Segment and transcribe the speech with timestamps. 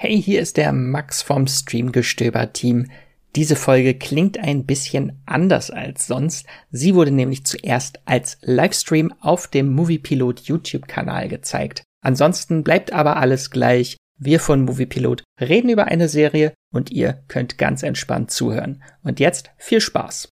[0.00, 2.88] Hey, hier ist der Max vom Streamgestöber-Team.
[3.34, 6.46] Diese Folge klingt ein bisschen anders als sonst.
[6.70, 11.82] Sie wurde nämlich zuerst als Livestream auf dem Moviepilot YouTube-Kanal gezeigt.
[12.00, 13.96] Ansonsten bleibt aber alles gleich.
[14.16, 18.84] Wir von Moviepilot reden über eine Serie und ihr könnt ganz entspannt zuhören.
[19.02, 20.28] Und jetzt viel Spaß.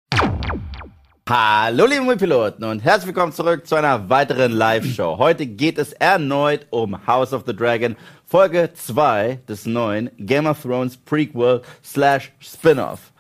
[1.30, 5.20] Hallo liebe Movipiloten und herzlich willkommen zurück zu einer weiteren Live-Show.
[5.20, 7.96] Heute geht es erneut um House of the Dragon,
[8.34, 13.12] Folge 2 des neuen Game of Thrones Prequel slash Spin-Off.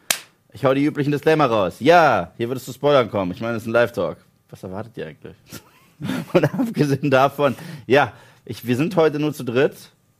[0.53, 1.75] Ich hau die üblichen Disclaimer raus.
[1.81, 3.31] Ja, hier wird es zu Spoilern kommen.
[3.31, 4.17] Ich meine, es ist ein Live-Talk.
[4.49, 5.35] Was erwartet ihr eigentlich?
[6.33, 7.53] und abgesehen davon,
[7.85, 8.11] ja,
[8.43, 9.75] ich, wir sind heute nur zu dritt.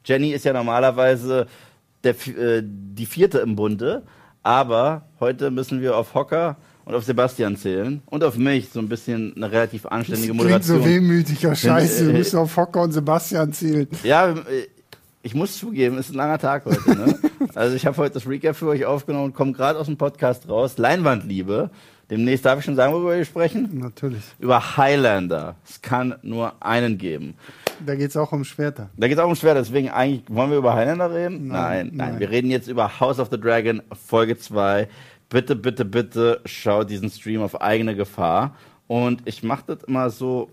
[0.05, 1.47] Jenny ist ja normalerweise
[2.03, 4.03] der, äh, die vierte im Bunde,
[4.43, 8.89] aber heute müssen wir auf Hocker und auf Sebastian zählen und auf mich so ein
[8.89, 10.83] bisschen eine relativ anständige das Moderation.
[10.83, 13.87] so wehmütiger Scheiße, Äh, wir müssen auf Hocker und Sebastian zählen.
[14.03, 14.67] Ja, äh,
[15.23, 16.95] ich muss zugeben, es ist ein langer Tag heute.
[16.95, 17.17] Ne?
[17.55, 20.47] also ich habe heute das Recap für euch aufgenommen und komme gerade aus dem Podcast
[20.49, 20.77] raus.
[20.77, 21.69] Leinwandliebe.
[22.09, 23.69] Demnächst darf ich schon sagen, worüber wir sprechen?
[23.79, 24.21] Natürlich.
[24.37, 25.55] Über Highlander.
[25.65, 27.35] Es kann nur einen geben.
[27.83, 28.89] Da geht es auch um Schwerter.
[28.97, 31.47] Da geht es auch um Schwer, deswegen eigentlich, wollen wir über Highlander reden?
[31.47, 32.19] Nein, Nein, nein, nein.
[32.19, 34.89] Wir reden jetzt über House of the Dragon, Folge 2.
[35.29, 38.55] Bitte, bitte, bitte schaut diesen Stream auf eigene Gefahr.
[38.87, 40.49] Und ich mache das immer so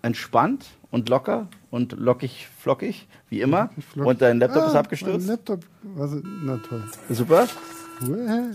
[0.00, 3.70] entspannt und locker und lockig, flockig, wie immer.
[3.92, 5.18] Flock- Und dein Laptop Ah, ist abgestürzt.
[5.26, 6.10] Mein Laptop, was,
[6.42, 6.82] na toll.
[7.10, 7.46] Super.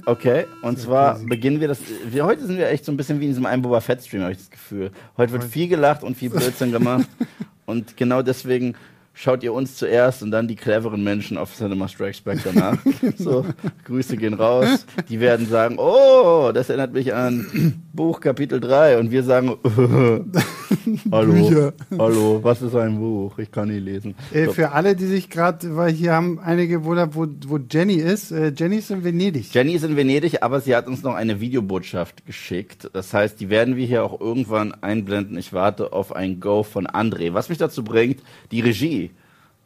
[0.06, 1.26] Okay, und zwar crazy.
[1.26, 1.80] beginnen wir das.
[2.06, 4.22] Wir, heute sind wir echt so ein bisschen wie in diesem einen Boba Fett Stream,
[4.22, 4.92] habe ich das Gefühl.
[5.18, 7.08] Heute wird viel gelacht und viel Blödsinn gemacht.
[7.66, 8.76] und genau deswegen
[9.22, 12.78] schaut ihr uns zuerst und dann die cleveren Menschen auf Cinema Strikes Back danach.
[13.18, 13.46] so,
[13.86, 14.88] Grüße gehen raus.
[15.10, 18.98] Die werden sagen, oh, das erinnert mich an Buch Kapitel 3.
[18.98, 19.58] Und wir sagen,
[21.12, 23.38] hallo, hallo, was ist ein Buch?
[23.38, 24.16] Ich kann nicht lesen.
[24.34, 24.54] Äh, So.
[24.54, 28.32] für alle, die sich gerade, weil hier haben einige gewundert, wo, wo Jenny ist.
[28.32, 29.54] Äh, Jenny ist in Venedig.
[29.54, 32.90] Jenny ist in Venedig, aber sie hat uns noch eine Videobotschaft geschickt.
[32.94, 35.38] Das heißt, die werden wir hier auch irgendwann einblenden.
[35.38, 37.36] Ich warte auf ein Go von André.
[37.36, 39.11] Was mich dazu bringt, die Regie.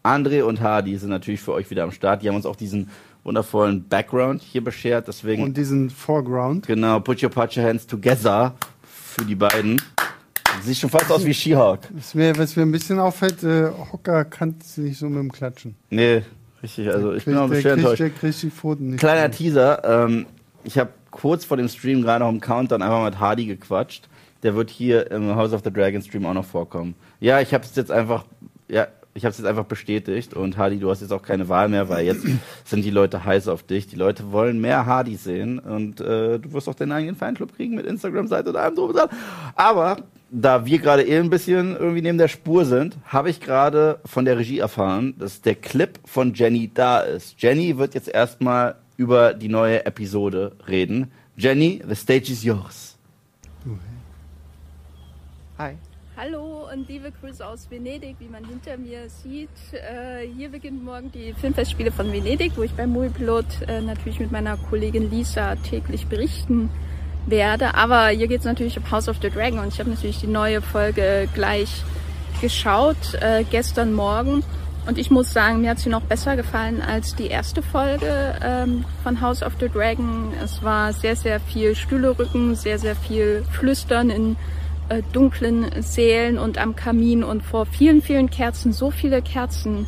[0.05, 2.21] André und Hardy sind natürlich für euch wieder am Start.
[2.21, 2.89] Die haben uns auch diesen
[3.23, 5.07] wundervollen Background hier beschert.
[5.07, 6.67] Deswegen, Und diesen Foreground.
[6.67, 9.81] genau, put your your hands together für die beiden.
[10.61, 11.79] Sieht schon fast aus wie She-Hulk.
[11.93, 15.31] Was mir, was mir ein bisschen auffällt, äh, Hocker kann es nicht so mit dem
[15.31, 15.75] Klatschen.
[15.89, 16.21] Nee,
[16.63, 16.89] richtig.
[16.89, 17.99] Also ich bin auch ein bisschen enttäuscht.
[17.99, 18.99] der kriegt die Pfoten nicht.
[18.99, 19.83] Kleiner Teaser.
[20.05, 20.27] Ähm,
[20.63, 24.07] ich habe kurz vor dem Stream gerade noch im Countdown einfach mit Hardy gequatscht.
[24.43, 26.93] Der wird hier im House of the Dragon Stream auch noch vorkommen.
[27.19, 28.25] Ja, ich habe es jetzt einfach,
[28.67, 30.33] ja, ich habe es jetzt einfach bestätigt.
[30.33, 32.25] Und Hardy, du hast jetzt auch keine Wahl mehr, weil jetzt
[32.65, 33.87] sind die Leute heiß auf dich.
[33.87, 37.75] Die Leute wollen mehr Hardy sehen und äh, du wirst auch deinen eigenen Fanclub kriegen
[37.75, 39.09] mit Instagram-Seite und allem drum und dran.
[39.55, 39.97] Aber
[40.29, 44.25] da wir gerade eh ein bisschen irgendwie neben der Spur sind, habe ich gerade von
[44.25, 47.41] der Regie erfahren, dass der Clip von Jenny da ist.
[47.41, 51.09] Jenny wird jetzt erstmal über die neue Episode reden.
[51.37, 52.97] Jenny, the stage is yours.
[55.57, 55.77] Hi.
[56.17, 59.49] Hallo und liebe Grüße aus Venedig, wie man hinter mir sieht.
[59.73, 64.31] Äh, hier beginnen morgen die Filmfestspiele von Venedig, wo ich beim Moviepilot äh, natürlich mit
[64.31, 66.69] meiner Kollegin Lisa täglich berichten
[67.25, 67.75] werde.
[67.75, 70.27] Aber hier geht es natürlich um House of the Dragon und ich habe natürlich die
[70.27, 71.83] neue Folge gleich
[72.39, 74.41] geschaut, äh, gestern Morgen.
[74.87, 78.85] Und ich muss sagen, mir hat sie noch besser gefallen als die erste Folge ähm,
[79.03, 80.31] von House of the Dragon.
[80.41, 84.37] Es war sehr, sehr viel Stühlerücken, sehr, sehr viel Flüstern in
[84.89, 89.87] äh, dunklen Sälen und am Kamin und vor vielen, vielen Kerzen, so viele Kerzen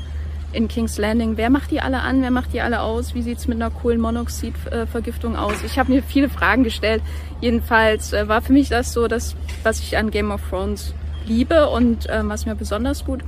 [0.54, 1.38] in King's Landing.
[1.38, 2.22] Wer macht die alle an?
[2.22, 3.14] Wer macht die alle aus?
[3.14, 5.64] Wie sieht's mit einer Kohlenmonoxidvergiftung aus?
[5.64, 7.04] Ich habe mir viele Fragen gestellt.
[7.42, 10.94] Jedenfalls äh, war für mich das so, das, was ich an Game of Thrones
[11.26, 13.22] liebe und äh, was mir besonders gut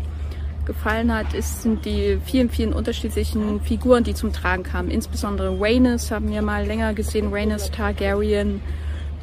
[0.66, 4.92] gefallen hat, ist, sind die vielen, vielen unterschiedlichen Figuren, die zum Tragen kamen.
[4.92, 8.62] Insbesondere Rhaenys haben wir mal länger gesehen, Rhaenys Targaryen,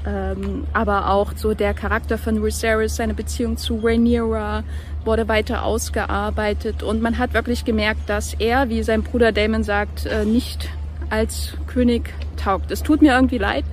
[0.06, 4.62] ähm, aber auch so der Charakter von Viserys, seine Beziehung zu Rhaenyra
[5.04, 10.06] wurde weiter ausgearbeitet und man hat wirklich gemerkt, dass er, wie sein Bruder Damon sagt,
[10.06, 10.68] äh, nicht
[11.10, 12.70] als König taugt.
[12.70, 13.64] Es tut mir irgendwie leid,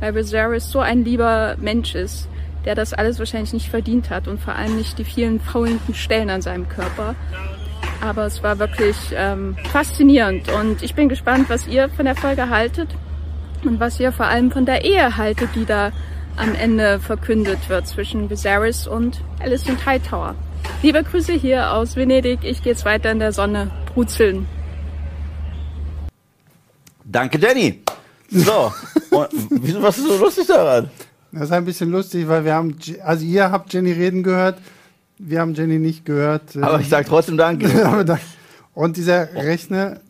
[0.00, 2.28] weil Viserys so ein lieber Mensch ist,
[2.64, 6.30] der das alles wahrscheinlich nicht verdient hat und vor allem nicht die vielen faulenden Stellen
[6.30, 7.14] an seinem Körper.
[8.00, 12.48] Aber es war wirklich ähm, faszinierend und ich bin gespannt, was ihr von der Folge
[12.48, 12.88] haltet
[13.64, 15.92] und was ihr vor allem von der Ehe haltet, die da
[16.36, 20.34] am Ende verkündet wird zwischen Viserys und Alicent Hightower.
[20.82, 22.40] Liebe Grüße hier aus Venedig.
[22.42, 24.46] Ich gehe jetzt weiter in der Sonne brutzeln.
[27.04, 27.82] Danke, Jenny.
[28.30, 28.72] So,
[29.10, 30.90] und wieso, was ist so lustig daran?
[31.32, 34.58] Das ist ein bisschen lustig, weil wir haben, also ihr habt Jenny reden gehört,
[35.18, 36.56] wir haben Jenny nicht gehört.
[36.56, 37.68] Aber ich sage trotzdem Danke.
[38.74, 40.00] und dieser Rechner,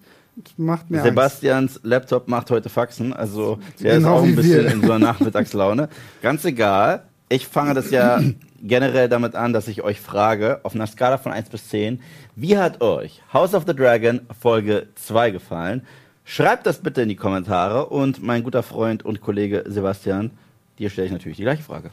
[0.57, 4.73] macht mir Sebastians Laptop macht heute Faxen, also der Genau ist auch ein bisschen wir.
[4.73, 5.89] in so einer Nachmittagslaune.
[6.23, 7.05] Ganz egal.
[7.29, 8.21] Ich fange das ja
[8.63, 12.01] generell damit an, dass ich euch frage, auf einer Skala von 1 bis 10,
[12.37, 15.83] wie hat euch House of the Dragon Folge 2 gefallen?
[16.25, 20.31] Schreibt das bitte in die Kommentare und mein guter Freund und Kollege Sebastian,
[20.79, 21.91] dir stelle ich natürlich die gleiche Frage.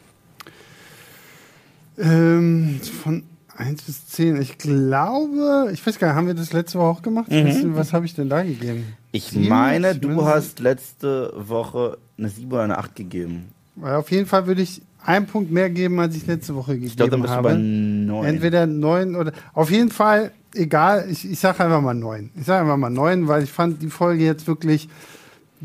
[1.97, 3.23] Ähm, von
[3.57, 4.41] 1 bis 10.
[4.41, 7.27] Ich glaube, ich weiß gar nicht, haben wir das letzte Woche auch gemacht?
[7.29, 8.83] Was, was habe ich denn da gegeben?
[9.11, 9.47] Ich Sieben?
[9.47, 13.45] meine, Ich du hast letzte Woche eine 7 oder eine 8 gegeben.
[13.75, 16.87] Weil auf jeden Fall würde ich einen Punkt mehr geben, als ich letzte Woche gegeben
[16.87, 17.49] Ich glaube, dann bist habe.
[17.49, 18.25] du bei 9.
[18.25, 19.31] Entweder neun oder.
[19.53, 22.31] Auf jeden Fall, egal, ich, ich sage einfach mal neun.
[22.35, 24.89] Ich sage einfach mal neun, weil ich fand die Folge jetzt wirklich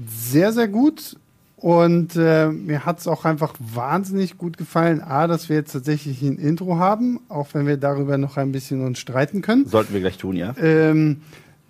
[0.07, 1.17] sehr, sehr gut.
[1.61, 6.23] Und äh, mir hat es auch einfach wahnsinnig gut gefallen, A, dass wir jetzt tatsächlich
[6.23, 9.67] ein Intro haben, auch wenn wir darüber noch ein bisschen uns streiten können.
[9.67, 10.55] Sollten wir gleich tun, ja?
[10.59, 11.21] Ähm,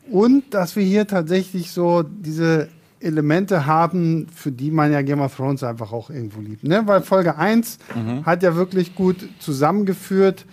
[0.08, 2.68] und dass wir hier tatsächlich so diese
[3.00, 6.62] Elemente haben, für die man ja Game of Thrones einfach auch irgendwo liebt.
[6.62, 6.82] Ne?
[6.84, 7.78] Weil Folge 1
[8.24, 10.44] hat ja wirklich gut zusammengeführt,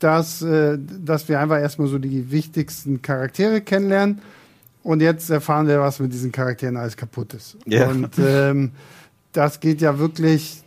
[0.00, 4.20] dass, äh, dass wir einfach erstmal so die wichtigsten Charaktere kennenlernen.
[4.82, 7.56] Und jetzt erfahren wir, was mit diesen Charakteren alles kaputt ist.
[7.66, 7.88] Ja.
[7.88, 8.72] Und ähm,
[9.32, 10.62] das geht ja wirklich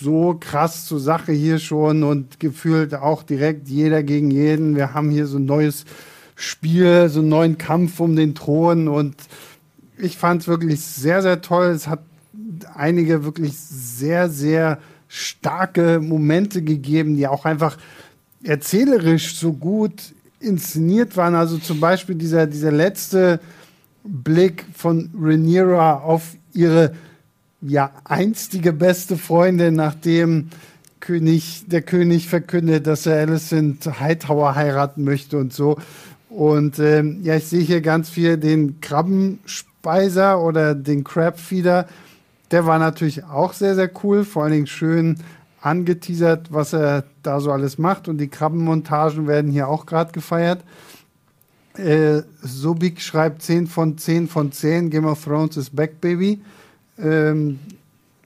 [0.00, 4.74] so krass zur Sache hier schon und gefühlt auch direkt jeder gegen jeden.
[4.74, 5.84] Wir haben hier so ein neues
[6.34, 9.14] Spiel, so einen neuen Kampf um den Thron und
[9.98, 11.66] ich fand es wirklich sehr, sehr toll.
[11.66, 12.00] Es hat
[12.74, 17.76] einige wirklich sehr, sehr starke Momente gegeben, die auch einfach
[18.42, 21.34] erzählerisch so gut inszeniert waren.
[21.34, 23.40] Also zum Beispiel dieser, dieser letzte
[24.04, 26.92] Blick von Rhaenyra auf ihre
[27.60, 30.48] ja einstige beste Freundin, nachdem
[31.00, 35.76] König, der König verkündet, dass er Alicent Hightower heiraten möchte und so.
[36.28, 41.86] Und ähm, ja, ich sehe hier ganz viel den Krabbenspeiser oder den Crabfeeder.
[42.50, 44.24] Der war natürlich auch sehr, sehr cool.
[44.24, 45.18] Vor allen Dingen schön
[45.62, 48.08] angeteasert, was er da so alles macht.
[48.08, 50.62] Und die Krabbenmontagen werden hier auch gerade gefeiert.
[51.76, 54.90] Äh, Subik schreibt 10 von 10 von 10.
[54.90, 56.42] Game of Thrones ist back, baby.
[56.98, 57.60] Ähm,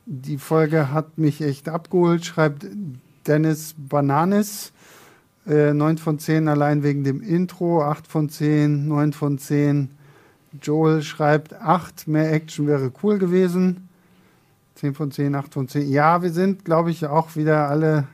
[0.07, 2.67] die Folge hat mich echt abgeholt, schreibt
[3.27, 4.73] Dennis Bananis.
[5.47, 9.91] Äh, 9 von 10 allein wegen dem Intro, 8 von 10, 9 von 10.
[10.61, 13.86] Joel schreibt 8, mehr Action wäre cool gewesen.
[14.77, 15.91] 10 von 10, 8 von 10.
[15.91, 18.07] Ja, wir sind, glaube ich, auch wieder alle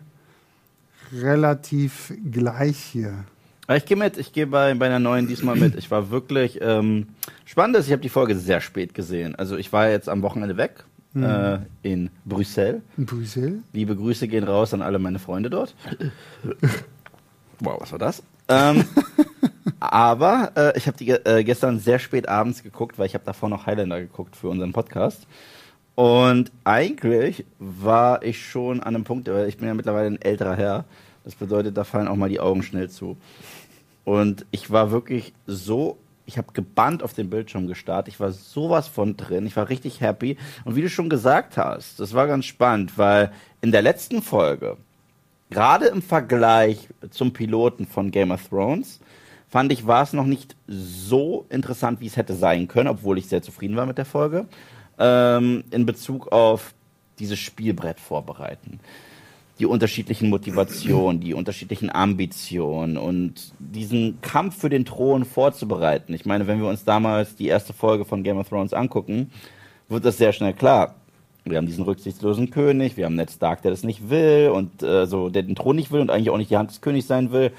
[1.12, 3.24] relativ gleich hier.
[3.68, 5.76] Ich gehe mit, ich gehe bei, bei einer neuen diesmal mit.
[5.76, 7.08] Ich war wirklich ähm,
[7.44, 7.76] spannend.
[7.76, 9.34] ist, Ich habe die Folge sehr spät gesehen.
[9.34, 12.82] Also ich war jetzt am Wochenende weg äh, in Brüssel.
[12.96, 13.62] In Brüssel?
[13.72, 15.74] Liebe Grüße gehen raus an alle meine Freunde dort.
[17.60, 18.22] wow, was war das?
[18.48, 18.84] Ähm,
[19.80, 23.48] aber äh, ich habe die äh, gestern sehr spät abends geguckt, weil ich habe davor
[23.48, 25.26] noch Highlander geguckt für unseren Podcast.
[25.94, 30.56] Und eigentlich war ich schon an einem Punkt, weil ich bin ja mittlerweile ein älterer
[30.56, 30.84] Herr.
[31.24, 33.16] Das bedeutet, da fallen auch mal die Augen schnell zu.
[34.04, 38.08] Und ich war wirklich so, ich habe gebannt auf den Bildschirm gestarrt.
[38.08, 39.46] Ich war sowas von drin.
[39.46, 40.36] Ich war richtig happy.
[40.64, 43.30] Und wie du schon gesagt hast, das war ganz spannend, weil
[43.60, 44.76] in der letzten Folge,
[45.50, 49.00] gerade im Vergleich zum Piloten von Game of Thrones,
[49.48, 53.28] fand ich, war es noch nicht so interessant, wie es hätte sein können, obwohl ich
[53.28, 54.46] sehr zufrieden war mit der Folge,
[54.98, 56.74] ähm, in Bezug auf
[57.18, 58.80] dieses Spielbrett vorbereiten.
[59.58, 66.14] Die unterschiedlichen Motivationen, die unterschiedlichen Ambitionen und diesen Kampf für den Thron vorzubereiten.
[66.14, 69.30] Ich meine, wenn wir uns damals die erste Folge von Game of Thrones angucken,
[69.88, 70.94] wird das sehr schnell klar.
[71.44, 75.06] Wir haben diesen rücksichtslosen König, wir haben Ned Stark, der das nicht will und äh,
[75.06, 77.32] so, der den Thron nicht will und eigentlich auch nicht die Hand des Königs sein
[77.32, 77.52] will.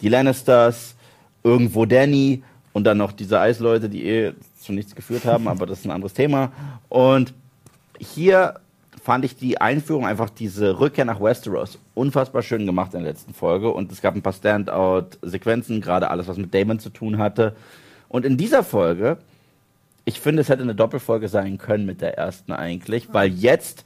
[0.00, 0.96] Die Lannisters,
[1.42, 5.80] irgendwo Danny und dann noch diese Eisleute, die eh zu nichts geführt haben, aber das
[5.80, 6.52] ist ein anderes Thema.
[6.88, 7.34] Und
[7.98, 8.60] hier
[9.02, 13.34] fand ich die Einführung, einfach diese Rückkehr nach Westeros, unfassbar schön gemacht in der letzten
[13.34, 13.70] Folge.
[13.70, 17.56] Und es gab ein paar Standout-Sequenzen, gerade alles, was mit Damon zu tun hatte.
[18.08, 19.18] Und in dieser Folge,
[20.04, 23.84] ich finde, es hätte eine Doppelfolge sein können mit der ersten eigentlich, weil jetzt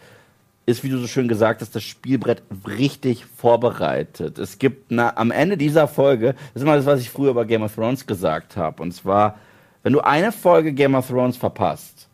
[0.66, 4.38] ist, wie du so schön gesagt hast, das Spielbrett richtig vorbereitet.
[4.38, 7.44] Es gibt na, am Ende dieser Folge, das ist immer das, was ich früher über
[7.44, 9.38] Game of Thrones gesagt habe, und zwar,
[9.84, 12.08] wenn du eine Folge Game of Thrones verpasst,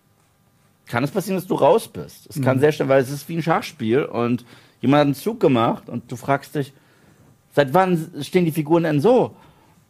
[0.86, 2.26] kann es passieren, dass du raus bist.
[2.28, 4.44] Es kann sehr schnell, weil es ist wie ein Schachspiel und
[4.80, 6.72] jemand hat einen Zug gemacht und du fragst dich,
[7.54, 9.36] seit wann stehen die Figuren denn so?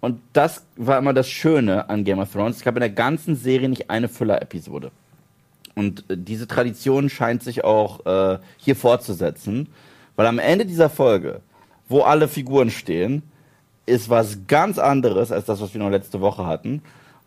[0.01, 2.57] Und das war immer das Schöne an Game of Thrones.
[2.57, 4.91] Es gab in der ganzen Serie nicht eine Füller-Episode.
[5.75, 9.69] Und äh, diese Tradition scheint sich auch äh, hier fortzusetzen,
[10.17, 11.41] weil am Ende dieser Folge,
[11.89, 13.23] wo alle Figuren stehen,
[13.87, 16.83] ist was ganz anderes als das, was wir noch letzte Woche hatten.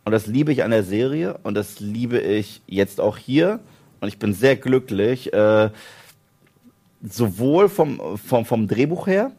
[0.05, 3.59] Und das liebe ich an der Serie und das liebe ich jetzt auch hier.
[4.01, 5.69] Und ich bin sehr glücklich, äh,
[7.01, 9.31] sowohl vom, vom, vom Drehbuch her,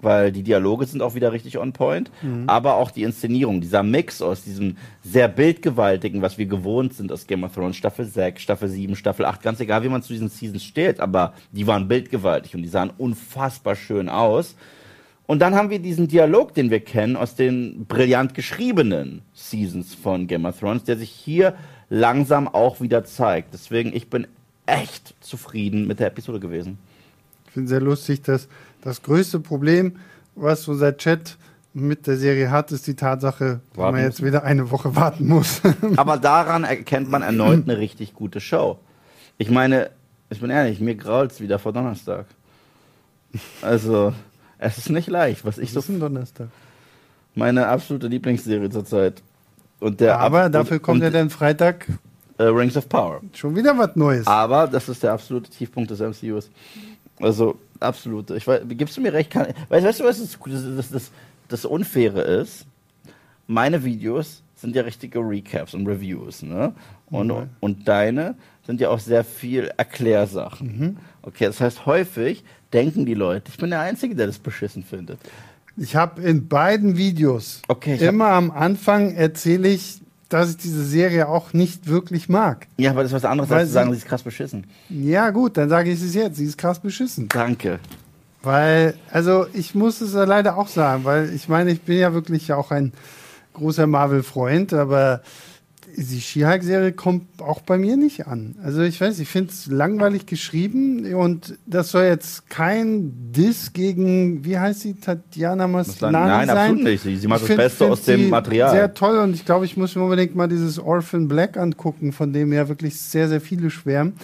[0.00, 2.44] weil die Dialoge sind auch wieder richtig on point, mhm.
[2.46, 7.26] aber auch die Inszenierung, dieser Mix aus diesem sehr bildgewaltigen, was wir gewohnt sind aus
[7.26, 10.28] Game of Thrones, Staffel 6, Staffel 7, Staffel 8, ganz egal, wie man zu diesen
[10.28, 14.54] Seasons steht, aber die waren bildgewaltig und die sahen unfassbar schön aus.
[15.26, 20.26] Und dann haben wir diesen Dialog, den wir kennen aus den brillant geschriebenen Seasons von
[20.26, 21.54] Game of Thrones, der sich hier
[21.88, 23.54] langsam auch wieder zeigt.
[23.54, 24.26] Deswegen, ich bin
[24.66, 26.78] echt zufrieden mit der Episode gewesen.
[27.46, 28.48] Ich finde sehr lustig, dass
[28.82, 29.96] das größte Problem,
[30.34, 31.38] was unser Chat
[31.72, 35.60] mit der Serie hat, ist die Tatsache, dass man jetzt wieder eine Woche warten muss.
[35.96, 38.78] Aber daran erkennt man erneut eine richtig gute Show.
[39.38, 39.90] Ich meine,
[40.30, 42.26] ich bin ehrlich, mir grault's wieder vor Donnerstag.
[43.62, 44.12] Also,
[44.64, 45.80] es ist nicht leicht, was ich was so.
[45.80, 46.48] Ist ein Donnerstag.
[47.34, 49.22] Meine absolute Lieblingsserie zurzeit.
[49.80, 51.86] Und der Aber dafür kommt ja dann Freitag
[52.38, 53.20] äh, Rings of Power.
[53.34, 54.26] Schon wieder was Neues.
[54.26, 56.48] Aber das ist der absolute Tiefpunkt des MCUs.
[57.20, 58.30] Also, absolut.
[58.30, 59.30] Ich weiß, gibst du mir recht?
[59.30, 60.38] Kann, weißt, weißt du, was das,
[60.76, 61.10] das, das,
[61.48, 62.66] das Unfaire ist?
[63.46, 66.72] Meine Videos sind ja richtige Recaps und Reviews, ne?
[67.10, 67.50] Und, mhm.
[67.60, 70.78] und deine sind ja auch sehr viel Erklärsachen.
[70.78, 70.96] Mhm.
[71.22, 72.44] Okay, das heißt, häufig
[72.74, 75.18] denken die Leute, ich bin der Einzige, der das beschissen findet.
[75.76, 81.28] Ich habe in beiden Videos okay, immer am Anfang erzähle ich, dass ich diese Serie
[81.28, 82.66] auch nicht wirklich mag.
[82.76, 84.66] Ja, aber das ist was anderes, Weil als zu sagen, sie ist krass beschissen.
[84.88, 86.36] Ja, gut, dann sage ich es jetzt.
[86.36, 87.28] Sie ist krass beschissen.
[87.28, 87.78] Danke.
[88.42, 92.12] Weil, also ich muss es ja leider auch sagen, weil ich meine, ich bin ja
[92.12, 92.92] wirklich auch ein
[93.54, 95.22] großer Marvel-Freund, aber
[95.96, 98.56] die She-Hulk-Serie kommt auch bei mir nicht an.
[98.62, 104.44] Also ich weiß, ich finde es langweilig geschrieben und das soll jetzt kein Diss gegen,
[104.44, 106.56] wie heißt sie, Tatjana Maslany Nein, sein.
[106.56, 107.02] absolut nicht.
[107.02, 108.70] Sie, macht ich das Beste aus dem Material.
[108.70, 112.32] Sehr toll und ich glaube, ich muss mir unbedingt mal dieses Orphan Black angucken, von
[112.32, 114.14] dem ja wirklich sehr, sehr viele schwärmen.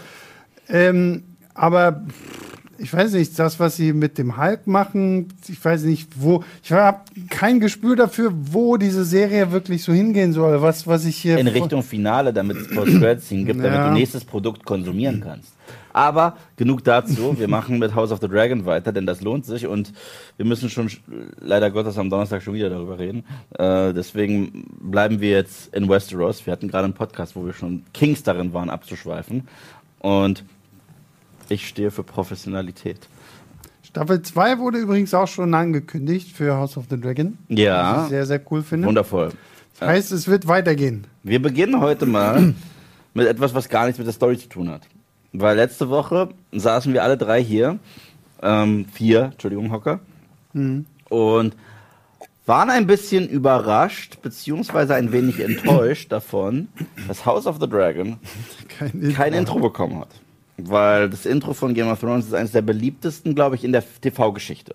[0.69, 1.23] Ähm,
[1.55, 2.03] aber
[2.81, 6.73] ich weiß nicht, das, was sie mit dem Hulk machen, ich weiß nicht, wo, ich
[6.73, 11.39] habe kein Gespür dafür, wo diese Serie wirklich so hingehen soll, was, was ich hier.
[11.39, 13.71] In Richtung Finale, damit es Post-Credits hingibt, ja.
[13.71, 15.53] damit du nächstes Produkt konsumieren kannst.
[15.93, 17.39] Aber genug dazu.
[17.39, 19.93] Wir machen mit House of the Dragon weiter, denn das lohnt sich und
[20.37, 20.89] wir müssen schon
[21.41, 23.25] leider Gottes am Donnerstag schon wieder darüber reden.
[23.59, 26.47] Äh, deswegen bleiben wir jetzt in Westeros.
[26.47, 29.49] Wir hatten gerade einen Podcast, wo wir schon Kings darin waren, abzuschweifen.
[29.99, 30.45] Und
[31.50, 33.09] ich stehe für Professionalität.
[33.83, 37.38] Staffel 2 wurde übrigens auch schon angekündigt für House of the Dragon.
[37.49, 37.97] Ja.
[37.97, 38.87] Was ich sehr, sehr cool finde.
[38.87, 39.30] Wundervoll.
[39.78, 41.07] Das heißt, es wird weitergehen.
[41.25, 42.54] Wir beginnen heute mal
[43.14, 44.83] mit etwas, was gar nichts mit der Story zu tun hat.
[45.33, 47.80] Weil letzte Woche saßen wir alle drei hier,
[48.42, 50.00] ähm, vier, Entschuldigung, Hocker,
[50.52, 50.87] mhm.
[51.09, 51.57] und
[52.47, 56.69] waren ein bisschen überrascht, beziehungsweise ein wenig enttäuscht davon,
[57.09, 58.19] dass House of the Dragon
[58.69, 60.11] kein, kein Intro bekommen hat
[60.69, 63.85] weil das Intro von Game of Thrones ist eines der beliebtesten, glaube ich, in der
[64.00, 64.75] TV-Geschichte.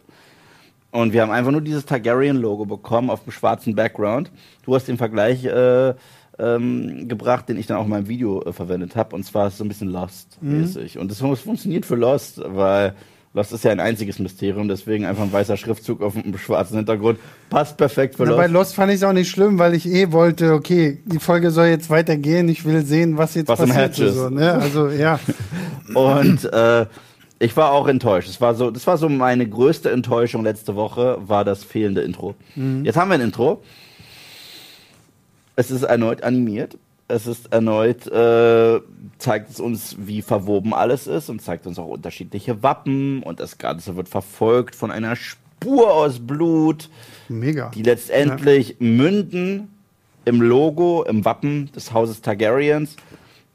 [0.92, 4.32] Und wir haben einfach nur dieses Targaryen-Logo bekommen auf dem schwarzen Background.
[4.63, 5.94] Du hast den Vergleich äh,
[6.39, 9.15] ähm, gebracht, den ich dann auch in meinem Video äh, verwendet habe.
[9.15, 10.96] Und zwar ist es so ein bisschen Lost-mäßig.
[10.96, 11.01] Mhm.
[11.01, 12.96] Und das funktioniert für Lost, weil
[13.36, 17.20] das ist ja ein einziges Mysterium, deswegen einfach ein weißer Schriftzug auf einem schwarzen Hintergrund.
[17.50, 18.38] Passt perfekt für Na, Lost.
[18.38, 21.51] Bei Lost fand ich es auch nicht schlimm, weil ich eh wollte, okay, die Folge
[21.51, 23.96] soll jetzt weitergehen, ich will sehen, was jetzt was passiert.
[23.96, 24.54] So, ne?
[24.54, 25.20] Also, ja.
[25.94, 26.86] Und äh,
[27.39, 28.30] ich war auch enttäuscht.
[28.30, 32.36] Das war so, das war so meine größte Enttäuschung letzte Woche, war das fehlende Intro.
[32.56, 32.86] Mhm.
[32.86, 33.62] Jetzt haben wir ein Intro.
[35.58, 36.77] Es ist erneut animiert
[37.08, 38.82] es ist erneut, äh,
[39.18, 43.58] zeigt es uns, wie verwoben alles ist und zeigt uns auch unterschiedliche Wappen und das
[43.58, 46.90] Ganze wird verfolgt von einer Spur aus Blut.
[47.30, 47.70] Mega.
[47.70, 48.76] Die letztendlich ja.
[48.80, 49.70] münden
[50.26, 52.96] im Logo, im Wappen des Hauses Targaryens,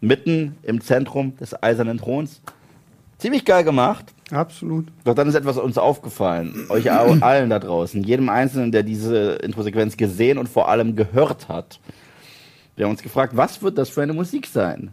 [0.01, 2.41] mitten im Zentrum des Eisernen Throns.
[3.19, 4.15] Ziemlich geil gemacht.
[4.31, 4.87] Absolut.
[5.05, 9.97] Doch dann ist etwas uns aufgefallen, euch allen da draußen, jedem Einzelnen, der diese Introsequenz
[9.97, 11.81] gesehen und vor allem gehört hat.
[12.81, 14.93] Wir haben uns gefragt, was wird das für eine Musik sein?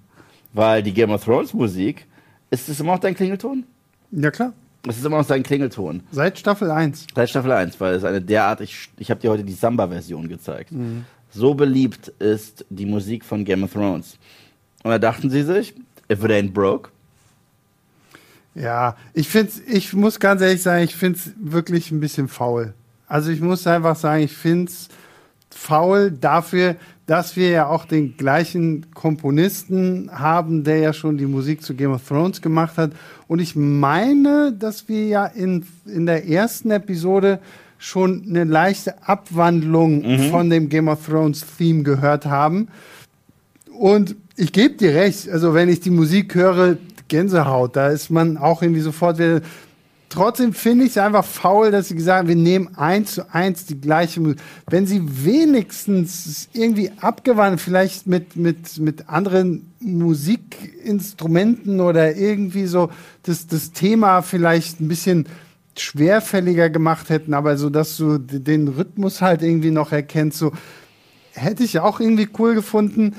[0.51, 2.05] Weil die Game of Thrones Musik,
[2.49, 3.63] ist es immer noch dein Klingelton?
[4.11, 4.51] Ja, klar.
[4.85, 6.03] Es ist immer noch dein Klingelton.
[6.11, 7.07] Seit Staffel 1.
[7.15, 10.73] Seit Staffel 1, weil es eine derart, ich, ich habe dir heute die Samba-Version gezeigt.
[10.73, 11.05] Mhm.
[11.31, 14.17] So beliebt ist die Musik von Game of Thrones.
[14.83, 15.73] Und da dachten sie sich,
[16.11, 16.89] if it ain't broke.
[18.53, 22.73] Ja, ich find's, ich muss ganz ehrlich sagen, ich finde es wirklich ein bisschen faul.
[23.07, 24.89] Also ich muss einfach sagen, ich finde es
[25.49, 26.75] faul dafür,
[27.05, 31.91] dass wir ja auch den gleichen Komponisten haben, der ja schon die Musik zu Game
[31.93, 32.91] of Thrones gemacht hat.
[33.27, 37.39] Und ich meine, dass wir ja in, in der ersten Episode
[37.79, 40.29] schon eine leichte Abwandlung Mhm.
[40.31, 42.67] von dem Game of Thrones Theme gehört haben.
[43.71, 46.77] Und ich gebe dir recht, also wenn ich die Musik höre,
[47.07, 49.41] Gänsehaut, da ist man auch irgendwie sofort wieder.
[50.09, 53.65] Trotzdem finde ich es einfach faul, dass sie gesagt haben, wir nehmen eins zu eins
[53.65, 54.39] die gleiche Musik.
[54.69, 62.89] Wenn sie wenigstens irgendwie abgewandelt, vielleicht mit, mit, mit anderen Musikinstrumenten oder irgendwie so
[63.23, 65.27] das, das Thema vielleicht ein bisschen
[65.77, 70.53] schwerfälliger gemacht hätten, aber so, dass du den Rhythmus halt irgendwie noch erkennst, so
[71.33, 73.15] hätte ich auch irgendwie cool gefunden.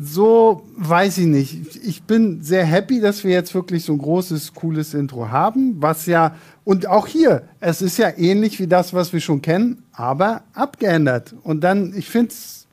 [0.00, 1.76] So weiß ich nicht.
[1.84, 6.06] Ich bin sehr happy, dass wir jetzt wirklich so ein großes, cooles Intro haben, was
[6.06, 6.34] ja,
[6.64, 11.34] und auch hier, es ist ja ähnlich wie das, was wir schon kennen, aber abgeändert.
[11.42, 12.66] Und dann, ich finde es,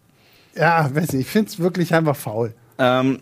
[0.55, 2.53] ja, weiß nicht, ich finde es wirklich einfach faul.
[2.79, 3.19] Ähm,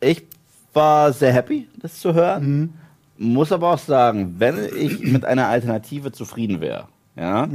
[0.00, 0.24] ich
[0.72, 2.74] war sehr happy, das zu hören.
[3.18, 7.48] Muss aber auch sagen, wenn ich mit einer Alternative zufrieden wäre, ja,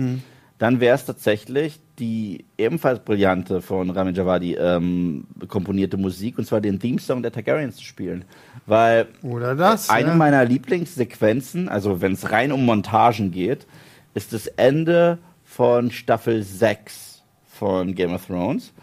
[0.57, 6.61] dann wäre es tatsächlich die ebenfalls brillante von Ramin Javadi ähm, komponierte Musik, und zwar
[6.61, 8.25] den Theme-Song der Targaryens zu spielen.
[8.65, 9.07] Weil
[9.55, 9.89] das?
[9.89, 10.15] eine ja.
[10.15, 13.65] meiner Lieblingssequenzen, also wenn es rein um Montagen geht,
[14.13, 18.73] ist das Ende von Staffel 6 von Game of Thrones,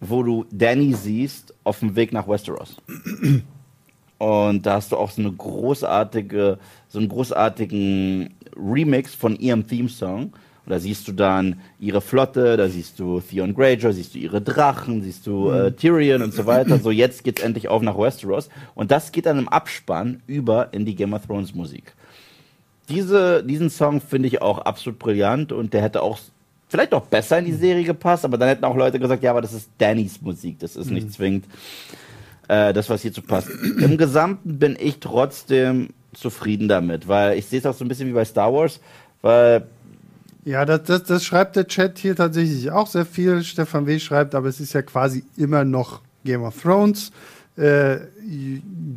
[0.00, 2.76] wo du Danny siehst auf dem Weg nach Westeros.
[4.18, 10.32] Und da hast du auch so eine großartige, so einen großartigen Remix von ihrem Theme-Song.
[10.64, 14.40] Und da siehst du dann ihre Flotte, da siehst du Theon Greyjoy, siehst du ihre
[14.40, 16.78] Drachen, siehst du äh, Tyrion und so weiter.
[16.78, 18.48] So, jetzt geht's endlich auf nach Westeros.
[18.74, 21.94] Und das geht dann im Abspann über in die Game of Thrones Musik.
[22.88, 26.18] Diese, diesen Song finde ich auch absolut brillant und der hätte auch
[26.68, 29.42] vielleicht auch besser in die Serie gepasst, aber dann hätten auch Leute gesagt, ja, aber
[29.42, 31.44] das ist Dannys Musik, das ist nicht zwingend
[32.48, 33.48] äh, das, was hierzu passt.
[33.78, 38.08] Im Gesamten bin ich trotzdem zufrieden damit, weil ich sehe es auch so ein bisschen
[38.08, 38.80] wie bei Star Wars,
[39.22, 39.66] weil
[40.44, 43.42] Ja, das, das, das schreibt der Chat hier tatsächlich auch sehr viel.
[43.44, 43.98] Stefan W.
[43.98, 47.12] schreibt, aber es ist ja quasi immer noch Game of Thrones.
[47.56, 47.98] Äh,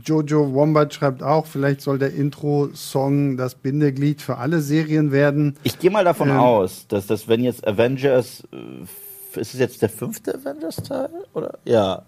[0.05, 5.57] Jojo Wombat schreibt auch, vielleicht soll der Intro-Song das Bindeglied für alle Serien werden.
[5.63, 6.37] ich gehe mal davon Ähm.
[6.37, 11.09] aus, dass das, wenn jetzt Avengers, äh, ist es jetzt der fünfte Avengers-Teil?
[11.33, 11.59] Oder?
[11.65, 12.03] Ja,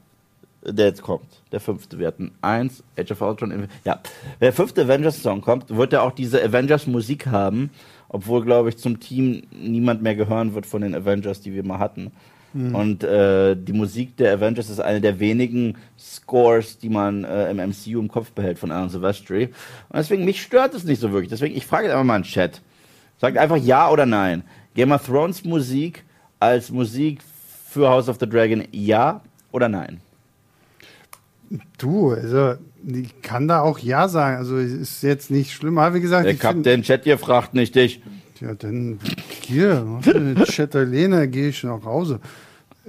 [0.66, 1.28] der jetzt kommt.
[1.52, 2.00] Der fünfte.
[2.00, 3.68] Wir hatten eins, Age of Ultron.
[3.84, 4.00] Ja,
[4.40, 7.70] wenn der fünfte Avengers-Song kommt, wird er auch diese Avengers-Musik haben,
[8.10, 11.80] obwohl, glaube ich, zum Team niemand mehr gehören wird von den Avengers, die wir mal
[11.80, 12.12] hatten.
[12.74, 17.58] Und äh, die Musik der Avengers ist eine der wenigen Scores, die man äh, im
[17.58, 19.46] MCU im Kopf behält von Alan Silvestri.
[19.90, 21.30] Und deswegen, mich stört es nicht so wirklich.
[21.30, 22.62] Deswegen, ich frage jetzt einfach mal in den Chat.
[23.20, 24.44] Sagt einfach ja oder nein.
[24.74, 26.04] Game of Thrones Musik
[26.40, 27.20] als Musik
[27.68, 30.00] für House of the Dragon ja oder nein?
[31.78, 32.56] Du, also
[32.86, 34.38] ich kann da auch Ja sagen.
[34.38, 35.78] Also es ist jetzt nicht schlimm.
[35.78, 38.02] Aber wie gesagt, Der ich find- Captain Chat hier fragt nicht dich.
[38.40, 39.00] Ja, dann
[39.42, 42.20] hier, eine Chatterlene, gehe ich nach Hause.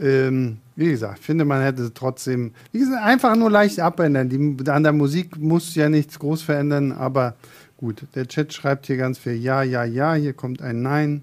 [0.00, 4.28] Ähm, wie gesagt, ich finde, man hätte trotzdem, wie gesagt, einfach nur leicht abändern.
[4.28, 7.34] Die, an der Musik muss ja nichts groß verändern, aber
[7.78, 8.02] gut.
[8.14, 10.14] Der Chat schreibt hier ganz viel Ja, Ja, Ja.
[10.14, 11.22] Hier kommt ein Nein.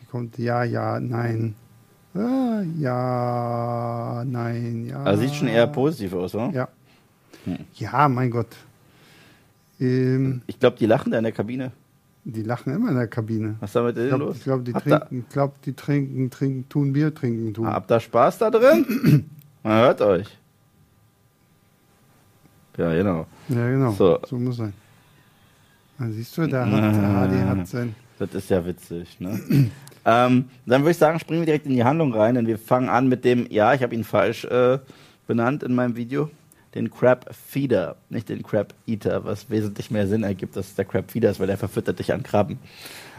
[0.00, 1.54] Hier kommt Ja, Ja, Nein.
[2.14, 5.02] Ah, ja, Nein, Ja.
[5.02, 6.50] Also sieht schon eher positiv aus, oder?
[6.52, 6.68] Ja.
[7.74, 8.48] Ja, mein Gott.
[9.80, 11.72] Ähm, Ich glaube, die lachen da in der Kabine.
[12.24, 13.56] die lachen immer in der Kabine.
[13.60, 14.40] Was ist da mit Ich glaube, los?
[14.42, 17.66] glaub, die, Habt ihr- trinken, ich glaub, die trinken, trinken, tun Bier trinken, tun.
[17.66, 19.28] Habt ihr Spaß da drin?
[19.62, 20.28] Man hört euch.
[22.78, 23.26] Ja, genau.
[23.48, 23.92] Ja, genau.
[23.92, 24.18] So.
[24.26, 24.72] So, muss sein.
[25.98, 27.94] Dann siehst du, da hat der Hardy hat sein.
[28.18, 29.38] Das ist ja witzig, ne?
[30.04, 32.88] ähm, dann würde ich sagen, springen wir direkt in die Handlung rein, denn wir fangen
[32.88, 34.78] an mit dem, ja, ich habe ihn falsch äh,
[35.26, 36.30] benannt in meinem Video,
[36.74, 40.84] den Crab Feeder, nicht den Crab Eater, was wesentlich mehr Sinn ergibt, dass es der
[40.84, 42.58] Crab Feeder ist, weil der verfüttert dich an Krabben.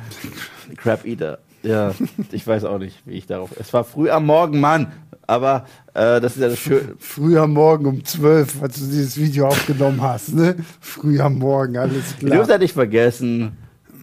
[0.78, 1.40] Crab Eater.
[1.64, 1.96] Ja,
[2.32, 3.50] ich weiß auch nicht, wie ich darauf.
[3.60, 4.92] Es war früh am Morgen, Mann.
[5.28, 6.94] Aber äh, das ist ja das Schöne.
[7.00, 10.56] Früh am Morgen um 12, als du dieses Video aufgenommen hast, ne?
[10.80, 12.50] Früh am Morgen, alles Ihr dürft klar.
[12.50, 13.58] ja nicht vergessen,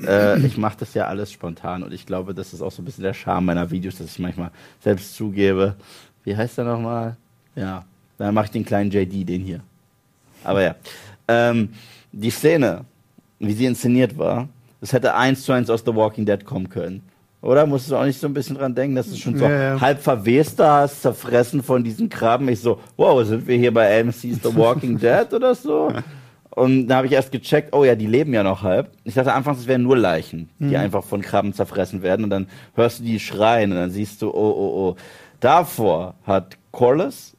[0.07, 2.85] äh, ich mache das ja alles spontan und ich glaube, das ist auch so ein
[2.85, 5.75] bisschen der Charme meiner Videos, dass ich manchmal selbst zugebe.
[6.25, 7.17] Wie heißt der nochmal?
[7.55, 7.85] Ja,
[8.19, 9.61] dann mache ich den kleinen JD, den hier.
[10.45, 10.75] Aber ja.
[11.29, 11.71] Ähm,
[12.13, 12.85] die Szene,
[13.39, 14.49] wie sie inszeniert war,
[14.81, 17.03] das hätte eins zu eins aus The Walking Dead kommen können.
[17.41, 17.67] Oder?
[17.67, 19.81] Musst du auch nicht so ein bisschen dran denken, dass du schon so Ja, ja.
[19.81, 22.49] halb verwest da hast, zerfressen von diesen Krabben.
[22.49, 25.93] Ich so, wow, sind wir hier bei AMC's The Walking Dead oder so?
[26.55, 28.91] Und da habe ich erst gecheckt, oh ja, die leben ja noch halb.
[29.05, 32.25] Ich dachte anfangs, es wären nur Leichen, die einfach von Krabben zerfressen werden.
[32.25, 34.97] Und dann hörst du die schreien und dann siehst du, oh, oh, oh.
[35.41, 37.35] Davor hat Corliss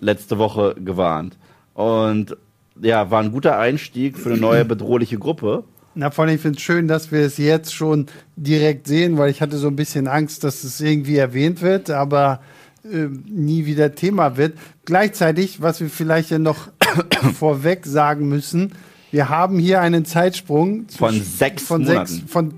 [0.00, 1.38] letzte Woche gewarnt.
[1.74, 2.36] Und
[2.80, 5.64] ja, war ein guter Einstieg für eine neue bedrohliche Gruppe.
[5.94, 9.30] Na, vor allem, ich finde es schön, dass wir es jetzt schon direkt sehen, weil
[9.30, 12.40] ich hatte so ein bisschen Angst, dass es irgendwie erwähnt wird, aber
[12.84, 14.58] äh, nie wieder Thema wird.
[14.84, 16.68] Gleichzeitig, was wir vielleicht ja noch
[17.38, 18.72] vorweg sagen müssen,
[19.10, 22.06] wir haben hier einen Zeitsprung Von sechs von Monaten.
[22.06, 22.54] sechs, von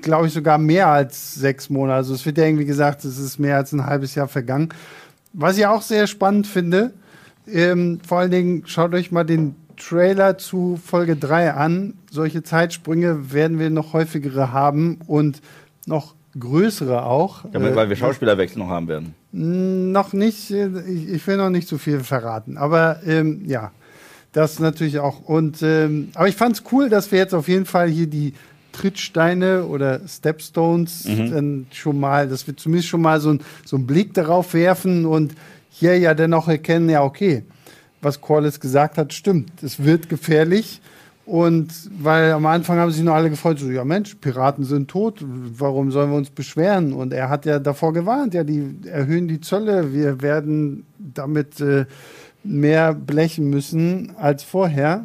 [0.00, 1.96] glaube ich sogar mehr als sechs Monate.
[1.96, 4.70] Also es wird ja irgendwie gesagt, es ist mehr als ein halbes Jahr vergangen.
[5.32, 6.92] Was ich auch sehr spannend finde,
[7.46, 11.94] ähm, vor allen Dingen schaut euch mal den Trailer zu Folge 3 an.
[12.10, 15.40] Solche Zeitsprünge werden wir noch häufigere haben und
[15.86, 17.44] noch größere auch.
[17.52, 19.14] Damit, Äh, weil wir Schauspielerwechsel noch haben werden.
[19.32, 22.56] noch nicht, äh, ich, ich will noch nicht so viel verraten.
[22.56, 23.72] Aber ähm, ja,
[24.32, 25.20] das natürlich auch.
[25.20, 28.34] Und ähm, aber ich fand es cool, dass wir jetzt auf jeden Fall hier die
[28.72, 33.86] Trittsteine oder Stepstones dann schon mal, dass wir zumindest schon mal so, ein, so einen
[33.86, 35.34] Blick darauf werfen und
[35.70, 37.42] hier ja dennoch erkennen, ja, okay,
[38.02, 39.62] was Corliss gesagt hat, stimmt.
[39.62, 40.80] Es wird gefährlich.
[41.28, 41.68] Und
[42.02, 45.90] weil am Anfang haben sich nur alle gefreut, so, ja Mensch, Piraten sind tot, warum
[45.90, 46.94] sollen wir uns beschweren?
[46.94, 51.84] Und er hat ja davor gewarnt, ja, die erhöhen die Zölle, wir werden damit äh,
[52.44, 55.04] mehr blechen müssen als vorher.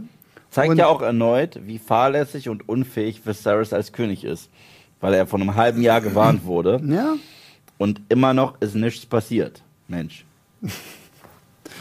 [0.50, 4.50] Zeigt Und- ja auch erneut, wie fahrlässig und unfähig Viserys als König ist.
[5.02, 7.16] Weil er vor einem halben Jahr gewarnt wurde Ja,
[7.78, 9.62] und immer noch ist nichts passiert.
[9.90, 10.24] Mensch.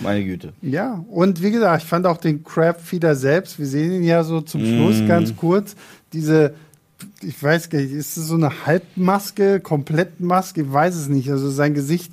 [0.02, 0.52] Meine Güte.
[0.62, 1.04] ja.
[1.10, 4.64] Und wie gesagt, ich fand auch den Crabfeeder selbst, wir sehen ihn ja so zum
[4.64, 5.76] Schluss ganz kurz,
[6.12, 6.54] diese,
[7.22, 11.30] ich weiß gar nicht, ist es so eine Halbmaske, Komplettmaske, ich weiß es nicht.
[11.30, 12.12] Also sein Gesicht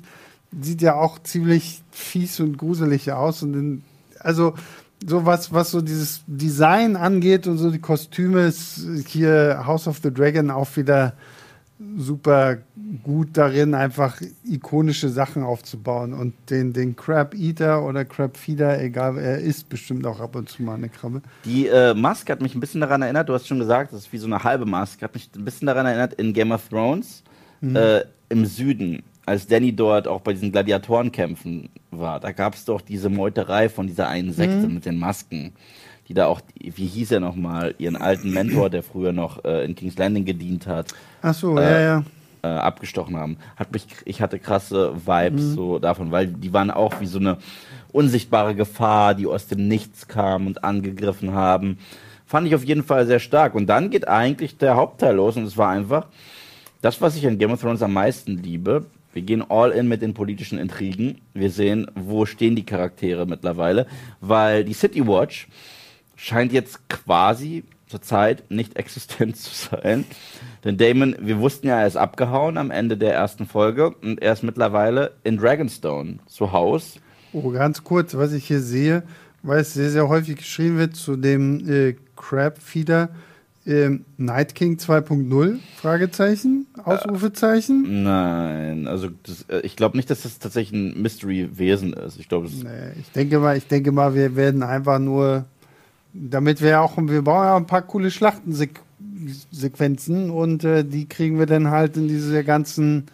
[0.60, 3.42] sieht ja auch ziemlich fies und gruselig aus.
[3.42, 3.82] Und in,
[4.18, 4.54] also
[5.06, 10.00] so was, was so dieses Design angeht und so die Kostüme ist hier House of
[10.02, 11.14] the Dragon auch wieder
[11.96, 12.58] super
[13.02, 16.12] gut darin, einfach ikonische Sachen aufzubauen.
[16.12, 20.48] Und den, den Crab Eater oder Crab Feeder, egal, er isst bestimmt auch ab und
[20.48, 21.22] zu mal eine Krabbe.
[21.44, 24.12] Die äh, Maske hat mich ein bisschen daran erinnert, du hast schon gesagt, das ist
[24.12, 27.22] wie so eine halbe Maske, hat mich ein bisschen daran erinnert in Game of Thrones
[27.62, 32.20] äh, im Süden, als Danny dort auch bei diesen Gladiatorenkämpfen war.
[32.20, 35.52] Da gab es doch diese Meuterei von dieser einen Sekte mit den Masken,
[36.10, 39.76] die da auch, wie hieß er nochmal, ihren alten Mentor, der früher noch äh, in
[39.76, 40.88] King's Landing gedient hat,
[41.22, 42.04] Ach so, Äh, ja, ja.
[42.42, 43.36] äh, abgestochen haben.
[43.54, 47.38] Hat mich, ich hatte krasse Vibes so davon, weil die waren auch wie so eine
[47.92, 51.78] unsichtbare Gefahr, die aus dem Nichts kam und angegriffen haben.
[52.26, 53.54] Fand ich auf jeden Fall sehr stark.
[53.54, 56.08] Und dann geht eigentlich der Hauptteil los und es war einfach
[56.82, 58.84] das, was ich an Game of Thrones am meisten liebe.
[59.12, 61.20] Wir gehen all in mit den politischen Intrigen.
[61.34, 63.86] Wir sehen, wo stehen die Charaktere mittlerweile,
[64.20, 65.46] weil die City Watch
[66.20, 70.04] scheint jetzt quasi zurzeit nicht existent zu sein.
[70.64, 74.34] Denn Damon, wir wussten ja, er ist abgehauen am Ende der ersten Folge und er
[74.34, 76.96] ist mittlerweile in Dragonstone zu Haus.
[77.32, 79.02] Oh, ganz kurz, was ich hier sehe,
[79.42, 83.08] weil es sehr, sehr häufig geschrieben wird zu dem äh, Crab-Feeder.
[83.66, 85.58] Ähm, Night King 2.0?
[85.76, 86.66] Fragezeichen?
[86.82, 88.02] Ausrufezeichen?
[88.02, 92.18] Nein, also das, äh, ich glaube nicht, dass das tatsächlich ein Mystery-Wesen ist.
[92.18, 95.44] Ich glaube, Nee, ich denke mal, ich denke mal, wir werden einfach nur,
[96.12, 101.46] damit wir auch, wir brauchen ja ein paar coole Schlachtensequenzen und äh, die kriegen wir
[101.46, 103.06] dann halt in diese ganzen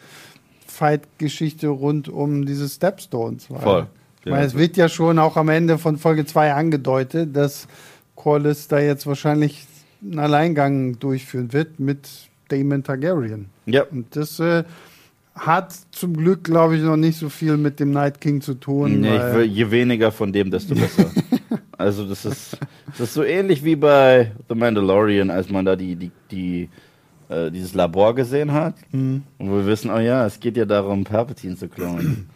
[0.66, 3.50] Fight-Geschichte rund um diese Stepstones.
[3.50, 3.86] Weil, Voll.
[4.24, 7.68] Ich meine, es wird ja schon auch am Ende von Folge 2 angedeutet, dass
[8.16, 9.64] Corlys da jetzt wahrscheinlich
[10.02, 12.08] einen Alleingang durchführen wird mit
[12.48, 13.46] Daemon Targaryen.
[13.66, 14.64] ja, Und das äh,
[15.36, 19.00] hat zum Glück, glaube ich, noch nicht so viel mit dem Night King zu tun.
[19.00, 21.10] nee, will, je weniger von dem, desto besser.
[21.78, 25.96] also das ist, das ist so ähnlich wie bei The Mandalorian, als man da die,
[25.96, 26.68] die, die
[27.28, 28.74] äh, dieses Labor gesehen hat.
[29.38, 32.28] Und wir wissen, oh ja, es geht ja darum, Palpatine zu klonen.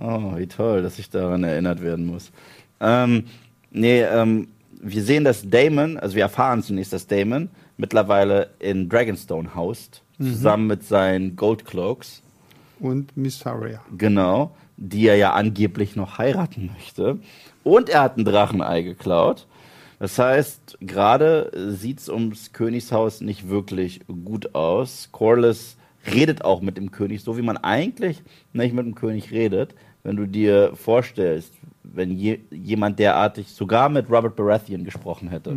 [0.00, 2.30] oh, wie toll, dass ich daran erinnert werden muss.
[2.80, 3.24] Ähm,
[3.70, 4.48] nee, ähm,
[4.80, 10.66] wir sehen, dass Damon, also wir erfahren zunächst, dass Damon mittlerweile in Dragonstone haust, zusammen
[10.66, 12.22] mit seinen Gold Cloaks.
[12.80, 13.80] und Mysteria.
[13.96, 17.18] Genau, die er ja angeblich noch heiraten möchte.
[17.64, 19.46] Und er hat ein Drachenei geklaut.
[19.98, 25.08] Das heißt, gerade sieht es ums Königshaus nicht wirklich gut aus.
[25.10, 29.74] Corlys redet auch mit dem König, so wie man eigentlich nicht mit dem König redet.
[30.02, 35.50] Wenn du dir vorstellst, wenn je, jemand derartig sogar mit Robert Baratheon gesprochen hätte.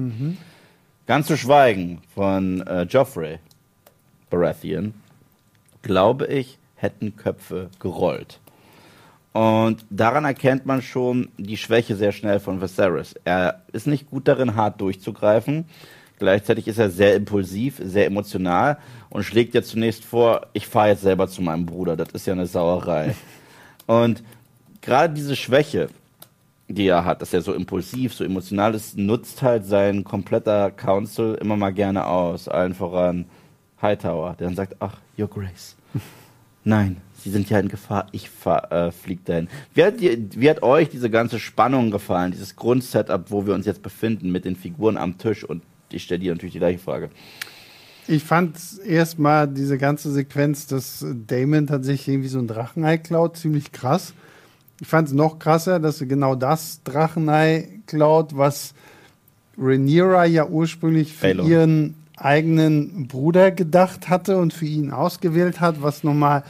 [1.06, 3.40] Ganz zu schweigen von äh, Joffrey
[4.30, 4.94] Baratheon,
[5.82, 8.40] glaube ich, hätten Köpfe gerollt.
[9.32, 13.16] Und daran erkennt man schon die Schwäche sehr schnell von Viserys.
[13.26, 15.66] Er ist nicht gut darin, hart durchzugreifen.
[16.18, 18.78] Gleichzeitig ist er sehr impulsiv, sehr emotional
[19.10, 21.96] und schlägt ja zunächst vor, ich fahre jetzt selber zu meinem Bruder.
[21.96, 23.16] Das ist ja eine Sauerei.
[23.86, 24.24] und
[24.82, 25.90] gerade diese Schwäche
[26.70, 31.36] die er hat, dass er so impulsiv, so emotional ist, nutzt halt sein kompletter Council
[31.42, 32.48] immer mal gerne aus.
[32.48, 33.26] Allen voran
[33.82, 35.76] Hightower, der dann sagt, ach, Your Grace.
[36.64, 39.48] Nein, Sie sind ja in Gefahr, ich äh, fliege dahin.
[39.74, 43.84] Wie hat, wie hat euch diese ganze Spannung gefallen, dieses Grundsetup, wo wir uns jetzt
[43.84, 45.44] befinden, mit den Figuren am Tisch?
[45.44, 47.10] Und ich stelle dir natürlich die gleiche Frage.
[48.08, 53.72] Ich fand erstmal diese ganze Sequenz, dass Damon tatsächlich irgendwie so ein Drachenei klaut, ziemlich
[53.72, 54.14] krass.
[54.82, 58.74] Ich fand es noch krasser, dass er genau das Drachenei klaut, was
[59.60, 61.46] Rhaenyra ja ursprünglich für Halo.
[61.46, 66.44] ihren eigenen Bruder gedacht hatte und für ihn ausgewählt hat, was nochmal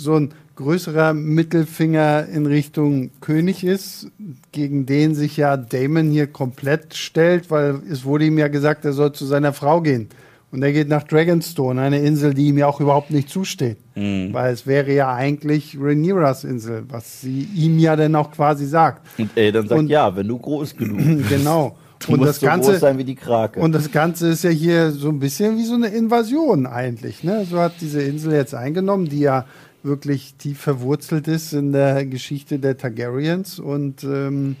[0.00, 4.08] so ein größerer Mittelfinger in Richtung König ist,
[4.52, 8.92] gegen den sich ja Damon hier komplett stellt, weil es wurde ihm ja gesagt, er
[8.92, 10.08] soll zu seiner Frau gehen.
[10.52, 13.78] Und er geht nach Dragonstone, eine Insel, die ihm ja auch überhaupt nicht zusteht.
[13.94, 14.32] Mhm.
[14.32, 19.06] Weil es wäre ja eigentlich Rhaenyras Insel, was sie ihm ja dann auch quasi sagt.
[19.16, 21.28] Und er dann sagt, und, ja, wenn du groß genug bist.
[21.28, 21.76] Genau.
[22.00, 23.60] Du und das Ganze, so groß sein wie die Krake.
[23.60, 27.22] Und das Ganze ist ja hier so ein bisschen wie so eine Invasion eigentlich.
[27.22, 27.46] Ne?
[27.48, 29.44] So hat diese Insel jetzt eingenommen, die ja
[29.82, 34.56] wirklich tief verwurzelt ist in der Geschichte der Targaryens und ähm,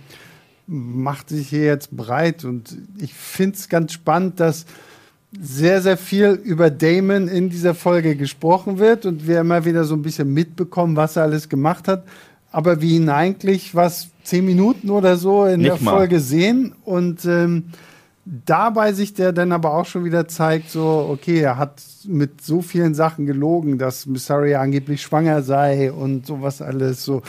[0.66, 2.44] macht sich hier jetzt breit.
[2.44, 4.66] Und ich finde es ganz spannend, dass
[5.38, 9.94] sehr, sehr viel über Damon in dieser Folge gesprochen wird und wir immer wieder so
[9.94, 12.04] ein bisschen mitbekommen, was er alles gemacht hat.
[12.52, 15.90] Aber wir ihn eigentlich was zehn Minuten oder so in Nicht der mal.
[15.92, 17.64] Folge sehen und ähm,
[18.30, 22.62] dabei sich der dann aber auch schon wieder zeigt, so, okay, er hat mit so
[22.62, 27.22] vielen Sachen gelogen, dass Missaria angeblich schwanger sei und sowas alles so.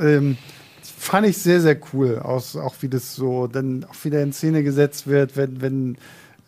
[0.00, 0.38] Ähm,
[0.82, 4.62] fand ich sehr, sehr cool, aus, auch wie das so dann auch wieder in Szene
[4.62, 5.98] gesetzt wird, wenn, wenn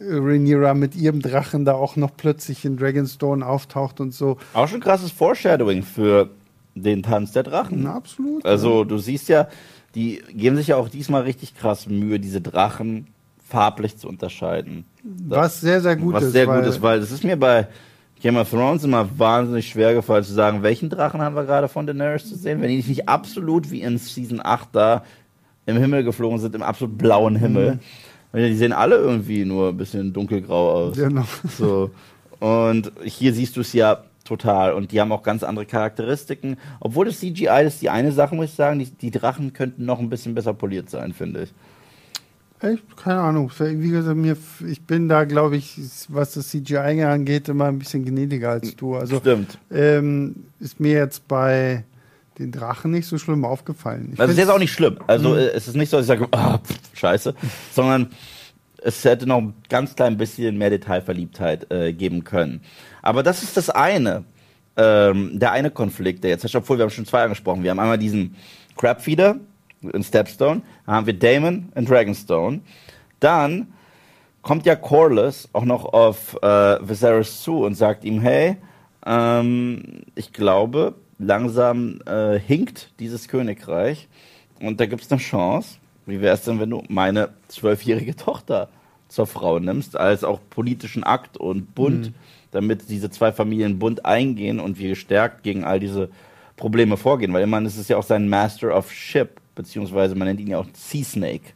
[0.00, 4.38] Rhaenyra mit ihrem Drachen da auch noch plötzlich in Dragonstone auftaucht und so.
[4.54, 6.30] Auch schon krasses Foreshadowing für
[6.74, 7.82] den Tanz der Drachen.
[7.82, 8.44] Na, absolut.
[8.46, 9.48] Also du siehst ja,
[9.94, 13.08] die geben sich ja auch diesmal richtig krass Mühe, diese Drachen
[13.52, 14.84] farblich zu unterscheiden.
[15.04, 16.28] Was sehr, sehr gut was ist.
[16.28, 17.68] Was sehr gut ist, weil es ist mir bei
[18.22, 21.86] Game of Thrones immer wahnsinnig schwer gefallen zu sagen, welchen Drachen haben wir gerade von
[21.86, 25.04] Daenerys zu sehen, wenn die nicht absolut wie in Season 8 da
[25.66, 27.78] im Himmel geflogen sind, im absolut blauen Himmel.
[28.32, 28.38] Mhm.
[28.38, 30.96] Die sehen alle irgendwie nur ein bisschen dunkelgrau aus.
[30.96, 31.24] Genau.
[31.58, 31.90] So.
[32.40, 34.72] Und hier siehst du es ja Total.
[34.72, 36.56] Und die haben auch ganz andere Charakteristiken.
[36.80, 39.98] Obwohl das CGI ist die eine Sache, muss ich sagen, die, die Drachen könnten noch
[39.98, 41.52] ein bisschen besser poliert sein, finde ich.
[42.62, 42.96] Echt?
[42.96, 43.50] Keine Ahnung.
[43.58, 45.74] Wie gesagt, mir, ich bin da, glaube ich,
[46.08, 48.94] was das CGI angeht, immer ein bisschen gnädiger als du.
[48.94, 49.58] Also, Stimmt.
[49.70, 51.84] Ähm, ist mir jetzt bei
[52.38, 54.10] den Drachen nicht so schlimm aufgefallen.
[54.14, 54.98] Ich also, ist jetzt auch nicht schlimm.
[55.08, 55.38] Also, mhm.
[55.38, 57.34] es ist nicht so, dass ich sage, oh, pff, scheiße,
[57.72, 58.10] sondern
[58.78, 62.60] es hätte noch ein ganz klein bisschen mehr Detailverliebtheit äh, geben können.
[63.02, 64.24] Aber das ist das eine,
[64.76, 67.64] ähm, der eine Konflikt, der jetzt, obwohl wir haben schon zwei angesprochen.
[67.64, 68.36] Wir haben einmal diesen
[68.76, 69.36] Crabfeeder
[69.92, 72.60] in Stepstone, haben wir Damon in Dragonstone.
[73.20, 73.68] Dann
[74.42, 78.56] kommt ja Corlys auch noch auf äh, Viserys zu und sagt ihm, hey,
[79.06, 84.08] ähm, ich glaube, langsam äh, hinkt dieses Königreich
[84.60, 85.78] und da gibt es eine Chance.
[86.06, 88.68] Wie wäre es denn, wenn du meine zwölfjährige Tochter
[89.08, 92.14] zur Frau nimmst, als auch politischen Akt und Bund, mhm.
[92.50, 96.08] damit diese zwei Familien Bund eingehen und wir gestärkt gegen all diese
[96.56, 97.32] Probleme vorgehen?
[97.32, 100.58] Weil immerhin ist es ja auch sein Master of Ship, beziehungsweise man nennt ihn ja
[100.58, 101.52] auch Sea Snake.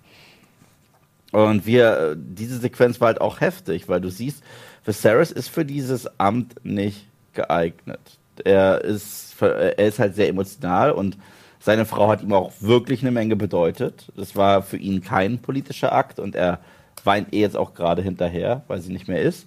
[1.33, 4.43] Und wir, äh, diese Sequenz war halt auch heftig, weil du siehst,
[4.85, 8.01] Viserys ist für dieses Amt nicht geeignet.
[8.45, 11.19] Er ist, er ist halt sehr emotional und
[11.59, 14.13] seine Frau hat ihm auch wirklich eine Menge bedeutet.
[14.17, 16.61] Das war für ihn kein politischer Akt und er
[17.03, 19.47] weint eh jetzt auch gerade hinterher, weil sie nicht mehr ist.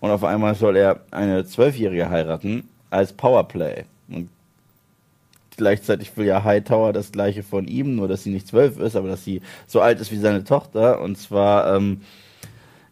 [0.00, 3.84] Und auf einmal soll er eine Zwölfjährige heiraten als Powerplay.
[4.08, 4.28] Und
[5.58, 9.08] gleichzeitig will ja Hightower das gleiche von ihm, nur dass sie nicht zwölf ist, aber
[9.08, 11.02] dass sie so alt ist wie seine Tochter.
[11.02, 12.00] Und zwar ähm,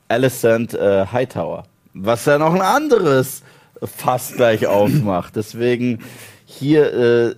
[0.08, 1.64] Alicent äh, Hightower.
[1.94, 3.42] Was ja noch ein anderes
[3.82, 5.36] Fass gleich aufmacht.
[5.36, 6.00] Deswegen
[6.44, 7.34] hier äh,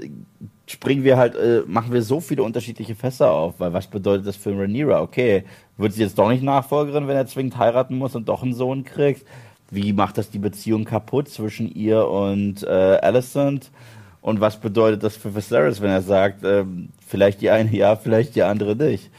[0.66, 4.36] springen wir halt, äh, machen wir so viele unterschiedliche Fässer auf, weil was bedeutet das
[4.36, 5.00] für Rhaenyra?
[5.00, 5.44] Okay,
[5.76, 8.84] wird sie jetzt doch nicht Nachfolgerin, wenn er zwingend heiraten muss und doch einen Sohn
[8.84, 9.24] kriegt?
[9.70, 13.70] Wie macht das die Beziehung kaputt zwischen ihr und äh, Alicent?
[14.20, 16.64] Und was bedeutet das für Viserys, wenn er sagt, äh,
[17.06, 19.10] vielleicht die eine ja, vielleicht die andere nicht?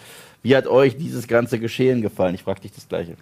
[0.43, 2.35] Wie hat euch dieses ganze Geschehen gefallen?
[2.35, 3.15] Ich frage dich das Gleiche.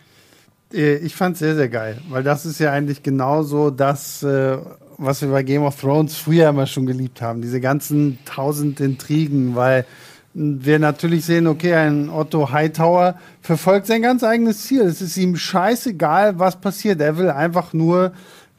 [0.73, 4.57] Äh, ich fand es sehr, sehr geil, weil das ist ja eigentlich genauso das, äh,
[4.97, 7.41] was wir bei Game of Thrones früher immer schon geliebt haben.
[7.41, 9.85] Diese ganzen tausend Intrigen, weil
[10.33, 14.81] wir natürlich sehen, okay, ein Otto Hightower verfolgt sein ganz eigenes Ziel.
[14.81, 17.01] Es ist ihm scheißegal, was passiert.
[17.01, 18.11] Er will einfach nur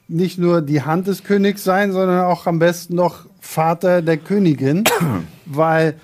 [0.09, 4.85] nicht nur die Hand des Königs sein, sondern auch am besten noch Vater der Königin,
[5.47, 5.95] weil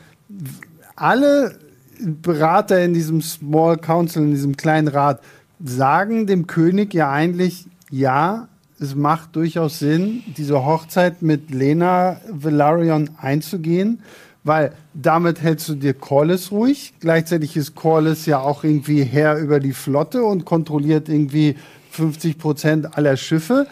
[0.94, 1.58] alle
[1.98, 5.20] Berater in diesem Small Council, in diesem kleinen Rat,
[5.62, 13.10] sagen dem König ja eigentlich, ja, es macht durchaus Sinn, diese Hochzeit mit Lena Velaryon
[13.16, 14.02] einzugehen,
[14.42, 16.94] weil damit hältst du dir Corlys ruhig.
[17.00, 21.56] Gleichzeitig ist Corlys ja auch irgendwie Herr über die Flotte und kontrolliert irgendwie
[21.92, 23.66] 50 Prozent aller Schiffe.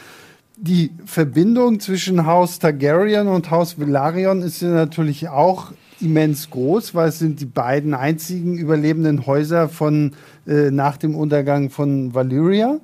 [0.64, 7.08] Die Verbindung zwischen Haus Targaryen und Haus Velaryon ist ja natürlich auch immens groß, weil
[7.08, 10.12] es sind die beiden einzigen überlebenden Häuser von
[10.46, 12.78] äh, nach dem Untergang von Valyria.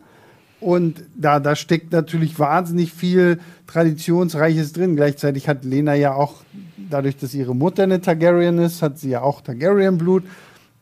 [0.58, 3.38] Und da, da steckt natürlich wahnsinnig viel
[3.68, 4.96] Traditionsreiches drin.
[4.96, 6.42] Gleichzeitig hat Lena ja auch,
[6.90, 10.24] dadurch, dass ihre Mutter eine Targaryen ist, hat sie ja auch Targaryen-Blut.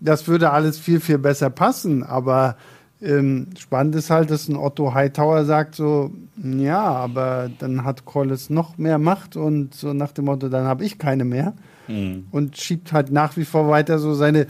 [0.01, 2.03] Das würde alles viel, viel besser passen.
[2.05, 2.57] Aber
[3.03, 6.11] ähm, spannend ist halt, dass ein Otto Hightower sagt so,
[6.43, 10.85] ja, aber dann hat Corlys noch mehr Macht und so nach dem Motto, dann habe
[10.85, 11.55] ich keine mehr.
[11.89, 12.27] Mhm.
[12.31, 14.47] Und schiebt halt nach wie vor weiter so seine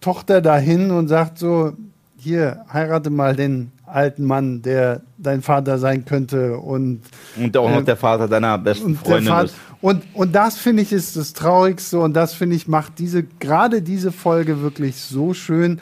[0.00, 1.72] Tochter dahin und sagt so,
[2.16, 7.02] hier, heirate mal den alten Mann, der dein Vater sein könnte und
[7.36, 9.54] und auch noch äh, der Vater deiner besten Freundin Vater, ist.
[9.80, 13.80] Und und das finde ich ist das traurigste und das finde ich macht diese gerade
[13.82, 15.80] diese Folge wirklich so schön,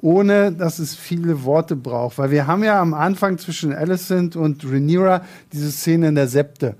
[0.00, 4.64] ohne dass es viele Worte braucht, weil wir haben ja am Anfang zwischen Alicent und
[4.64, 6.76] Rhaenyra diese Szene in der Septe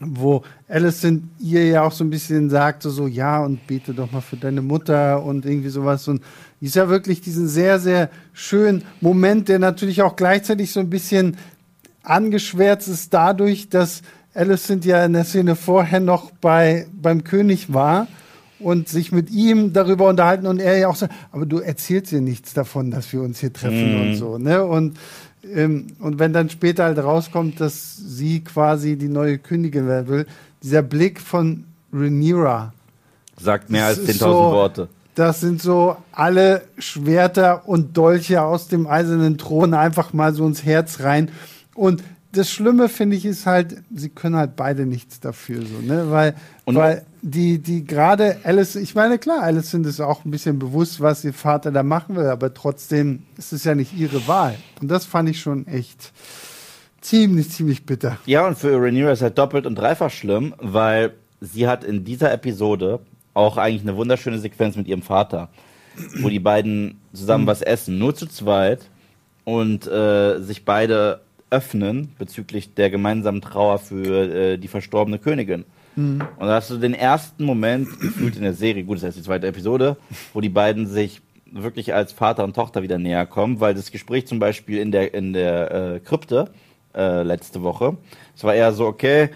[0.00, 4.12] wo Alicent ihr ja auch so ein bisschen sagt, so, so, ja, und bete doch
[4.12, 6.06] mal für deine Mutter und irgendwie sowas.
[6.08, 6.22] Und
[6.60, 11.36] ist ja wirklich diesen sehr, sehr schönen Moment, der natürlich auch gleichzeitig so ein bisschen
[12.02, 14.02] angeschwärzt ist dadurch, dass
[14.34, 18.06] Alicent ja in der Szene vorher noch bei, beim König war
[18.60, 22.20] und sich mit ihm darüber unterhalten und er ja auch sagt, aber du erzählst dir
[22.20, 24.00] nichts davon, dass wir uns hier treffen mm.
[24.00, 24.64] und so, ne?
[24.64, 24.96] Und
[25.54, 30.26] ähm, und wenn dann später halt rauskommt, dass sie quasi die neue Königin werden will,
[30.62, 32.72] dieser Blick von Rhaenyra
[33.40, 34.88] sagt mehr als 10.000 so, Worte.
[35.14, 40.64] Das sind so alle Schwerter und Dolche aus dem eisernen Thron einfach mal so ins
[40.64, 41.30] Herz rein.
[41.74, 42.02] Und
[42.38, 46.10] das Schlimme finde ich ist halt, sie können halt beide nichts dafür, so, ne?
[46.10, 50.30] Weil, und weil die, die gerade Alice, ich meine, klar, Alice sind es auch ein
[50.30, 54.26] bisschen bewusst, was ihr Vater da machen will, aber trotzdem ist es ja nicht ihre
[54.28, 54.54] Wahl.
[54.80, 56.12] Und das fand ich schon echt
[57.00, 58.18] ziemlich, ziemlich bitter.
[58.26, 62.32] Ja, und für Rhaenyra ist halt doppelt und dreifach schlimm, weil sie hat in dieser
[62.32, 63.00] Episode
[63.34, 65.48] auch eigentlich eine wunderschöne Sequenz mit ihrem Vater,
[66.20, 67.48] wo die beiden zusammen mhm.
[67.48, 68.88] was essen, nur zu zweit
[69.44, 71.20] und äh, sich beide
[71.50, 75.64] öffnen bezüglich der gemeinsamen Trauer für äh, die verstorbene Königin.
[75.96, 76.22] Mhm.
[76.38, 79.22] Und da hast du den ersten Moment gefühlt in der Serie, gut, das ist die
[79.22, 79.96] zweite Episode,
[80.32, 84.26] wo die beiden sich wirklich als Vater und Tochter wieder näher kommen, weil das Gespräch
[84.26, 86.50] zum Beispiel in der, in der äh, Krypte
[86.94, 87.96] äh, letzte Woche,
[88.36, 89.30] es war eher so, okay,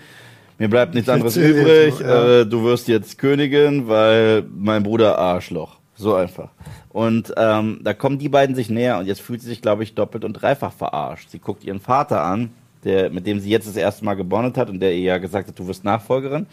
[0.58, 5.78] mir bleibt nichts anderes übrig, äh, du wirst jetzt Königin, weil mein Bruder Arschloch.
[5.96, 6.50] So einfach.
[6.92, 9.94] Und ähm, da kommen die beiden sich näher und jetzt fühlt sie sich, glaube ich,
[9.94, 11.30] doppelt und dreifach verarscht.
[11.30, 12.50] Sie guckt ihren Vater an,
[12.84, 15.48] der, mit dem sie jetzt das erste Mal gebondet hat und der ihr ja gesagt
[15.48, 16.46] hat, du wirst Nachfolgerin.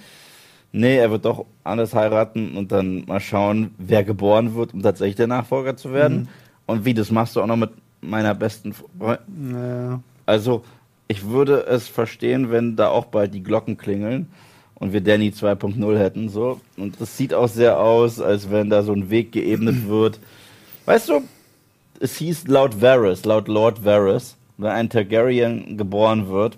[0.71, 5.15] Nee, er wird doch anders heiraten und dann mal schauen, wer geboren wird, um tatsächlich
[5.15, 6.21] der Nachfolger zu werden.
[6.21, 6.27] Mhm.
[6.67, 9.51] Und wie, das machst du auch noch mit meiner besten Freundin.
[9.51, 9.99] Naja.
[10.25, 10.63] Also,
[11.07, 14.27] ich würde es verstehen, wenn da auch bald die Glocken klingeln
[14.79, 16.61] und wir Danny 2.0 hätten, so.
[16.77, 20.19] Und das sieht auch sehr aus, als wenn da so ein Weg geebnet wird.
[20.85, 21.21] Weißt du,
[21.99, 26.57] es hieß laut Varys, laut Lord Varys, wenn ein Targaryen geboren wird,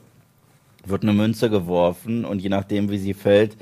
[0.85, 3.55] wird eine Münze geworfen und je nachdem, wie sie fällt,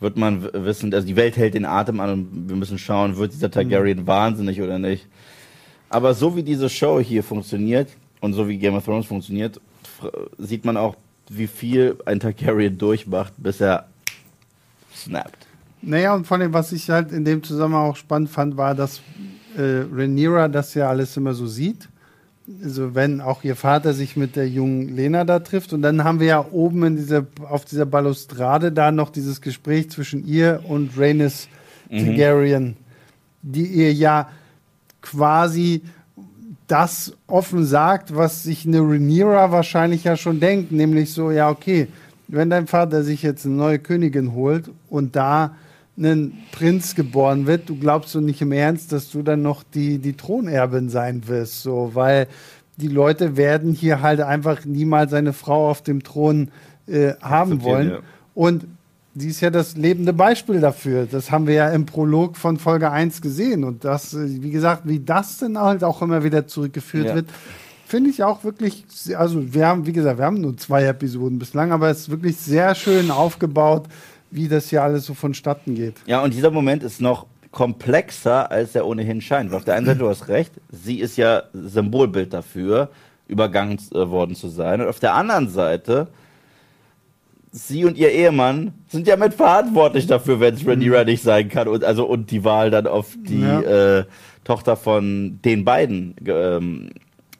[0.00, 3.32] wird man wissen, also die Welt hält den Atem an und wir müssen schauen, wird
[3.32, 4.06] dieser Targaryen mhm.
[4.06, 5.06] wahnsinnig oder nicht.
[5.88, 7.88] Aber so wie diese Show hier funktioniert
[8.20, 9.60] und so wie Game of Thrones funktioniert,
[10.38, 10.96] sieht man auch,
[11.28, 13.88] wie viel ein Targaryen durchmacht, bis er
[15.04, 15.46] snappt.
[15.82, 19.00] Naja, und vor allem, was ich halt in dem Zusammenhang auch spannend fand, war, dass
[19.56, 21.88] äh, Rhaenyra das ja alles immer so sieht.
[22.62, 25.72] Also wenn auch ihr Vater sich mit der jungen Lena da trifft.
[25.72, 29.90] Und dann haben wir ja oben in dieser, auf dieser Balustrade da noch dieses Gespräch
[29.90, 31.48] zwischen ihr und Rhaenys
[31.90, 32.06] mhm.
[32.06, 32.76] Targaryen,
[33.42, 34.28] die ihr ja
[35.00, 35.82] quasi
[36.66, 41.88] das offen sagt, was sich eine Rhaenyra wahrscheinlich ja schon denkt, nämlich so, ja, okay,
[42.32, 45.54] wenn dein Vater sich jetzt eine neue Königin holt und da
[45.98, 49.98] ein Prinz geboren wird, du glaubst so nicht im Ernst, dass du dann noch die,
[49.98, 52.26] die Thronerbin sein wirst, so, weil
[52.78, 56.50] die Leute werden hier halt einfach niemals eine Frau auf dem Thron
[56.86, 57.90] äh, haben wollen.
[57.90, 57.98] Ja.
[58.34, 58.66] Und
[59.14, 61.06] sie ist ja das lebende Beispiel dafür.
[61.10, 63.62] Das haben wir ja im Prolog von Folge 1 gesehen.
[63.62, 67.14] Und das, äh, wie gesagt, wie das dann halt auch immer wieder zurückgeführt ja.
[67.16, 67.26] wird,
[67.92, 68.86] finde ich auch wirklich,
[69.18, 72.38] also wir haben, wie gesagt, wir haben nur zwei Episoden bislang, aber es ist wirklich
[72.38, 73.84] sehr schön aufgebaut,
[74.30, 75.96] wie das hier alles so vonstatten geht.
[76.06, 79.50] Ja, und dieser Moment ist noch komplexer, als er ohnehin scheint.
[79.50, 82.88] Weil auf der einen Seite, du hast recht, sie ist ja Symbolbild dafür,
[83.28, 84.80] übergangen äh, worden zu sein.
[84.80, 86.08] Und auf der anderen Seite,
[87.50, 91.68] sie und ihr Ehemann sind ja mitverantwortlich dafür, wenn es Rhaenyra nicht sein kann.
[91.68, 93.98] Und, also, und die Wahl dann auf die Ja.
[93.98, 94.04] äh,
[94.44, 96.88] Tochter von den beiden ähm,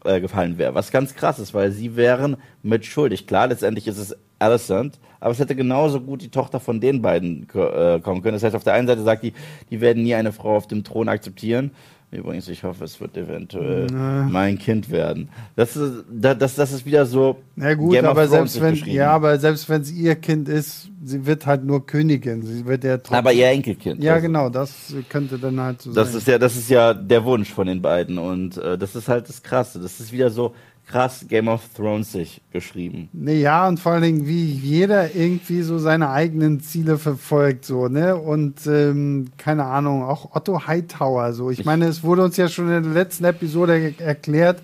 [0.04, 0.74] äh, gefallen wäre.
[0.74, 3.26] Was ganz krass ist, weil sie wären mit schuldig.
[3.26, 7.48] Klar, letztendlich ist es Alicent, aber es hätte genauso gut die Tochter von den beiden
[7.54, 8.34] äh, kommen können.
[8.34, 9.32] Das heißt, auf der einen Seite sagt die,
[9.70, 11.70] die werden nie eine Frau auf dem Thron akzeptieren.
[12.12, 15.30] Übrigens, ich hoffe, es wird eventuell mein Kind werden.
[15.56, 17.38] Das ist, da- das, das ist wieder so.
[17.56, 21.46] Na gut, aber selbst wenn, ja, aber selbst wenn es ihr Kind ist, sie wird
[21.46, 22.42] halt nur Königin.
[22.42, 23.16] Sie wird ja trotzdem.
[23.16, 24.02] aber ihr Enkelkind.
[24.02, 26.18] ja, Also, genau, das könnte dann halt so Das sein.
[26.18, 29.26] ist ja, das ist ja der Wunsch von den beiden und äh, das ist halt
[29.30, 29.80] das Krasse.
[29.80, 30.54] Das ist wieder so
[30.92, 33.08] krass Game of Thrones sich geschrieben.
[33.26, 38.14] Ja, und vor allen Dingen, wie jeder irgendwie so seine eigenen Ziele verfolgt, so, ne?
[38.16, 41.50] Und ähm, keine Ahnung, auch Otto Hightower, so.
[41.50, 44.60] Ich meine, es wurde uns ja schon in der letzten Episode er- erklärt,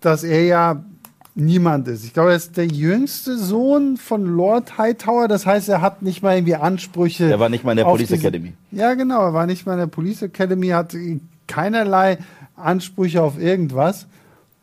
[0.00, 0.84] dass er ja
[1.34, 2.04] niemand ist.
[2.04, 5.28] Ich glaube, er ist der jüngste Sohn von Lord Hightower.
[5.28, 7.24] Das heißt, er hat nicht mal irgendwie Ansprüche.
[7.30, 8.52] Er war nicht mal in der Police diese- Academy.
[8.70, 9.22] Ja, genau.
[9.26, 10.94] Er war nicht mal in der Police Academy, hat
[11.46, 12.18] keinerlei
[12.54, 14.06] Ansprüche auf irgendwas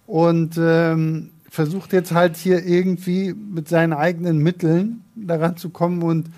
[0.10, 6.32] und ähm, versucht jetzt halt hier irgendwie mit seinen eigenen Mitteln daran zu kommen und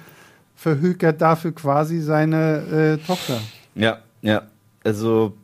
[0.57, 3.39] verhökert dafür quasi seine äh, Tochter.
[3.75, 4.43] Ja, ja.
[4.83, 5.37] Also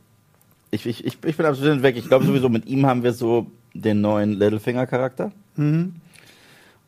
[0.70, 1.96] ich, ich, ich, ich bin absolut weg.
[1.96, 5.32] Ich glaube sowieso, mit ihm haben wir so den neuen Littlefinger-Charakter.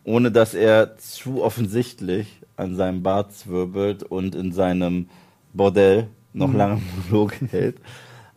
[0.05, 5.09] Ohne dass er zu offensichtlich an seinem Bart zwirbelt und in seinem
[5.55, 7.78] Bordell noch lange Monolog hält.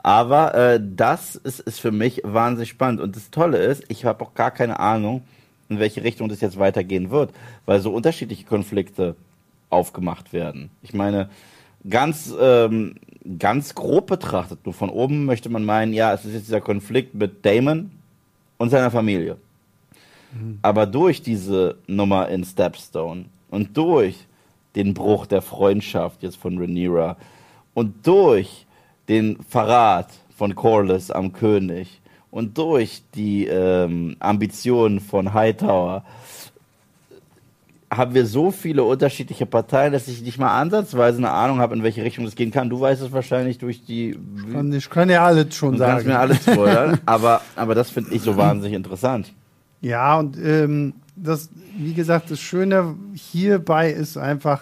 [0.04, 3.00] Aber äh, das ist, ist für mich wahnsinnig spannend.
[3.02, 5.24] Und das Tolle ist, ich habe auch gar keine Ahnung,
[5.70, 7.32] in welche Richtung das jetzt weitergehen wird,
[7.66, 9.16] weil so unterschiedliche Konflikte
[9.70, 10.70] aufgemacht werden.
[10.82, 11.30] Ich meine,
[11.90, 12.96] ganz, ähm,
[13.40, 17.16] ganz grob betrachtet, nur von oben möchte man meinen, ja, es ist jetzt dieser Konflikt
[17.16, 17.92] mit Damon
[18.58, 19.38] und seiner Familie.
[20.62, 24.26] Aber durch diese Nummer in Stepstone und durch
[24.76, 27.18] den Bruch der Freundschaft jetzt von Rhaenyra
[27.74, 28.63] und durch
[29.10, 32.02] den Verrat von Corlys am König
[32.32, 36.04] und durch die ähm, Ambitionen von Hightower
[37.98, 41.84] haben wir so viele unterschiedliche Parteien, dass ich nicht mal ansatzweise eine Ahnung habe, in
[41.84, 42.70] welche Richtung es gehen kann.
[42.70, 44.18] Du weißt es wahrscheinlich durch die
[44.54, 46.10] Und ich kann ja alles schon Du kannst sagen.
[46.10, 49.32] mir alles spoilern, aber, aber das finde ich so wahnsinnig interessant.
[49.82, 54.62] Ja, und ähm, das, wie gesagt, das Schöne hierbei ist einfach,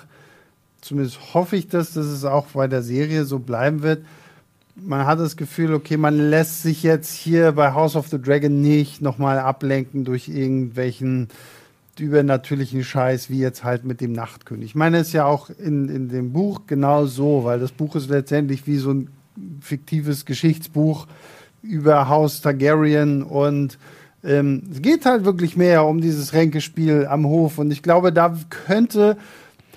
[0.82, 4.04] zumindest hoffe ich das, dass es auch bei der Serie so bleiben wird.
[4.76, 8.62] Man hat das Gefühl, okay, man lässt sich jetzt hier bei House of the Dragon
[8.62, 11.28] nicht nochmal ablenken durch irgendwelchen
[12.00, 14.66] übernatürlichen Scheiß, wie jetzt halt mit dem Nachtkönig.
[14.66, 17.96] Ich meine, es ist ja auch in, in dem Buch genau so, weil das Buch
[17.96, 19.10] ist letztendlich wie so ein
[19.62, 21.08] fiktives Geschichtsbuch
[21.62, 23.78] über Haus Targaryen und
[24.24, 28.36] ähm, es geht halt wirklich mehr um dieses Ränkespiel am Hof und ich glaube, da
[28.50, 29.18] könnte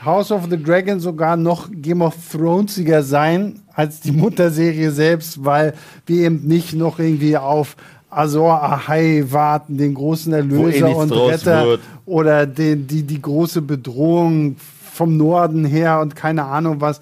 [0.05, 5.75] House of the Dragon sogar noch Game of Thronesiger sein als die Mutterserie selbst, weil
[6.07, 7.77] wir eben nicht noch irgendwie auf
[8.11, 11.81] Azor Ahai warten, den großen eh Erlöser nichts und Retter wird.
[12.07, 17.01] oder den, die, die große Bedrohung vom Norden her und keine Ahnung was.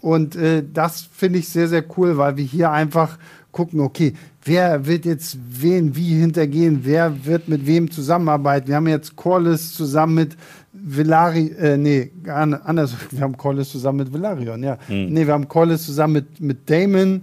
[0.00, 3.18] Und äh, das finde ich sehr, sehr cool, weil wir hier einfach
[3.52, 4.14] gucken, okay,
[4.44, 8.68] wer wird jetzt wen wie hintergehen, wer wird mit wem zusammenarbeiten.
[8.68, 10.36] Wir haben jetzt Corlys zusammen mit
[10.84, 14.78] Villari, äh, nee, an- anders, wir haben Corlys zusammen mit Villarion, ja.
[14.88, 17.22] Nee, wir haben Corlys zusammen mit, mit Damon.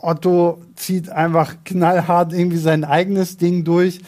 [0.00, 4.00] Otto zieht einfach knallhart irgendwie sein eigenes Ding durch.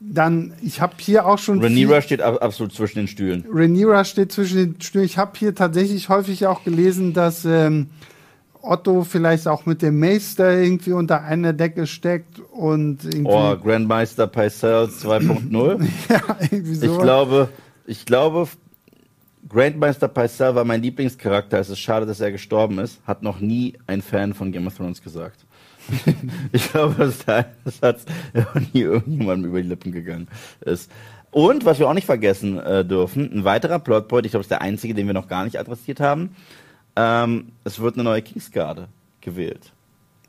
[0.00, 3.44] Dann, ich habe hier auch schon Rhaenyra viel- steht ab, absolut zwischen den Stühlen.
[3.52, 5.04] Rhaenyra steht zwischen den Stühlen.
[5.04, 7.86] Ich habe hier tatsächlich häufig auch gelesen, dass ähm,
[8.62, 14.26] Otto vielleicht auch mit dem Meister irgendwie unter einer Decke steckt und irgendwie, Oh, Grandmeister
[14.26, 15.86] Pycelle 2.0.
[16.08, 16.86] ja, irgendwie so.
[16.94, 17.48] Ich glaube,
[17.86, 18.48] ich glaube,
[19.48, 21.58] Grandmeister Pycelle war mein Lieblingscharakter.
[21.58, 23.00] Es ist schade, dass er gestorben ist.
[23.06, 25.44] Hat noch nie ein Fan von Game of Thrones gesagt.
[26.52, 27.24] ich glaube, das,
[27.64, 27.98] das hat
[28.34, 30.28] noch nie irgendjemandem über die Lippen gegangen
[30.60, 30.90] ist.
[31.32, 34.50] Und was wir auch nicht vergessen äh, dürfen, ein weiterer Plotpoint, ich glaube, das ist
[34.50, 36.36] der einzige, den wir noch gar nicht adressiert haben.
[36.94, 38.88] Ähm, es wird eine neue Kingsgarde
[39.22, 39.72] gewählt.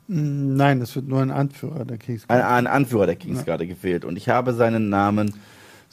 [0.06, 2.24] Nein, das wird nur ein Anführer der Kriegs.
[2.28, 4.04] Ein, ein Anführer der Kingsgarde gewählt.
[4.04, 5.34] Und ich habe seinen Namen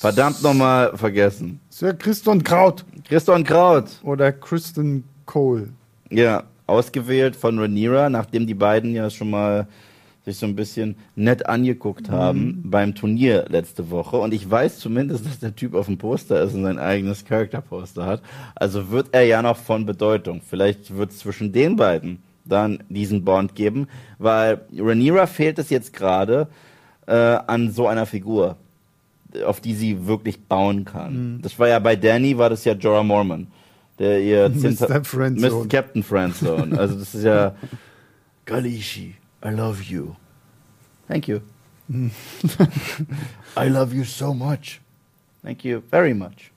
[0.01, 1.59] verdammt nochmal vergessen.
[1.69, 3.99] Sir Christon Kraut Christian Kraut.
[4.03, 5.69] oder Kristen Cole.
[6.09, 9.67] Ja, ausgewählt von Rhaenyra, nachdem die beiden ja schon mal
[10.25, 14.17] sich so ein bisschen nett angeguckt haben beim Turnier letzte Woche.
[14.17, 18.05] Und ich weiß zumindest, dass der Typ auf dem Poster ist und sein eigenes Charakterposter
[18.05, 18.21] hat.
[18.55, 20.41] Also wird er ja noch von Bedeutung.
[20.47, 23.87] Vielleicht wird es zwischen den beiden dann diesen Bond geben,
[24.19, 26.47] weil Rhaenyra fehlt es jetzt gerade
[27.07, 28.57] äh, an so einer Figur,
[29.45, 31.39] auf die sie wirklich bauen kann.
[31.41, 33.47] Das war ja bei Danny, war das ja Jorah Mormon,
[33.99, 35.03] der ihr Mr.
[35.03, 35.63] Friendzone.
[35.63, 35.67] Mr.
[35.69, 36.77] Captain Friendzone.
[36.77, 37.55] Also das ist ja
[38.45, 40.15] Kalishi, I love you.
[41.07, 41.39] Thank you.
[43.57, 44.79] I love you so much.
[45.43, 46.51] Thank you very much.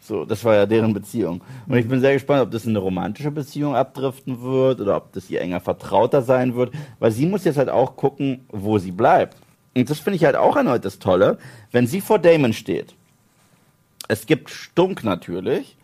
[0.00, 1.42] So, das war ja deren Beziehung.
[1.68, 5.12] Und ich bin sehr gespannt, ob das in eine romantische Beziehung abdriften wird oder ob
[5.12, 8.92] das ihr enger Vertrauter sein wird, weil sie muss jetzt halt auch gucken, wo sie
[8.92, 9.36] bleibt.
[9.80, 11.38] Und das finde ich halt auch erneut das Tolle,
[11.72, 12.94] wenn sie vor Damon steht.
[14.08, 15.76] Es gibt Stunk natürlich,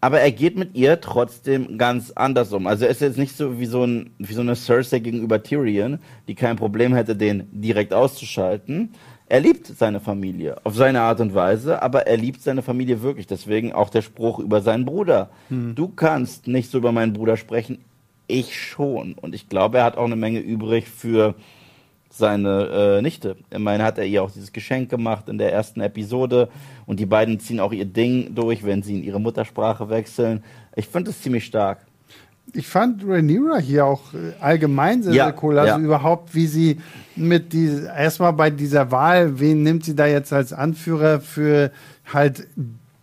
[0.00, 2.66] aber er geht mit ihr trotzdem ganz anders um.
[2.66, 5.98] Also er ist jetzt nicht so wie so, ein, wie so eine Cersei gegenüber Tyrion,
[6.28, 8.90] die kein Problem hätte, den direkt auszuschalten.
[9.28, 13.26] Er liebt seine Familie auf seine Art und Weise, aber er liebt seine Familie wirklich.
[13.26, 15.30] Deswegen auch der Spruch über seinen Bruder.
[15.74, 17.78] Du kannst nicht so über meinen Bruder sprechen,
[18.28, 19.14] ich schon.
[19.14, 21.34] Und ich glaube, er hat auch eine Menge übrig für
[22.16, 23.36] seine äh, Nichte.
[23.50, 26.48] Ich meine, hat er ihr auch dieses Geschenk gemacht in der ersten Episode
[26.86, 30.42] und die beiden ziehen auch ihr Ding durch, wenn sie in ihre Muttersprache wechseln.
[30.74, 31.78] Ich finde es ziemlich stark.
[32.52, 35.58] Ich fand Rhaenyra hier auch äh, allgemein sehr, Ja, sehr cool.
[35.58, 35.84] Also ja.
[35.84, 36.78] überhaupt, wie sie
[37.16, 41.70] mit die erstmal bei dieser Wahl, wen nimmt sie da jetzt als Anführer für
[42.12, 42.46] halt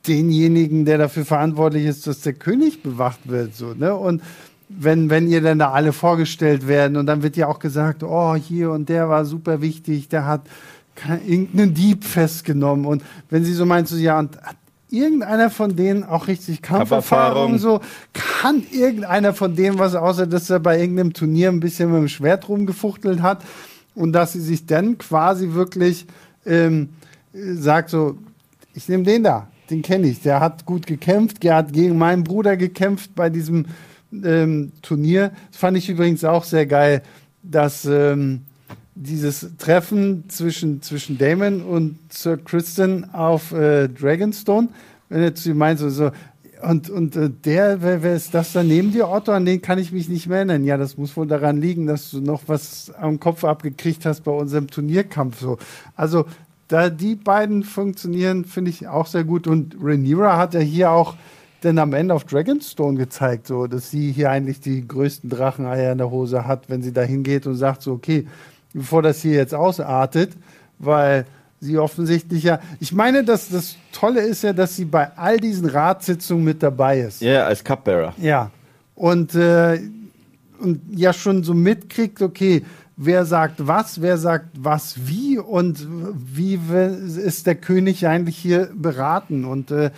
[0.07, 3.95] denjenigen, der dafür verantwortlich ist, dass der König bewacht wird, so, ne?
[3.95, 4.21] Und
[4.69, 6.97] wenn, wenn ihr dann da alle vorgestellt werden.
[6.97, 10.41] Und dann wird ja auch gesagt, oh, hier und der war super wichtig, der hat
[11.25, 12.85] irgendeinen Dieb festgenommen.
[12.85, 14.57] Und wenn sie so meint, so, ja, und hat
[14.89, 17.57] irgendeiner von denen auch richtig Kampferfahrung, Kampferfahrung.
[17.57, 17.81] so,
[18.13, 22.07] kann irgendeiner von denen was, außer dass er bei irgendeinem Turnier ein bisschen mit dem
[22.07, 23.43] Schwert rumgefuchtelt hat?
[23.95, 26.07] Und dass sie sich dann quasi wirklich
[26.45, 26.89] ähm,
[27.33, 28.17] äh, sagt so,
[28.73, 32.23] ich nehme den da, den kenne ich, der hat gut gekämpft, der hat gegen meinen
[32.23, 33.65] Bruder gekämpft bei diesem
[34.23, 35.31] ähm, Turnier.
[35.51, 37.01] Das fand ich übrigens auch sehr geil,
[37.41, 38.41] dass ähm,
[38.95, 44.69] dieses Treffen zwischen, zwischen Damon und Sir Kristen auf äh, Dragonstone,
[45.09, 46.11] wenn er zu ihm meint, so, so
[46.63, 49.31] und, und äh, der, wer, wer ist das da neben dir, Otto?
[49.31, 50.63] An den kann ich mich nicht mehr erinnern.
[50.63, 54.31] Ja, das muss wohl daran liegen, dass du noch was am Kopf abgekriegt hast bei
[54.31, 55.41] unserem Turnierkampf.
[55.41, 55.57] So.
[55.95, 56.25] Also,
[56.69, 59.45] da die beiden funktionieren, finde ich auch sehr gut.
[59.45, 61.15] Und Rhaenyra hat ja hier auch
[61.65, 65.97] dann am Ende auf Dragonstone gezeigt, so, dass sie hier eigentlich die größten Dracheneier in
[65.97, 68.27] der Hose hat, wenn sie da hingeht und sagt so, okay,
[68.73, 70.31] bevor das hier jetzt ausartet,
[70.79, 71.25] weil
[71.59, 75.67] sie offensichtlich ja, ich meine, dass das Tolle ist ja, dass sie bei all diesen
[75.67, 77.21] Ratssitzungen mit dabei ist.
[77.21, 78.13] Ja, als Cupbearer.
[78.17, 78.51] Ja.
[78.95, 79.79] Und, äh,
[80.59, 82.63] und ja schon so mitkriegt, okay,
[82.97, 86.59] wer sagt was, wer sagt was wie und wie
[87.17, 89.45] ist der König eigentlich hier beraten.
[89.45, 89.91] Und äh,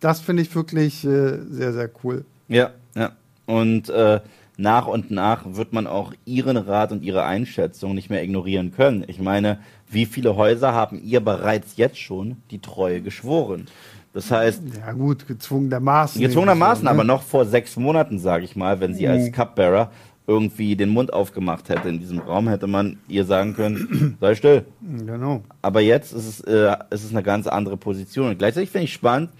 [0.00, 2.24] das finde ich wirklich äh, sehr, sehr cool.
[2.48, 3.12] Ja, ja.
[3.46, 4.20] Und äh,
[4.56, 9.04] nach und nach wird man auch ihren Rat und ihre Einschätzung nicht mehr ignorieren können.
[9.06, 13.66] Ich meine, wie viele Häuser haben ihr bereits jetzt schon die Treue geschworen?
[14.14, 16.20] Das heißt, Ja gut, gezwungenermaßen.
[16.22, 16.90] gezwungenermaßen, ne?
[16.90, 19.32] aber noch vor sechs Monaten, sage ich mal, wenn sie als Mhm.
[19.32, 19.90] Cupbearer
[20.26, 24.64] irgendwie den Mund aufgemacht hätte in diesem Raum, hätte man ihr sagen können, sei still.
[24.80, 25.42] Genau.
[25.62, 28.30] Aber jetzt ist es, äh, ist es eine ganz andere Position.
[28.30, 29.30] Und gleichzeitig finde ich spannend,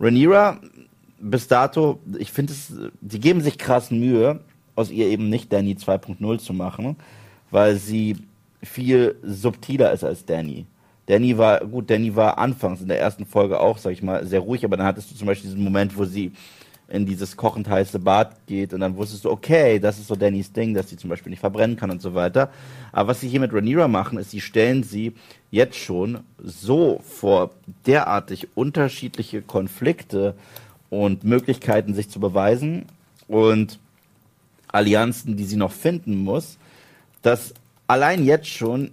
[0.00, 0.60] Rhaenyra
[1.20, 4.40] bis dato, ich finde es, die geben sich krass Mühe,
[4.74, 6.96] aus ihr eben nicht Danny 2.0 zu machen,
[7.50, 8.16] weil sie
[8.62, 10.66] viel subtiler ist als Danny.
[11.06, 14.40] Danny war, gut, Danny war anfangs in der ersten Folge auch, sag ich mal, sehr
[14.40, 16.32] ruhig, aber dann hattest du zum Beispiel diesen Moment, wo sie
[16.88, 20.52] in dieses kochend heiße Bad geht und dann wusstest du, okay, das ist so Dannys
[20.52, 22.50] Ding, dass sie zum Beispiel nicht verbrennen kann und so weiter.
[22.92, 25.12] Aber was sie hier mit Rhaenyra machen, ist, sie stellen sie
[25.50, 27.50] jetzt schon so vor
[27.86, 30.34] derartig unterschiedliche Konflikte
[30.88, 32.86] und Möglichkeiten, sich zu beweisen
[33.28, 33.78] und
[34.68, 36.56] Allianzen, die sie noch finden muss,
[37.20, 37.52] dass
[37.86, 38.92] allein jetzt schon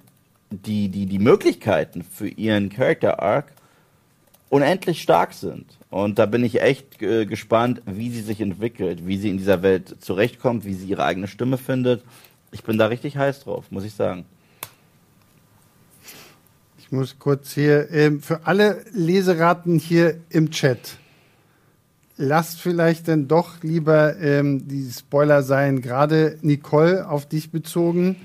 [0.49, 3.54] die, die, die Möglichkeiten für ihren Character Arc
[4.49, 5.65] unendlich stark sind.
[5.89, 9.61] Und da bin ich echt äh, gespannt, wie sie sich entwickelt, wie sie in dieser
[9.61, 12.03] Welt zurechtkommt, wie sie ihre eigene Stimme findet.
[12.51, 14.25] Ich bin da richtig heiß drauf, muss ich sagen.
[16.77, 20.97] Ich muss kurz hier, ähm, für alle Leseraten hier im Chat,
[22.15, 28.17] lasst vielleicht dann doch lieber ähm, die Spoiler sein, gerade Nicole auf dich bezogen.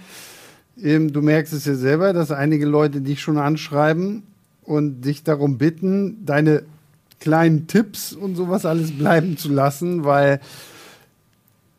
[0.80, 4.24] Ähm, du merkst es ja selber, dass einige Leute dich schon anschreiben
[4.70, 6.62] und dich darum bitten, deine
[7.18, 10.40] kleinen Tipps und sowas alles bleiben zu lassen, weil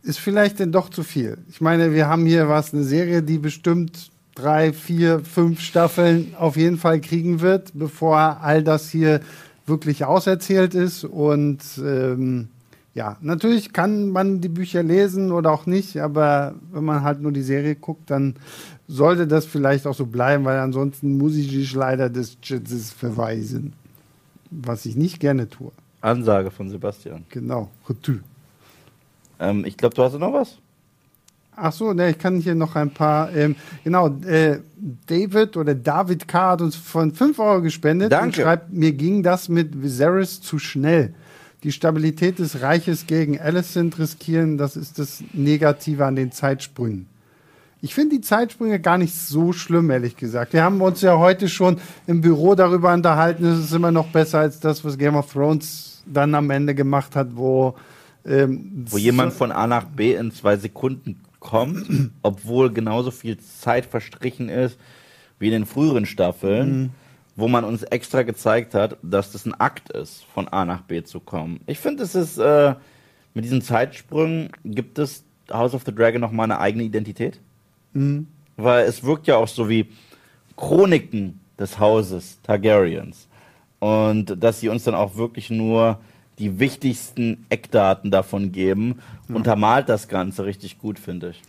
[0.03, 1.37] ist vielleicht denn doch zu viel.
[1.49, 6.57] Ich meine, wir haben hier was, eine Serie, die bestimmt drei, vier, fünf Staffeln auf
[6.57, 9.21] jeden Fall kriegen wird, bevor all das hier
[9.65, 11.05] wirklich auserzählt ist.
[11.05, 12.49] Und ähm,
[12.93, 17.31] ja, natürlich kann man die Bücher lesen oder auch nicht, aber wenn man halt nur
[17.31, 18.35] die Serie guckt, dann
[18.91, 23.73] sollte das vielleicht auch so bleiben, weil ansonsten muss ich dich leider des Jitzes verweisen.
[24.49, 25.71] Was ich nicht gerne tue.
[26.01, 27.23] Ansage von Sebastian.
[27.29, 27.69] Genau.
[27.87, 28.19] Retü.
[29.39, 30.57] Ähm, ich glaube, du hast noch was?
[31.55, 33.33] Ach so, ne, ich kann hier noch ein paar.
[33.33, 34.59] Ähm, genau, äh,
[35.07, 36.51] David oder David K.
[36.51, 38.25] hat uns von 5 Euro gespendet Danke.
[38.25, 41.13] und schreibt, mir ging das mit Viserys zu schnell.
[41.63, 47.10] Die Stabilität des Reiches gegen Alicent riskieren, das ist das Negative an den Zeitsprüngen.
[47.83, 50.53] Ich finde die Zeitsprünge gar nicht so schlimm, ehrlich gesagt.
[50.53, 53.43] Wir haben uns ja heute schon im Büro darüber unterhalten.
[53.43, 57.15] Es ist immer noch besser als das, was Game of Thrones dann am Ende gemacht
[57.15, 57.75] hat, wo
[58.25, 63.85] ähm, Wo jemand von A nach B in zwei Sekunden kommt, obwohl genauso viel Zeit
[63.85, 64.77] verstrichen ist
[65.39, 66.91] wie in den früheren Staffeln,
[67.35, 71.01] wo man uns extra gezeigt hat, dass das ein Akt ist, von A nach B
[71.03, 71.61] zu kommen.
[71.65, 72.75] Ich finde, es ist äh,
[73.33, 77.39] mit diesen Zeitsprüngen gibt es House of the Dragon noch mal eine eigene Identität,
[78.57, 79.87] weil es wirkt ja auch so wie
[80.55, 83.27] Chroniken des Hauses Targaryens.
[83.79, 85.99] Und dass sie uns dann auch wirklich nur
[86.37, 91.41] die wichtigsten Eckdaten davon geben, untermalt das Ganze richtig gut, finde ich.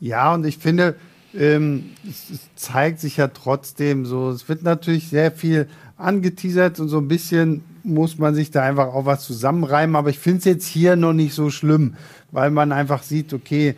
[0.00, 0.96] Ja, und ich finde,
[1.34, 6.88] ähm, es, es zeigt sich ja trotzdem so, es wird natürlich sehr viel angeteasert und
[6.88, 10.44] so ein bisschen muss man sich da einfach auch was zusammenreimen, aber ich finde es
[10.44, 11.94] jetzt hier noch nicht so schlimm,
[12.30, 13.74] weil man einfach sieht, okay,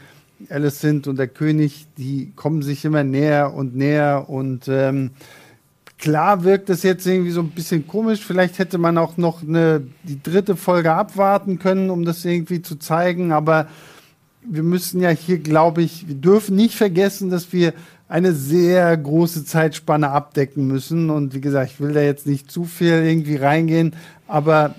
[0.48, 5.10] Alicent und der König, die kommen sich immer näher und näher und ähm,
[6.00, 8.24] klar wirkt es jetzt irgendwie so ein bisschen komisch.
[8.24, 12.76] Vielleicht hätte man auch noch eine, die dritte Folge abwarten können, um das irgendwie zu
[12.76, 13.32] zeigen.
[13.32, 13.68] Aber
[14.42, 17.74] wir müssen ja hier, glaube ich, wir dürfen nicht vergessen, dass wir
[18.08, 21.10] eine sehr große Zeitspanne abdecken müssen.
[21.10, 23.94] Und wie gesagt, ich will da jetzt nicht zu viel irgendwie reingehen.
[24.26, 24.74] Aber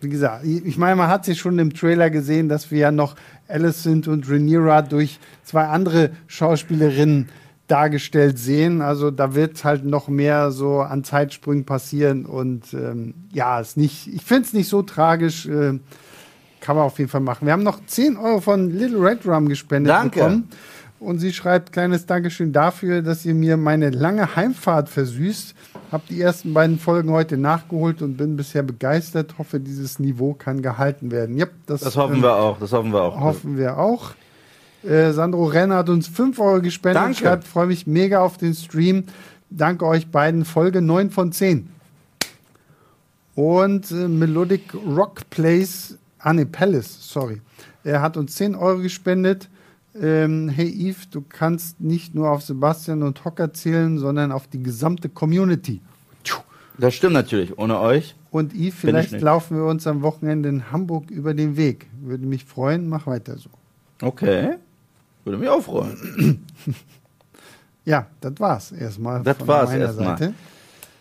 [0.00, 3.14] wie gesagt, ich meine, man hat sich schon im Trailer gesehen, dass wir ja noch
[3.48, 7.28] Alicent und Rhaenyra durch zwei andere Schauspielerinnen
[7.66, 8.82] dargestellt sehen.
[8.82, 14.08] Also da wird halt noch mehr so an Zeitsprüngen passieren und ähm, ja, ist nicht,
[14.12, 15.46] ich finde es nicht so tragisch.
[15.46, 15.78] Äh,
[16.60, 17.44] kann man auf jeden Fall machen.
[17.44, 20.20] Wir haben noch 10 Euro von Little Red Rum gespendet Danke.
[20.20, 20.48] bekommen.
[20.98, 25.54] Und sie schreibt, kleines Dankeschön dafür, dass ihr mir meine lange Heimfahrt versüßt.
[25.94, 29.38] Hab die ersten beiden Folgen heute nachgeholt und bin bisher begeistert.
[29.38, 31.38] Hoffe, dieses Niveau kann gehalten werden.
[31.38, 33.20] Yep, das, Das hoffen ähm, wir auch, das hoffen wir auch.
[33.20, 34.10] Hoffen wir auch.
[34.82, 37.00] Äh, Sandro Renner hat uns 5 Euro gespendet.
[37.00, 37.18] Danke.
[37.18, 39.04] Schreibt, freue mich mega auf den Stream.
[39.50, 40.44] Danke euch beiden.
[40.44, 41.68] Folge 9 von 10.
[43.36, 47.40] Und äh, Melodic Rock Plays, ah ne, Palace, sorry.
[47.84, 49.48] Er hat uns 10 Euro gespendet.
[50.00, 54.62] Ähm, hey Yves, du kannst nicht nur auf Sebastian und Hocker zählen, sondern auf die
[54.62, 55.80] gesamte Community.
[56.76, 58.16] Das stimmt natürlich, ohne euch.
[58.30, 61.86] Und Yves, vielleicht laufen wir uns am Wochenende in Hamburg über den Weg.
[62.00, 63.48] Würde mich freuen, mach weiter so.
[64.02, 64.56] Okay.
[65.24, 66.44] Würde mich auch freuen.
[67.86, 69.22] Ja, das war's erstmal.
[69.22, 70.32] Das von war's erstmal.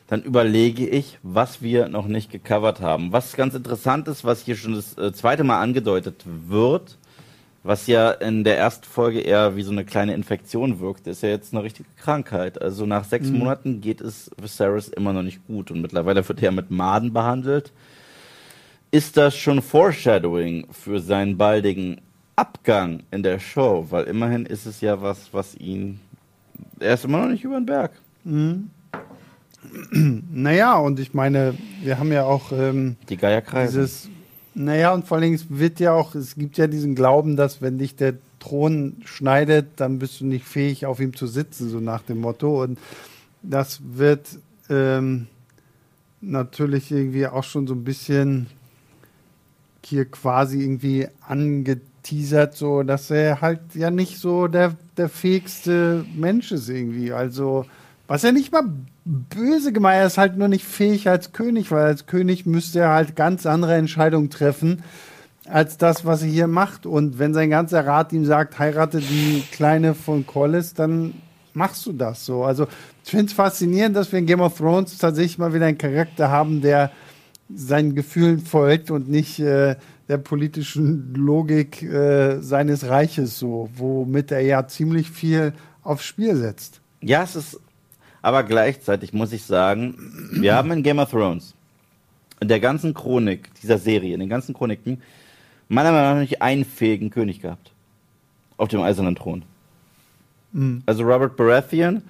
[0.08, 3.14] Dann überlege ich, was wir noch nicht gecovert haben.
[3.14, 6.98] Was ganz interessant ist, was hier schon das äh, zweite Mal angedeutet wird,
[7.64, 11.30] was ja in der ersten Folge eher wie so eine kleine Infektion wirkt, ist ja
[11.30, 12.62] jetzt eine richtige Krankheit.
[12.62, 13.40] Also nach sechs Mhm.
[13.40, 17.72] Monaten geht es Viserys immer noch nicht gut und mittlerweile wird er mit Maden behandelt.
[18.92, 22.02] Ist das schon Foreshadowing für seinen baldigen
[22.36, 23.88] Abgang in der Show?
[23.90, 26.00] Weil immerhin ist es ja was, was ihn.
[26.80, 27.92] Er ist immer noch nicht über den Berg.
[29.92, 33.74] Naja, und ich meine, wir haben ja auch ähm, Die Geier kreisen.
[33.80, 34.10] dieses,
[34.56, 37.62] naja, und vor allen Dingen, es wird ja auch, es gibt ja diesen Glauben, dass
[37.62, 41.80] wenn dich der Thron schneidet, dann bist du nicht fähig, auf ihm zu sitzen, so
[41.80, 42.62] nach dem Motto.
[42.62, 42.78] Und
[43.42, 44.28] das wird
[44.70, 45.28] ähm,
[46.22, 48.48] natürlich irgendwie auch schon so ein bisschen
[49.86, 56.52] hier quasi irgendwie angeteasert, so dass er halt ja nicht so der, der fähigste Mensch
[56.52, 57.12] ist irgendwie.
[57.12, 57.66] Also,
[58.08, 58.66] was er nicht mal
[59.06, 62.90] böse gemeint, er ist halt nur nicht fähig als König, weil als König müsste er
[62.90, 64.84] halt ganz andere Entscheidungen treffen
[65.46, 66.86] als das, was er hier macht.
[66.86, 71.16] Und wenn sein ganzer Rat ihm sagt, heirate die Kleine von Collis, dann
[71.54, 72.44] machst du das so.
[72.44, 72.68] Also
[73.04, 76.30] ich finde es faszinierend, dass wir in Game of Thrones tatsächlich mal wieder einen Charakter
[76.30, 76.92] haben, der
[77.54, 79.76] seinen Gefühlen folgt und nicht äh,
[80.08, 86.82] der politischen Logik äh, seines Reiches so, womit er ja ziemlich viel aufs Spiel setzt.
[87.02, 87.60] Ja, es ist,
[88.24, 89.96] aber gleichzeitig muss ich sagen,
[90.32, 91.54] wir haben in Game of Thrones,
[92.40, 95.02] in der ganzen Chronik dieser Serie, in den ganzen Chroniken,
[95.68, 97.72] meiner Meinung nach nicht einen fähigen König gehabt.
[98.58, 99.44] Auf dem eisernen Thron.
[100.86, 102.02] Also Robert Baratheon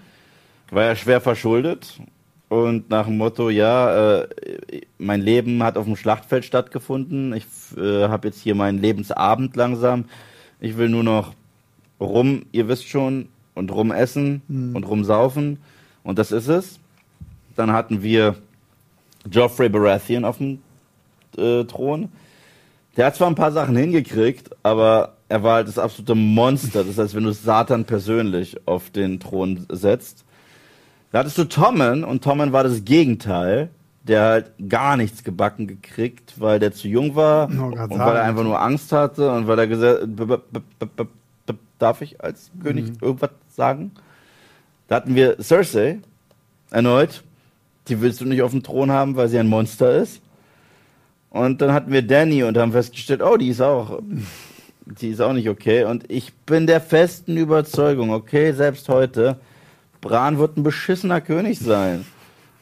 [0.70, 2.00] war ja schwer verschuldet
[2.50, 4.28] und nach dem Motto, ja, äh,
[5.00, 7.34] mein Leben hat auf dem Schlachtfeld stattgefunden.
[7.34, 7.46] Ich
[7.76, 10.06] äh, habe jetzt hier meinen Lebensabend langsam.
[10.60, 11.34] Ich will nur noch
[12.00, 14.42] rum, ihr wisst schon, und rum essen
[14.76, 15.58] und rumsaufen.
[16.04, 16.80] Und das ist es.
[17.56, 18.36] Dann hatten wir
[19.30, 20.62] Geoffrey Baratheon auf dem
[21.38, 22.10] äh, Thron.
[22.98, 26.84] Der hat zwar ein paar Sachen hingekriegt, aber er war halt das absolute Monster.
[26.84, 30.26] Das heißt, wenn du Satan persönlich auf den Thron setzt.
[31.12, 33.70] Da hattest du Tommen und Tommen war das Gegenteil.
[34.06, 38.24] Der halt gar nichts gebacken gekriegt, weil der zu jung war Oh, und weil er
[38.24, 40.02] einfach nur Angst hatte und weil er gesagt
[41.80, 43.92] darf ich als König irgendwas sagen?
[44.94, 46.02] Da hatten wir Cersei
[46.70, 47.24] erneut.
[47.88, 50.22] Die willst du nicht auf dem Thron haben, weil sie ein Monster ist.
[51.32, 54.04] Und dann hatten wir Danny und haben festgestellt, oh, die ist auch,
[54.86, 55.86] die ist auch nicht okay.
[55.86, 59.40] Und ich bin der festen Überzeugung, okay, selbst heute,
[60.00, 62.06] Bran wird ein beschissener König sein.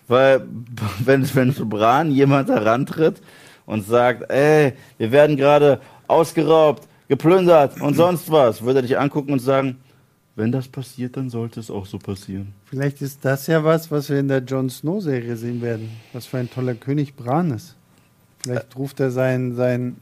[0.08, 0.48] Weil,
[1.00, 3.22] wenn, wenn zu Bran jemand herantritt
[3.66, 9.34] und sagt, ey, wir werden gerade ausgeraubt, geplündert und sonst was, würde er dich angucken
[9.34, 9.80] und sagen,
[10.42, 12.54] wenn das passiert, dann sollte es auch so passieren.
[12.66, 15.92] Vielleicht ist das ja was, was wir in der Jon Snow-Serie sehen werden.
[16.14, 17.76] Was für ein toller König Bran ist.
[18.40, 19.98] Vielleicht ruft er seinen, seinen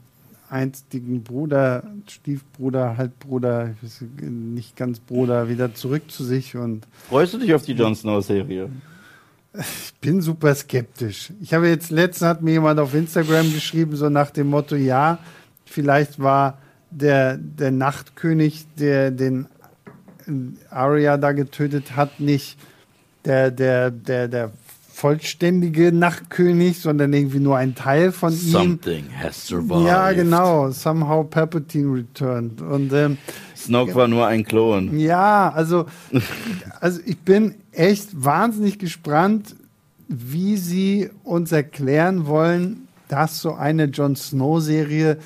[0.48, 3.74] einstigen Bruder, Stiefbruder, Halbbruder,
[4.22, 8.70] nicht ganz Bruder, wieder zurück zu sich und Freust du dich auf die Jon Snow-Serie?
[9.52, 11.34] ich bin super skeptisch.
[11.42, 15.18] Ich habe jetzt letztens hat mir jemand auf Instagram geschrieben, so nach dem Motto, ja,
[15.66, 16.56] vielleicht war
[16.90, 19.46] der, der Nachtkönig, der den
[20.70, 22.58] Arya da getötet hat, nicht
[23.24, 24.50] der, der, der, der
[25.00, 28.38] vollständige Nachtkönig, sondern irgendwie nur ein Teil von ihm.
[28.38, 29.86] Something has survived.
[29.86, 30.70] Ja, genau.
[30.70, 32.60] Somehow Palpatine returned.
[32.60, 33.16] Und ähm,
[33.56, 34.98] Snoke war nur ein Klon.
[34.98, 35.86] ja, also,
[36.80, 39.56] also ich bin echt wahnsinnig gespannt,
[40.08, 45.18] wie sie uns erklären wollen, dass so eine Jon Snow-Serie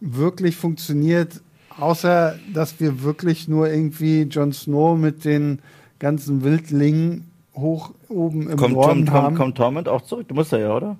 [0.00, 1.42] wirklich funktioniert,
[1.80, 5.60] außer dass wir wirklich nur irgendwie Jon Snow mit den
[5.98, 9.36] ganzen Wildlingen hoch oben im Kommt Norden Tom, haben.
[9.36, 10.28] kommt, Torment auch zurück?
[10.28, 10.96] Du musst ja, oder?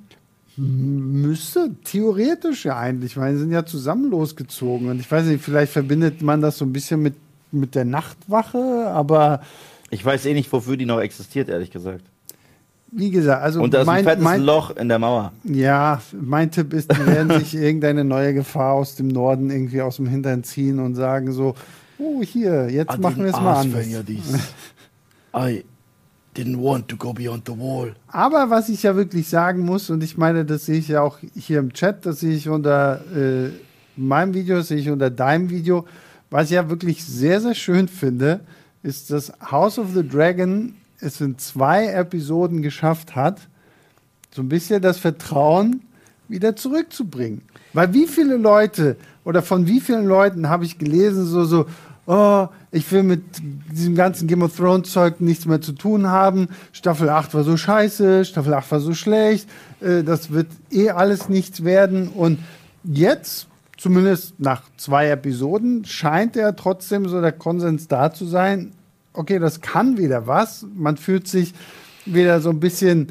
[0.57, 4.91] Müsste theoretisch ja eigentlich, weil sie sind ja zusammen losgezogen.
[4.91, 7.15] Und ich weiß nicht, vielleicht verbindet man das so ein bisschen mit,
[7.51, 9.41] mit der Nachtwache, aber
[9.91, 12.05] Ich weiß eh nicht, wofür die noch existiert, ehrlich gesagt.
[12.93, 15.33] Wie gesagt, also Und da ist ein mein, fettes mein, Loch in der Mauer.
[15.45, 19.97] ja, mein Tipp ist, die werden sich irgendeine neue Gefahr aus dem Norden irgendwie aus
[19.97, 21.55] dem Hintern ziehen und sagen so,
[21.99, 23.87] oh hier, jetzt machen wir es mal anders.
[25.35, 25.65] I
[26.37, 27.95] didn't want to go beyond the wall.
[28.09, 31.19] Aber was ich ja wirklich sagen muss, und ich meine, das sehe ich ja auch
[31.37, 33.51] hier im Chat, das sehe ich unter äh,
[33.97, 35.87] meinem Video, das sehe ich unter deinem Video,
[36.31, 38.41] was ich ja wirklich sehr, sehr schön finde,
[38.83, 43.41] ist, dass House of the Dragon es in zwei Episoden geschafft hat,
[44.31, 45.83] so ein bisschen das Vertrauen
[46.29, 47.43] wieder zurückzubringen.
[47.73, 51.67] Weil wie viele Leute oder von wie vielen Leuten habe ich gelesen, so, so,
[52.07, 53.23] oh, ich will mit
[53.73, 56.49] diesem ganzen Game of Thrones Zeug nichts mehr zu tun haben.
[56.73, 59.49] Staffel 8 war so scheiße, Staffel 8 war so schlecht,
[59.81, 62.09] äh, das wird eh alles nichts werden.
[62.09, 62.39] Und
[62.85, 68.73] jetzt, zumindest nach zwei Episoden, scheint ja trotzdem so der Konsens da zu sein,
[69.13, 70.67] okay, das kann wieder was.
[70.75, 71.55] Man fühlt sich
[72.07, 73.09] wieder so ein bisschen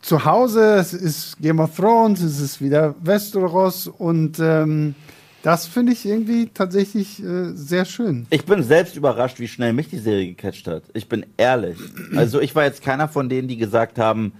[0.00, 4.94] zu Hause, es ist Game of Thrones, es ist wieder Westeros und ähm,
[5.42, 8.26] das finde ich irgendwie tatsächlich äh, sehr schön.
[8.30, 10.84] Ich bin selbst überrascht, wie schnell mich die Serie gecatcht hat.
[10.92, 11.78] Ich bin ehrlich.
[12.16, 14.32] Also ich war jetzt keiner von denen, die gesagt haben,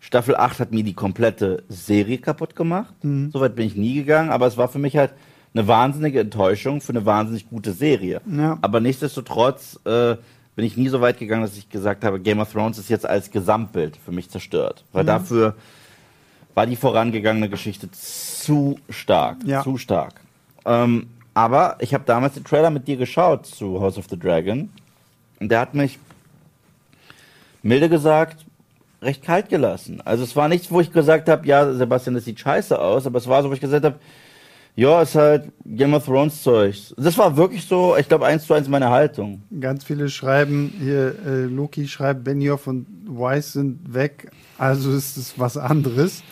[0.00, 2.94] Staffel 8 hat mir die komplette Serie kaputt gemacht.
[3.02, 5.12] Soweit bin ich nie gegangen, aber es war für mich halt
[5.54, 8.20] eine wahnsinnige Enttäuschung für eine wahnsinnig gute Serie.
[8.30, 8.58] Ja.
[8.62, 10.16] Aber nichtsdestotrotz äh,
[10.56, 13.06] bin ich nie so weit gegangen, dass ich gesagt habe, Game of Thrones ist jetzt
[13.06, 14.84] als Gesamtbild für mich zerstört.
[14.92, 15.54] Weil dafür
[16.54, 19.38] war die vorangegangene Geschichte zu stark.
[19.44, 19.62] Ja.
[19.62, 20.20] Zu stark.
[20.64, 24.70] Ähm, aber ich habe damals den Trailer mit dir geschaut zu House of the Dragon.
[25.40, 25.98] Und der hat mich,
[27.62, 28.44] milde gesagt,
[29.02, 30.02] recht kalt gelassen.
[30.04, 33.18] Also es war nichts, wo ich gesagt habe, ja, Sebastian, das sieht scheiße aus, aber
[33.18, 33.98] es war so, wo ich gesagt habe,
[34.76, 36.76] ja, ist halt Game of Thrones Zeug.
[36.96, 39.42] Das war wirklich so, ich glaube, eins zu eins meine Haltung.
[39.60, 45.38] Ganz viele schreiben hier, äh, Loki schreibt, Benioff und Weiss sind weg, also ist es
[45.38, 46.22] was anderes.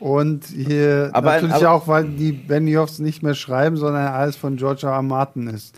[0.00, 4.56] Und hier Aber- natürlich aber- auch, weil die Benioffs nicht mehr schreiben, sondern alles von
[4.56, 4.92] George R.
[4.92, 5.02] R.
[5.02, 5.74] Martin ist.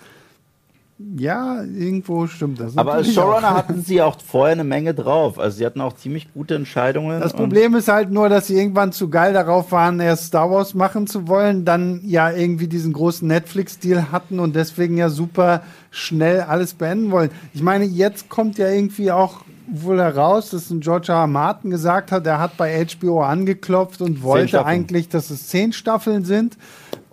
[0.98, 2.78] Ja, irgendwo stimmt das.
[2.78, 5.38] Aber als Showrunner hatten sie auch vorher eine Menge drauf.
[5.38, 7.20] Also sie hatten auch ziemlich gute Entscheidungen.
[7.20, 10.72] Das Problem ist halt nur, dass sie irgendwann zu geil darauf waren, erst Star Wars
[10.72, 16.40] machen zu wollen, dann ja irgendwie diesen großen Netflix-Deal hatten und deswegen ja super schnell
[16.40, 17.30] alles beenden wollen.
[17.52, 21.18] Ich meine, jetzt kommt ja irgendwie auch wohl heraus, dass ein George R.
[21.18, 21.26] R.
[21.26, 26.24] Martin gesagt hat, er hat bei HBO angeklopft und wollte eigentlich, dass es zehn Staffeln
[26.24, 26.56] sind.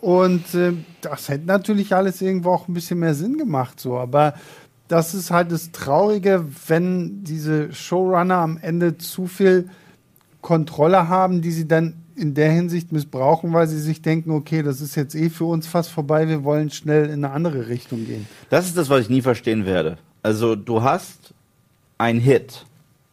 [0.04, 3.98] Und äh, das hätte natürlich alles irgendwo auch ein bisschen mehr Sinn gemacht, so.
[3.98, 4.34] Aber
[4.90, 9.70] das ist halt das Traurige, wenn diese Showrunner am Ende zu viel
[10.42, 14.82] Kontrolle haben, die sie dann in der Hinsicht missbrauchen, weil sie sich denken, okay, das
[14.82, 18.28] ist jetzt eh für uns fast vorbei, wir wollen schnell in eine andere Richtung gehen.
[18.50, 19.98] Das ist das, was ich nie verstehen werde.
[20.22, 21.34] Also du hast
[21.98, 22.66] einen Hit.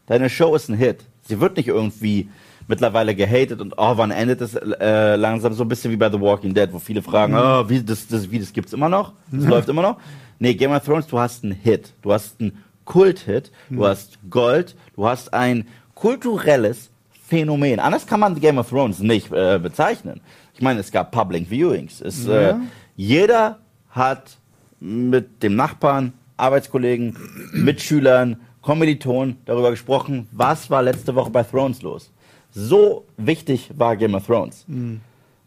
[0.07, 1.05] Deine Show ist ein Hit.
[1.22, 2.28] Sie wird nicht irgendwie
[2.71, 6.21] mittlerweile gehatet und oh, wann endet es äh, langsam so ein bisschen wie bei The
[6.21, 9.12] Walking Dead, wo viele fragen, oh, wie das, das, wie das gibt's immer noch?
[9.31, 9.97] Das läuft immer noch?
[10.39, 11.93] Nee, Game of Thrones, du hast einen Hit.
[12.01, 12.53] Du hast einen
[12.87, 16.91] Kult-Hit, du hast Gold, du hast ein kulturelles
[17.29, 17.79] Phänomen.
[17.79, 20.21] Anders kann man Game of Thrones nicht äh, bezeichnen.
[20.55, 22.01] Ich meine, es gab Public Viewings.
[22.01, 22.61] Es, äh, Ja.
[22.97, 23.59] jeder
[23.91, 24.39] hat
[24.81, 27.16] mit dem Nachbarn, Arbeitskollegen,
[27.53, 32.11] Mitschülern, Kommilitonen darüber gesprochen, was war letzte Woche bei Thrones los.
[32.53, 34.64] So wichtig war Game of Thrones.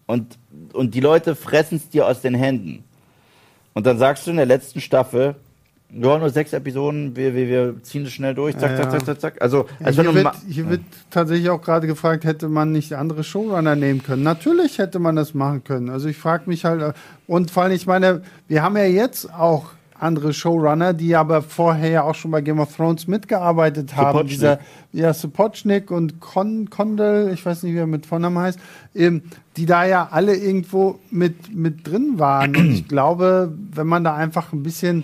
[0.08, 0.38] Und,
[0.74, 2.84] und die Leute fressen es dir aus den Händen.
[3.74, 5.36] Und dann sagst du in der letzten Staffel,
[5.96, 9.06] ja, nur sechs Episoden, wir, wir, wir ziehen das schnell durch, zack, Ja, zack, zack,
[9.06, 9.42] zack, zack.
[9.42, 10.82] Also, Ja, als wenn hier, wird, hier wird
[11.12, 14.24] tatsächlich auch gerade gefragt, hätte man nicht andere Showrunner nehmen können.
[14.24, 15.90] Natürlich hätte man das machen können.
[15.90, 16.94] Also ich frage mich halt, äh,
[17.28, 21.90] und vor allem, ich meine, wir haben ja jetzt auch andere Showrunner, die aber vorher
[21.90, 24.06] ja auch schon bei Game of Thrones mitgearbeitet haben.
[24.06, 24.30] Sapochnik.
[24.30, 24.60] Dieser,
[24.92, 28.60] ja, Sapochnik und Con, Condell, ich weiß nicht, wie er mit Vornamen heißt,
[28.96, 29.24] ähm,
[29.58, 32.56] die da ja alle irgendwo mit, mit drin waren.
[32.56, 35.04] Und ich glaube, wenn man da einfach ein bisschen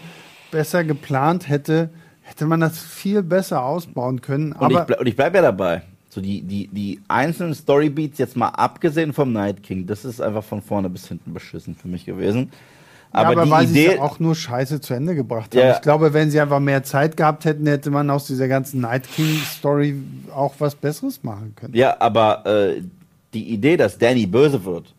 [0.52, 1.90] besser geplant hätte,
[2.22, 4.52] hätte man das viel besser ausbauen können.
[4.54, 5.84] Und ich, Aber ble und ich bleibe ja dabei.
[6.10, 10.44] So die, die, die einzelnen Storybeats, jetzt mal abgesehen vom Night King, das ist einfach
[10.44, 12.52] von vorne bis hinten beschissen für mich gewesen.
[13.12, 13.94] Aber, ja, aber die weil sie Idee.
[13.96, 15.62] es auch nur scheiße zu Ende gebracht haben.
[15.62, 15.76] Ja.
[15.76, 19.08] Ich glaube, wenn sie einfach mehr Zeit gehabt hätten, hätte man aus dieser ganzen Night
[19.16, 19.96] King Story
[20.34, 21.74] auch was Besseres machen können.
[21.74, 22.84] Ja, aber äh,
[23.34, 24.94] die Idee, dass Danny böse wird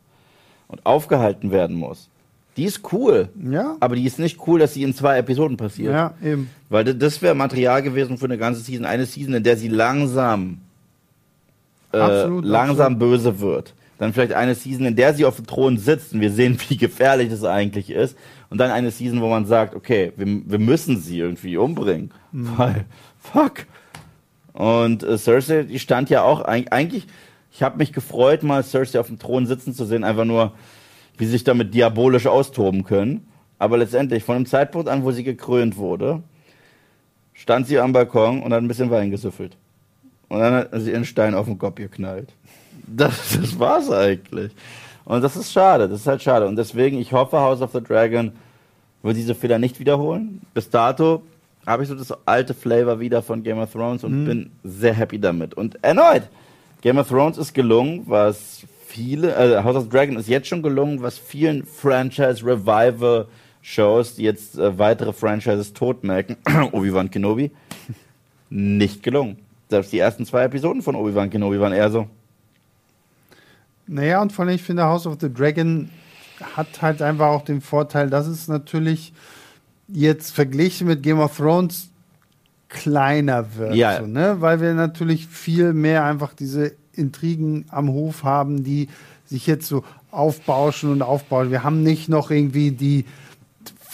[0.67, 2.09] und aufgehalten werden muss,
[2.57, 3.29] die ist cool.
[3.49, 3.77] Ja.
[3.79, 5.93] Aber die ist nicht cool, dass sie in zwei Episoden passiert.
[5.93, 6.51] Ja, eben.
[6.69, 8.85] Weil das wäre Material gewesen für eine ganze Season.
[8.85, 10.59] Eine Season, in der sie langsam,
[11.93, 13.75] äh, Absolut, langsam böse wird.
[14.01, 16.79] Dann vielleicht eine Season, in der sie auf dem Thron sitzt und wir sehen, wie
[16.79, 18.17] gefährlich das eigentlich ist.
[18.49, 22.11] Und dann eine Season, wo man sagt, okay, wir, wir müssen sie irgendwie umbringen.
[22.33, 22.53] Mhm.
[22.57, 22.87] Weil,
[23.19, 23.67] fuck.
[24.55, 27.09] Und äh, Cersei, die stand ja auch eig- eigentlich,
[27.53, 30.53] ich habe mich gefreut, mal Cersei auf dem Thron sitzen zu sehen, einfach nur,
[31.19, 33.29] wie sie sich damit diabolisch austoben können.
[33.59, 36.23] Aber letztendlich, von dem Zeitpunkt an, wo sie gekrönt wurde,
[37.35, 39.59] stand sie am Balkon und hat ein bisschen Wein gesüffelt.
[40.31, 42.33] Und dann hat sie ihren Stein auf den Kopf geknallt.
[42.97, 44.53] Das, das war's eigentlich.
[45.05, 46.47] Und das ist schade, das ist halt schade.
[46.47, 48.33] Und deswegen, ich hoffe, House of the Dragon
[49.03, 50.43] wird diese Fehler nicht wiederholen.
[50.55, 51.23] Bis dato
[51.67, 55.19] habe ich so das alte Flavor wieder von Game of Thrones und bin sehr happy
[55.19, 55.55] damit.
[55.55, 56.23] Und erneut,
[56.83, 60.63] Game of Thrones ist gelungen, was viele, äh, House of the Dragon ist jetzt schon
[60.63, 66.37] gelungen, was vielen Franchise-Revival-Shows, die jetzt äh, weitere Franchises totmelken,
[66.73, 67.51] Obi-Wan Kenobi,
[68.49, 69.39] nicht gelungen.
[69.69, 72.07] Selbst die ersten zwei Episoden von Obi-Wan Kenobi waren eher so.
[73.91, 75.91] Naja, und vor allem, ich finde, House of the Dragon
[76.57, 79.13] hat halt einfach auch den Vorteil, dass es natürlich
[79.89, 81.91] jetzt verglichen mit Game of Thrones
[82.69, 83.75] kleiner wird.
[83.75, 83.99] Ja.
[83.99, 84.37] So, ne?
[84.39, 88.89] Weil wir natürlich viel mehr einfach diese Intrigen am Hof haben, die
[89.27, 89.83] sich jetzt so
[90.13, 91.51] aufbauschen und aufbauen.
[91.51, 93.07] Wir haben nicht noch irgendwie die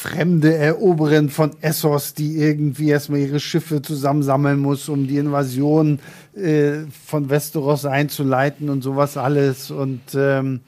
[0.06, 5.98] fremde Eroberin von Essos, die irgendwie erstmal ihre Schiffe zusammensammeln muss, um die Invasion
[6.34, 9.70] äh, von Westeros einzuleiten und sowas alles.
[9.70, 10.60] Und ähm,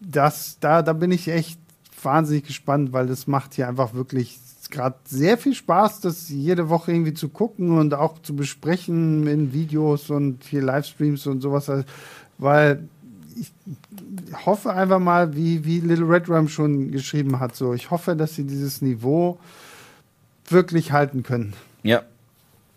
[0.00, 1.58] das, da, da bin ich echt
[2.02, 4.38] wahnsinnig gespannt, weil das macht hier einfach wirklich
[4.70, 9.52] gerade sehr viel Spaß, das jede Woche irgendwie zu gucken und auch zu besprechen in
[9.52, 11.70] Videos und hier Livestreams und sowas,
[12.38, 12.88] weil
[13.36, 13.52] ich
[14.46, 18.34] hoffe einfach mal, wie, wie Little Red Rum schon geschrieben hat, so ich hoffe, dass
[18.34, 19.38] sie dieses Niveau
[20.48, 21.54] wirklich halten können.
[21.82, 22.02] Ja.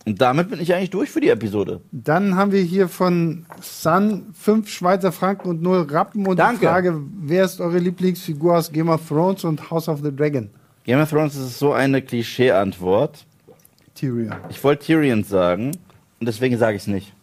[0.06, 1.82] Und damit bin ich eigentlich durch für die Episode.
[1.92, 6.62] Dann haben wir hier von Sun fünf Schweizer Franken und null Rappen und Danke.
[6.62, 10.50] die Frage, wer ist eure Lieblingsfigur aus Game of Thrones und House of the Dragon?
[10.86, 13.26] Game of Thrones ist so eine Klischee-Antwort.
[13.96, 14.34] Tyrion.
[14.50, 15.72] Ich wollte Tyrion sagen
[16.20, 17.14] und deswegen sage ich es nicht.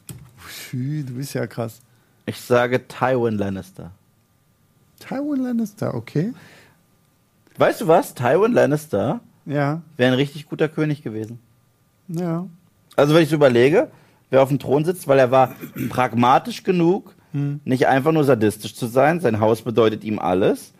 [0.70, 1.80] Du bist ja krass.
[2.26, 3.90] Ich sage Tywin Lannister.
[5.00, 6.32] Tywin Lannister, okay.
[7.58, 8.14] Weißt du was?
[8.14, 11.38] Tywin Lannister Ja, wäre ein richtig guter König gewesen.
[12.08, 12.46] ja.
[12.96, 13.90] Also wenn ich so überlege,
[14.30, 15.56] wer auf dem Thron sitzt, weil er war
[15.88, 19.18] pragmatisch genug, nicht einfach nur sadistisch zu sein.
[19.18, 20.72] Sein Haus bedeutet ihm alles.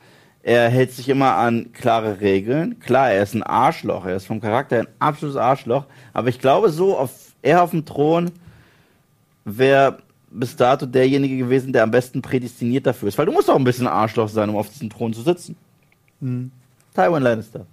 [0.45, 2.79] Er hält sich immer an klare Regeln.
[2.79, 4.07] Klar, er ist ein Arschloch.
[4.07, 5.87] Er ist vom Charakter ein absolutes Arschloch.
[6.13, 8.31] Aber ich glaube, so auf, er auf dem Thron
[9.45, 9.99] wäre
[10.35, 13.19] bis dato derjenige gewesen, der am besten prädestiniert dafür ist.
[13.19, 15.57] Weil du musst auch ein bisschen Arschloch sein, um auf diesem Thron zu sitzen.
[16.21, 17.67] Tywin Lannister.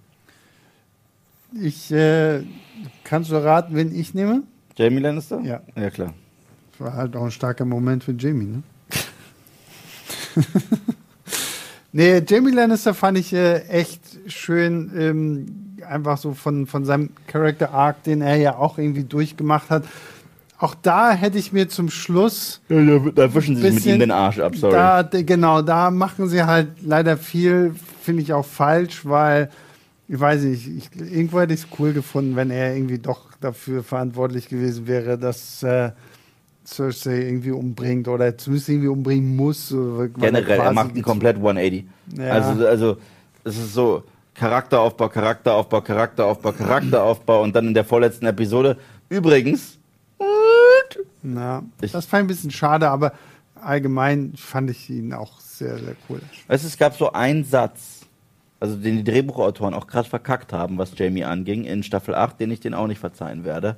[1.60, 2.42] Ich äh,
[3.04, 4.42] kannst du raten, wen ich nehme?
[4.76, 5.40] Jamie Lannister?
[5.40, 5.60] Ja.
[5.76, 6.14] Ja, klar.
[6.72, 8.62] Das war halt auch ein starker Moment für Jamie, ne?
[11.92, 17.72] nee, Jamie Lannister fand ich äh, echt schön, ähm, einfach so von, von seinem Character
[17.72, 19.84] Arc, den er ja auch irgendwie durchgemacht hat.
[20.62, 23.98] Auch da hätte ich mir zum Schluss Ja, da, da wischen sie sich mit ihm
[23.98, 24.74] den Arsch ab, sorry.
[24.74, 29.50] Da, genau, da machen sie halt leider viel, finde ich auch falsch, weil,
[30.06, 33.82] ich weiß nicht, ich, irgendwo hätte ich es cool gefunden, wenn er irgendwie doch dafür
[33.82, 35.90] verantwortlich gewesen wäre, dass äh,
[36.64, 39.74] Cersei irgendwie umbringt oder zumindest irgendwie umbringen muss.
[40.16, 41.86] Generell, er macht einen komplett 180.
[42.16, 42.24] Ja.
[42.34, 42.96] Also, also,
[43.42, 44.04] es ist so
[44.36, 48.76] Charakteraufbau, Charakteraufbau, Charakteraufbau, Charakteraufbau und dann in der vorletzten Episode.
[49.08, 49.80] Übrigens,
[51.22, 53.12] Na, Ich- das fand ich ein bisschen schade, aber
[53.60, 56.20] allgemein fand ich ihn auch sehr, sehr cool.
[56.48, 58.00] weißt es gab so einen Satz,
[58.60, 62.50] also den die Drehbuchautoren auch krass verkackt haben, was Jamie anging, in Staffel 8, den
[62.50, 63.76] ich den auch nicht verzeihen werde.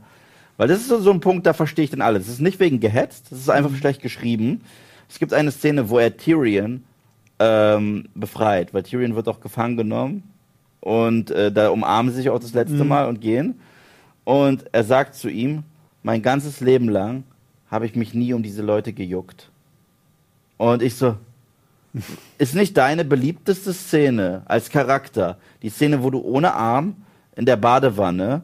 [0.57, 2.25] Weil das ist so, so ein Punkt, da verstehe ich dann alles.
[2.29, 4.61] Es ist nicht wegen gehetzt, es ist einfach schlecht geschrieben.
[5.09, 6.85] Es gibt eine Szene, wo er Tyrion
[7.41, 10.23] ähm, befreit, weil Tyrion wird auch gefangen genommen
[10.81, 13.59] und äh, da umarmen sie sich auch das letzte Mal und gehen.
[14.25, 15.65] Und er sagt zu ihm,
[16.05, 17.25] mein ganzes Leben lang
[17.69, 19.51] habe ich mich nie um diese Leute gejuckt.
[20.59, 21.17] Und ich so,
[22.39, 26.95] ist nicht deine beliebteste Szene als Charakter die Szene, wo du ohne Arm
[27.35, 28.43] in der Badewanne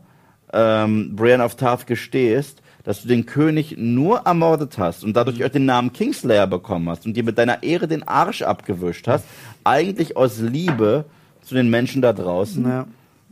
[0.53, 5.51] ähm, Brienne of Tarth gestehst, dass du den König nur ermordet hast und dadurch auch
[5.51, 9.27] den Namen Kingslayer bekommen hast und dir mit deiner Ehre den Arsch abgewischt hast,
[9.65, 11.05] eigentlich aus Liebe
[11.43, 12.65] zu den Menschen da draußen.
[12.65, 12.87] Ja.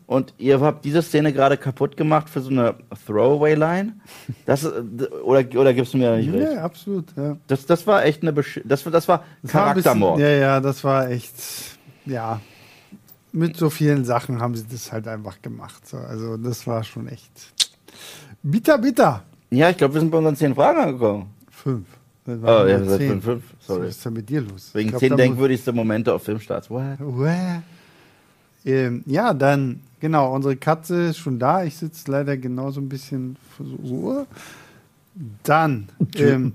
[0.08, 2.74] Und ihr habt diese Szene gerade kaputt gemacht für so eine
[3.06, 3.92] Throwaway-Line?
[4.46, 6.52] Das, oder, oder gibst du mir da nicht recht?
[6.54, 7.36] Ja, absolut, ja.
[7.46, 10.18] Das, das war echt eine Besch das, war- das war Das war ein bisschen- Charaktermord.
[10.20, 11.34] Ja, ja, das war echt,
[12.06, 12.40] ja.
[13.32, 15.86] Mit so vielen Sachen haben sie das halt einfach gemacht.
[15.86, 17.30] So, Also das war schon echt
[18.42, 19.22] bitter, bitter.
[19.50, 21.26] Ja, ich glaube, wir sind bei unseren zehn Fragen angekommen.
[21.50, 21.86] Fünf.
[22.26, 22.32] Oh,
[22.66, 23.08] ja, seit zehn.
[23.20, 23.42] fünf, fünf.
[23.58, 23.88] Was Sorry.
[23.88, 24.70] ist denn mit dir los?
[24.72, 26.70] Wegen glaub, zehn denkwürdigste Momente auf Filmstarts.
[26.70, 26.98] What?
[27.00, 27.60] Uäh.
[28.68, 31.64] Ähm, ja, dann, genau, unsere Katze ist schon da.
[31.64, 34.26] Ich sitze leider genauso ein bisschen so.
[35.42, 36.52] Dann, ähm,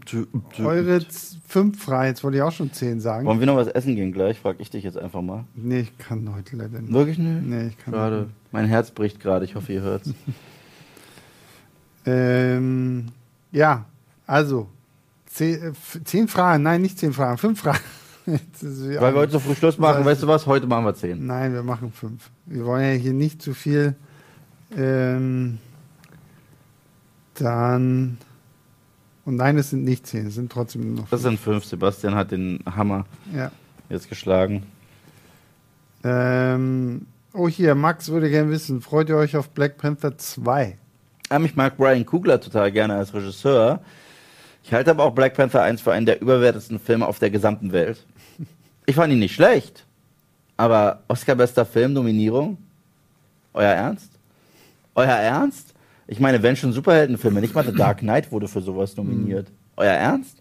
[0.59, 1.01] eure
[1.47, 3.25] fünf Fragen, jetzt wollte ich auch schon zehn sagen.
[3.25, 4.39] Wollen wir noch was essen gehen gleich?
[4.39, 5.43] Frag ich dich jetzt einfach mal.
[5.55, 6.93] Nee, ich kann heute leider nicht.
[6.93, 7.45] Wirklich nicht?
[7.45, 8.29] Nee, ich kann Schade.
[8.51, 9.43] Mein Herz bricht gerade.
[9.43, 10.13] Ich hoffe, ihr hört's.
[12.05, 13.05] Ähm,
[13.53, 13.85] ja,
[14.27, 14.67] also
[15.27, 17.79] zehn, äh, zehn Fragen, nein, nicht zehn Fragen, fünf Fragen.
[18.25, 20.45] Weil wir heute so früh Schluss machen, Das- weißt du was?
[20.47, 21.25] Heute machen wir zehn.
[21.25, 22.29] Nein, wir machen fünf.
[22.45, 23.95] Wir wollen ja hier nicht zu viel.
[24.75, 25.59] Ähm,
[27.35, 28.17] dann.
[29.25, 31.63] Und nein, es sind nicht zehn, es sind trotzdem noch Das sind fünf.
[31.65, 33.51] Sebastian hat den Hammer Ja.
[33.89, 34.63] jetzt geschlagen.
[36.03, 40.77] Ähm, oh, hier, Max würde gerne wissen, freut ihr euch auf Black Panther 2?
[41.29, 43.79] Ähm, ich mag Brian Kugler total gerne als Regisseur.
[44.65, 47.71] Ich halte aber auch Black Panther 1 für einen der überwertesten Filme auf der gesamten
[47.71, 48.05] Welt.
[48.85, 49.85] Ich fand ihn nicht schlecht,
[50.57, 52.57] aber Oscar-bester Film-Nominierung?
[53.53, 54.11] Euer Ernst?
[54.95, 55.73] Euer Ernst?
[56.07, 59.47] Ich meine, wenn schon Superheldenfilme, nicht mal The Dark Knight wurde für sowas nominiert.
[59.77, 60.39] Euer Ernst?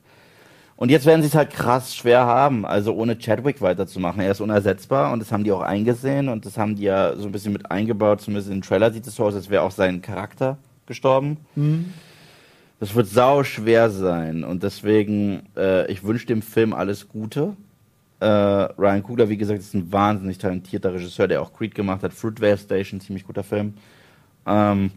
[0.76, 4.20] Und jetzt werden sie es halt krass schwer haben, also ohne Chadwick weiterzumachen.
[4.20, 7.26] Er ist unersetzbar und das haben die auch eingesehen und das haben die ja so
[7.26, 8.20] ein bisschen mit eingebaut.
[8.22, 11.36] Zumindest im Trailer sieht es so aus, als wäre auch sein Charakter gestorben.
[12.80, 17.57] Das wird sau schwer sein und deswegen, äh, ich wünsche dem Film alles Gute.
[18.23, 22.12] Äh, Ryan Coogler, wie gesagt, ist ein wahnsinnig talentierter Regisseur, der auch Creed gemacht hat.
[22.12, 23.75] Fruitvale Station, ziemlich guter Film.
[24.47, 24.93] Ähm,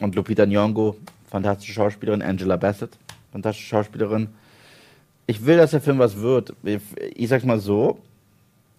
[0.00, 0.96] und Lupita Nyong'o,
[1.30, 2.20] fantastische Schauspielerin.
[2.20, 2.98] Angela Bassett,
[3.30, 4.26] fantastische Schauspielerin.
[5.26, 6.52] Ich will, dass der Film was wird.
[6.64, 6.82] Ich,
[7.14, 8.00] ich sag's mal so,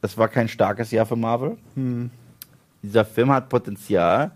[0.01, 1.55] es war kein starkes Jahr für Marvel.
[2.81, 4.31] Dieser Film hat Potenzial,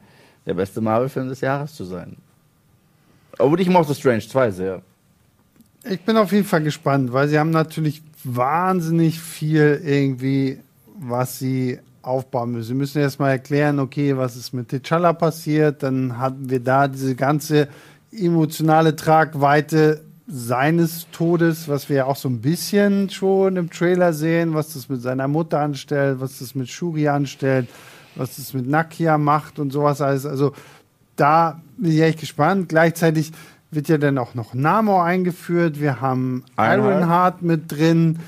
[0.45, 2.15] der beste Marvel-Film des Jahres zu sein.
[3.37, 4.81] Aber ich mochte Strange 2 sehr.
[5.89, 10.59] Ich bin auf jeden Fall gespannt, weil sie haben natürlich wahnsinnig viel irgendwie,
[10.99, 12.67] was sie aufbauen müssen.
[12.69, 17.15] Sie müssen erstmal erklären, okay, was ist mit T'Challa passiert, dann hatten wir da diese
[17.15, 17.67] ganze
[18.11, 24.53] emotionale Tragweite seines Todes, was wir ja auch so ein bisschen schon im Trailer sehen,
[24.53, 27.69] was das mit seiner Mutter anstellt, was das mit Shuri anstellt,
[28.15, 30.25] was es mit Nakia macht und sowas alles.
[30.25, 30.53] Also
[31.15, 32.67] da bin ich echt gespannt.
[32.67, 33.31] Gleichzeitig
[33.71, 35.79] wird ja dann auch noch Namor eingeführt.
[35.79, 37.41] Wir haben Ironheart.
[37.41, 38.19] Mit drin.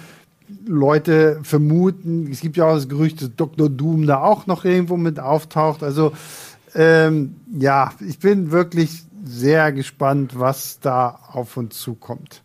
[0.66, 3.70] Leute vermuten, es gibt ja auch das Gerücht, dass Dr.
[3.70, 5.84] Doom da auch noch irgendwo mit auftaucht.
[5.84, 6.12] Also
[6.74, 12.42] ähm, ja, ich bin wirklich sehr gespannt, was da auf uns zukommt.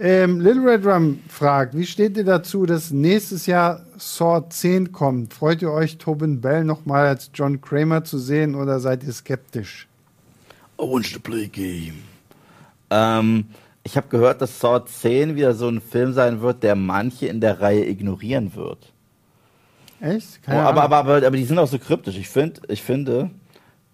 [0.00, 5.34] Ähm, Little Red Rum fragt, wie steht ihr dazu, dass nächstes Jahr Saw 10 kommt?
[5.34, 9.88] Freut ihr euch, Tobin Bell nochmal als John Kramer zu sehen oder seid ihr skeptisch?
[10.80, 12.04] I want you to play a game.
[12.90, 13.46] Ähm,
[13.84, 17.40] ich habe gehört, dass Saw 10 wieder so ein Film sein wird, der manche in
[17.40, 18.92] der Reihe ignorieren wird.
[20.00, 20.40] Echt?
[20.46, 22.16] Oh, aber, aber, aber, aber die sind auch so kryptisch.
[22.16, 23.30] Ich, find, ich finde,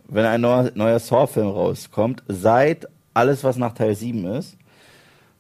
[0.09, 4.57] wenn ein neuer, neuer Saw-Film rauskommt, seit alles, was nach Teil 7 ist,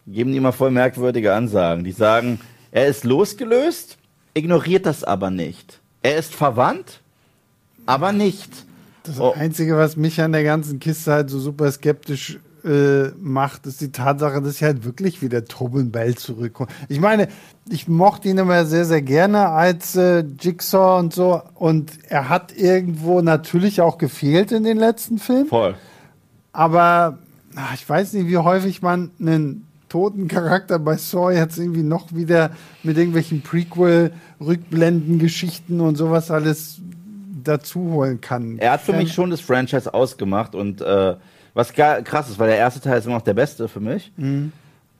[0.06, 1.84] geben die immer voll merkwürdige Ansagen.
[1.84, 2.40] Die sagen,
[2.70, 3.98] er ist losgelöst,
[4.34, 5.80] ignoriert das aber nicht.
[6.02, 7.00] Er ist verwandt,
[7.86, 8.50] aber nicht.
[9.02, 9.34] Das Oh.
[9.36, 13.92] Einzige, was mich an der ganzen Kiste halt so super skeptisch äh, macht, ist die
[13.92, 16.70] Tatsache, dass hier halt wirklich wieder Tobin Bell zurückkommt.
[16.88, 17.28] Ich meine,
[17.68, 21.42] ich mochte ihn immer sehr, sehr gerne als äh, Jigsaw und so.
[21.54, 25.46] Und er hat irgendwo natürlich auch gefehlt in den letzten Filmen.
[25.46, 25.74] Voll.
[26.52, 27.18] Aber
[27.54, 32.14] ach, ich weiß nicht, wie häufig man einen toten Charakter bei Saw jetzt irgendwie noch
[32.14, 32.50] wieder
[32.82, 36.80] mit irgendwelchen Prequel-Rückblenden, Geschichten und sowas alles
[37.44, 38.58] dazu holen kann.
[38.58, 41.14] Er hat für mich schon das Franchise ausgemacht und äh,
[41.54, 44.12] was krass ist, weil der erste Teil ist immer noch der beste für mich.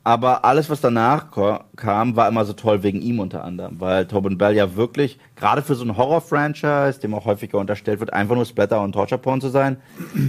[0.06, 1.28] Aber alles, was danach
[1.76, 5.62] kam, war immer so toll wegen ihm unter anderem, weil Tobin Bell ja wirklich, gerade
[5.62, 9.48] für so ein Horror-Franchise, dem auch häufiger unterstellt wird, einfach nur Splatter und Torture-Porn zu
[9.48, 9.78] sein,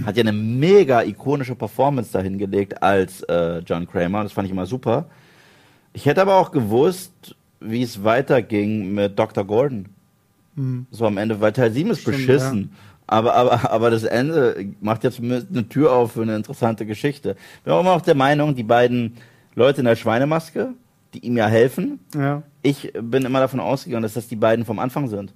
[0.06, 4.22] hat ja eine mega ikonische Performance dahingelegt als äh, John Kramer.
[4.22, 5.06] Das fand ich immer super.
[5.92, 9.44] Ich hätte aber auch gewusst, wie es weiterging mit Dr.
[9.44, 9.90] Gordon.
[10.90, 12.72] So am Ende, weil Teil 7 ist Stimmt, beschissen.
[13.06, 17.36] Aber, aber, aber das Ende macht ja zumindest eine Tür auf für eine interessante Geschichte.
[17.64, 19.16] Bin auch immer noch der Meinung, die beiden
[19.54, 20.70] Leute in der Schweinemaske,
[21.14, 22.42] die ihm ja helfen, Ja.
[22.62, 25.32] ich bin immer davon ausgegangen, dass das die beiden vom Anfang sind.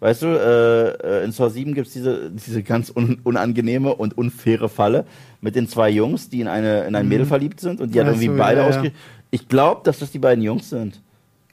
[0.00, 5.04] Weißt du, äh, in Saw 7 gibt's diese, diese ganz un unangenehme und unfaire Falle
[5.40, 8.06] mit den zwei Jungs, die in, eine, in ein Mädel verliebt sind und die hat
[8.06, 8.76] irgendwie so, beide ja, ja.
[8.76, 8.92] ausge...
[9.30, 11.02] Ich glaube, dass das die beiden Jungs sind.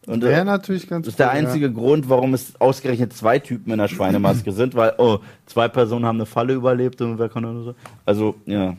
[0.08, 3.40] Und, äh, Wäre natürlich ganz das ist der cool, einzige Grund, warum es ausgerechnet zwei
[3.40, 7.30] Typen in der Schweinemaske sind, weil, oh, zwei Personen haben eine Falle überlebt und wer
[7.30, 7.76] kann nur so.
[8.06, 8.66] Also, ja.
[8.66, 8.76] Ja.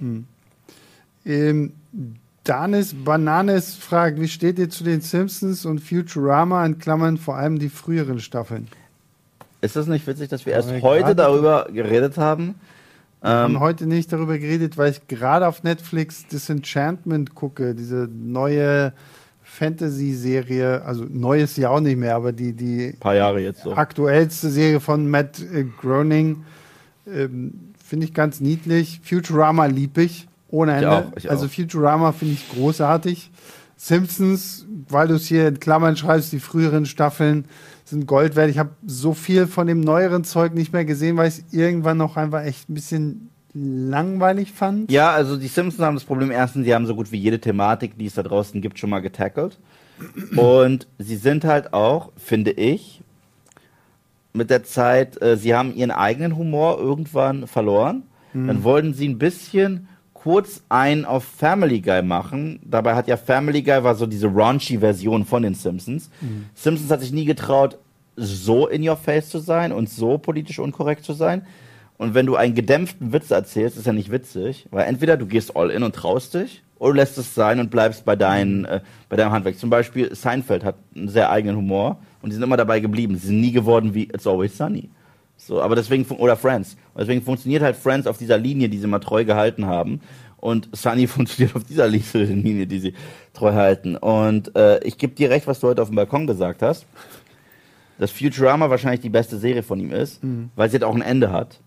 [1.25, 1.73] Ähm,
[2.45, 7.59] Danis Bananes fragt, wie steht ihr zu den Simpsons und Futurama in Klammern vor allem
[7.59, 8.69] die früheren Staffeln?
[9.61, 12.55] Ist das nicht witzig, dass wir erst heute darüber geredet haben?
[13.21, 18.09] Wir haben Ähm, heute nicht darüber geredet, weil ich gerade auf Netflix Disenchantment gucke, diese
[18.13, 18.93] neue
[19.57, 23.73] Fantasy-Serie, also neues ja auch nicht mehr, aber die, die paar Jahre jetzt so.
[23.73, 26.45] aktuellste Serie von Matt äh, Groening.
[27.07, 29.01] Ähm, finde ich ganz niedlich.
[29.03, 30.91] Futurama lieb ich ohne Ende.
[30.91, 31.33] auch, ich auch.
[31.33, 33.31] Also Futurama finde ich großartig.
[33.77, 37.47] Simpsons, weil du es hier in Klammern schreibst, die früheren Staffeln
[37.85, 38.51] sind Gold wert.
[38.51, 41.99] Ich habe so viel von dem neueren Zeug nicht mehr gesehen, weil ich es irgendwann
[41.99, 44.91] noch einfach echt ein bisschen langweilig fand.
[44.91, 47.97] Ja, also die Simpsons haben das Problem erstens, die haben so gut wie jede Thematik,
[47.99, 49.59] die es da draußen gibt, schon mal getackelt.
[50.37, 53.01] Und sie sind halt auch, finde ich,
[54.35, 58.03] mit der Zeit, äh, sie haben ihren eigenen Humor irgendwann verloren.
[58.35, 62.61] Dann wollten sie ein bisschen kurz ein auf Family Guy machen.
[62.65, 66.11] Dabei hat ja Family Guy war so diese raunchy Version von den Simpsons.
[66.55, 67.79] Simpsons hat sich nie getraut,
[68.15, 71.47] so in your face zu sein und so politisch unkorrekt zu sein.
[71.99, 75.57] Und wenn du einen gedämpften Witz erzählst, ist ja nicht witzig, weil entweder du gehst
[75.57, 78.81] all in und traust dich, oder du lässt es sein und bleibst bei, deinen, äh,
[79.09, 79.59] bei deinem Handwerk.
[79.59, 83.17] Zum Beispiel Seinfeld hat einen sehr eigenen Humor und die sind immer dabei geblieben.
[83.17, 84.91] Sie sind nie geworden wie It's Always Sunny.
[85.39, 86.77] So, aber deswegen, oder Friends.
[86.95, 90.01] Und deswegen funktioniert halt Friends auf dieser Linie, die sie mal treu gehalten haben.
[90.37, 92.95] Und Sunny funktioniert auf dieser Linie, die sie
[93.33, 93.97] treu halten.
[93.97, 96.87] Und äh, ich gebe dir recht, was du heute auf dem Balkon gesagt hast.
[97.99, 100.21] Dass Futurama wahrscheinlich die beste Serie von ihm ist,
[100.55, 101.61] weil sie halt auch ein Ende hat.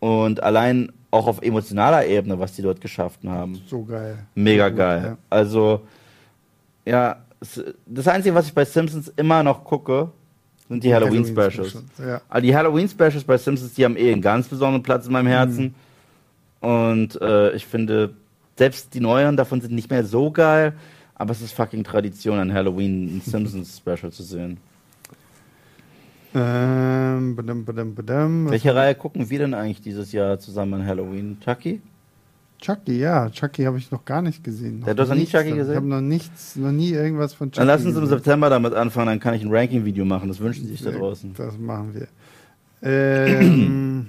[0.00, 3.60] Und allein auch auf emotionaler Ebene, was die dort geschafft haben.
[3.66, 4.18] So geil.
[4.34, 5.02] Mega gut, geil.
[5.04, 5.18] ja.
[5.30, 5.82] Also,
[6.84, 7.16] ja,
[7.86, 10.10] das Einzige, was ich bei Simpsons immer noch gucke,
[10.68, 11.82] sind die Halloween-Specials.
[11.98, 12.20] Ja.
[12.28, 15.74] Also die Halloween-Specials bei Simpsons, die haben eh einen ganz besonderen Platz in meinem Herzen.
[16.60, 18.14] Und äh, ich finde,
[18.56, 20.74] selbst die neueren davon sind nicht mehr so geil,
[21.14, 24.58] aber es ist fucking Tradition, an Halloween ein Simpsons-Special zu sehen.
[26.34, 28.50] Ähm, badum, badum, badum.
[28.50, 31.38] Welche Reihe gucken wir denn eigentlich dieses Jahr zusammen an Halloween?
[31.40, 31.80] Chucky?
[32.60, 33.30] Chucky, ja.
[33.30, 34.82] Chucky habe ich noch gar nicht gesehen.
[34.86, 35.70] Ja, du hast noch nie Chucky gesehen?
[35.70, 38.06] Ich habe noch nichts, noch nie irgendwas von Chucky Dann lass uns im.
[38.06, 41.34] September damit anfangen, dann kann ich ein Ranking-Video machen, das wünschen sich da draußen.
[41.34, 42.08] Das machen wir.
[42.82, 44.08] Ähm,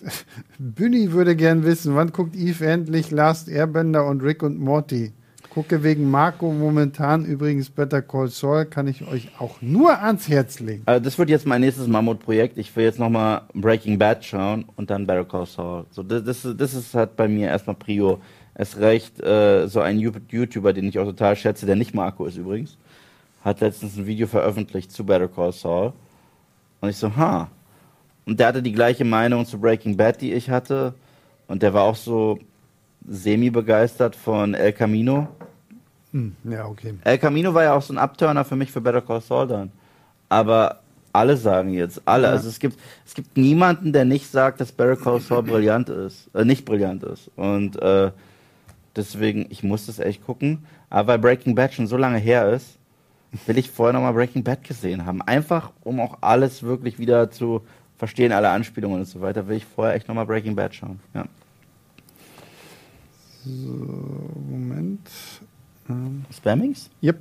[0.76, 5.12] Günni würde gern wissen, wann guckt Eve endlich Last Airbender und Rick und Morty?
[5.50, 10.60] Gucke wegen Marco momentan übrigens Better Call Saul, kann ich euch auch nur ans Herz
[10.60, 10.82] legen.
[10.86, 12.56] Also das wird jetzt mein nächstes Mammutprojekt.
[12.56, 15.86] Ich will jetzt nochmal Breaking Bad schauen und dann Better Call Saul.
[15.90, 18.20] So, das, das, das ist halt bei mir erstmal Prio.
[18.54, 22.36] Es recht, äh, so ein YouTuber, den ich auch total schätze, der nicht Marco ist
[22.36, 22.76] übrigens,
[23.44, 25.92] hat letztens ein Video veröffentlicht zu Better Call Saul.
[26.80, 27.48] Und ich so, ha.
[28.24, 30.94] Und der hatte die gleiche Meinung zu Breaking Bad, die ich hatte.
[31.48, 32.38] Und der war auch so
[33.08, 35.28] semi-begeistert von El Camino.
[36.12, 36.94] Hm, ja, okay.
[37.04, 39.70] El Camino war ja auch so ein Upturner für mich für Better Call Saul dann.
[40.28, 40.80] Aber
[41.12, 42.26] alle sagen jetzt, alle.
[42.28, 42.32] Ja.
[42.32, 46.28] Also es gibt, es gibt niemanden, der nicht sagt, dass Better Call Saul brillant ist,
[46.34, 47.30] äh, nicht brillant ist.
[47.36, 48.10] Und äh,
[48.96, 50.64] deswegen, ich muss das echt gucken.
[50.88, 52.78] Aber weil Breaking Bad schon so lange her ist,
[53.46, 55.22] will ich vorher nochmal Breaking Bad gesehen haben.
[55.22, 57.62] Einfach, um auch alles wirklich wieder zu
[57.96, 60.98] verstehen, alle Anspielungen und so weiter, will ich vorher echt nochmal Breaking Bad schauen.
[61.14, 61.26] Ja.
[63.44, 65.08] Moment.
[65.90, 66.88] Ähm, Spammings?
[67.02, 67.18] yep.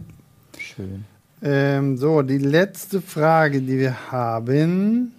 [0.58, 1.06] Schön.
[1.42, 5.14] Ähm, so, die letzte Frage, die wir haben.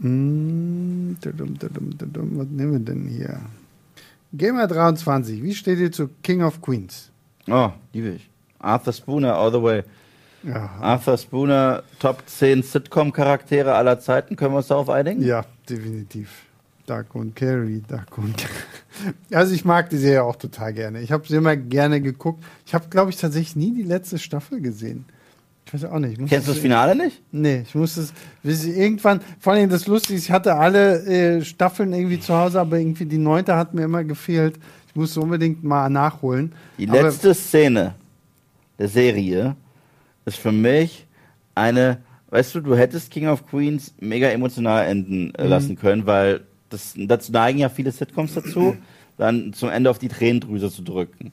[0.00, 3.40] Hm, was nehmen wir denn hier?
[4.36, 7.10] Gamer23, wie steht ihr zu King of Queens?
[7.48, 8.30] Oh, liebe ich.
[8.58, 9.82] Arthur Spooner, all the way.
[10.42, 14.36] Ja, Arthur Spooner, Top 10 Sitcom-Charaktere aller Zeiten.
[14.36, 15.22] Können wir uns darauf einigen?
[15.22, 16.44] ja definitiv.
[16.86, 18.46] Duck und Carrie, Duck und
[19.32, 21.00] Also ich mag die Serie auch total gerne.
[21.00, 22.42] Ich habe sie immer gerne geguckt.
[22.66, 25.04] Ich habe, glaube ich, tatsächlich nie die letzte Staffel gesehen.
[25.66, 26.14] Ich weiß auch nicht.
[26.14, 27.22] Ich muss Kennst du das Finale nicht?
[27.30, 28.12] Nee, ich muss es
[28.42, 32.78] irgendwann, vor allem das Lustige, ist, ich hatte alle äh, Staffeln irgendwie zu Hause, aber
[32.78, 34.58] irgendwie die neunte hat mir immer gefehlt.
[34.88, 36.52] Ich musste unbedingt mal nachholen.
[36.78, 37.94] Die aber, letzte Szene
[38.78, 39.54] der Serie
[40.24, 41.06] ist für mich
[41.54, 41.98] eine,
[42.30, 46.40] weißt du, du hättest King of Queens mega emotional enden äh, lassen können, weil
[46.70, 48.76] das, dazu neigen ja viele Sitcoms dazu,
[49.18, 51.32] dann zum Ende auf die Tränendrüse zu drücken.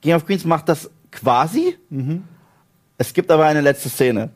[0.00, 1.76] King of Queens macht das quasi.
[2.98, 4.30] Es gibt aber eine letzte Szene.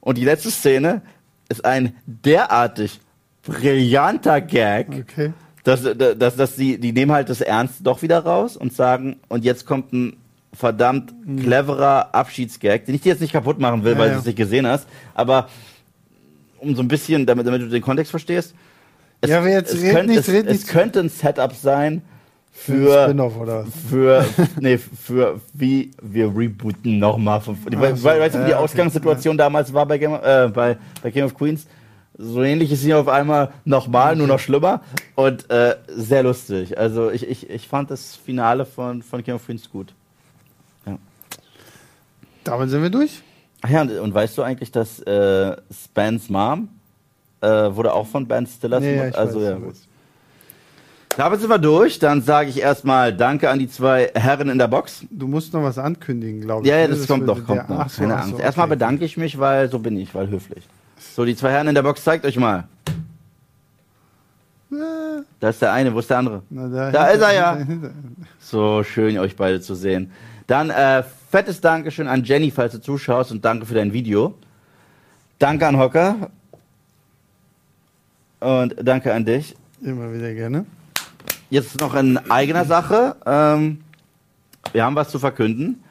[0.00, 1.02] Und die letzte Szene
[1.48, 3.00] ist ein derartig
[3.44, 5.32] brillanter Gag, Okay.
[5.64, 5.82] dass,
[6.18, 9.66] dass, dass die, die nehmen halt das Ernst doch wieder raus und sagen, und jetzt
[9.66, 10.16] kommt ein
[10.52, 14.14] verdammt cleverer Abschiedsgag, den ich dir jetzt nicht kaputt machen will, Ja, weil ja.
[14.14, 15.48] du es nicht gesehen hast, aber
[16.58, 18.54] um so ein bisschen, damit, damit du den Kontext verstehst,
[19.22, 22.02] es, Ja, aber jetzt es, red könnte, nicht, es, red es könnte ein Setup sein
[22.52, 24.26] Für Spin-off oder für,
[24.60, 27.40] nee, für wie wir rebooten nochmal.
[27.40, 28.04] So, weißt
[28.34, 31.34] du, wie die ja, okay, Ausgangssituation damals war bei, Game, äh, bei, bei King of
[31.34, 31.66] Queens?
[32.18, 34.82] So ähnlich ist hier auf einmal nochmal, nur noch schlimmer
[35.14, 36.76] und äh, sehr lustig.
[36.76, 39.94] Also ich, ich, ich fand das Finale von, von King of Queens gut.
[42.44, 43.22] Damit sind wir durch.
[43.62, 46.68] Ach ja, und, und weißt du eigentlich, dass äh, Spans Mom
[47.42, 49.74] äh, wurde auch von Ben Stiller Nee, ja, Also weiß, ja, gut.
[51.16, 51.98] Damit sind wir durch.
[51.98, 55.04] Dann sage ich erstmal Danke an die zwei Herren in der Box.
[55.10, 56.70] Du musst noch was ankündigen, glaube ich.
[56.70, 56.94] Ja, ja, ne?
[56.96, 57.80] das, kommt würde doch, kommt noch.
[57.80, 58.36] ach so, Keine ach Angst.
[58.36, 58.76] so, Erstmal okay.
[58.76, 60.66] bedanke ich mich, weil so bin ich, weil höflich.
[61.14, 62.64] So, die zwei Herren in der Box, zeigt euch mal.
[65.38, 66.42] Da ist der eine, wo ist der andere?
[66.48, 67.56] na, da Da hinter- ist er ja.
[67.56, 67.90] hinter- hinter-
[68.40, 70.10] So schön, euch beide zu sehen.
[70.46, 74.34] Dann äh, fettes Dankeschön an Jenny, falls du zuschaust und danke für dein Video.
[75.38, 76.30] Danke an Hocker.
[78.42, 79.54] Und danke an dich.
[79.82, 80.66] Immer wieder gerne.
[81.48, 83.14] Jetzt noch in eigener Sache.
[83.24, 83.84] Ähm,
[84.72, 85.84] wir haben was zu verkünden.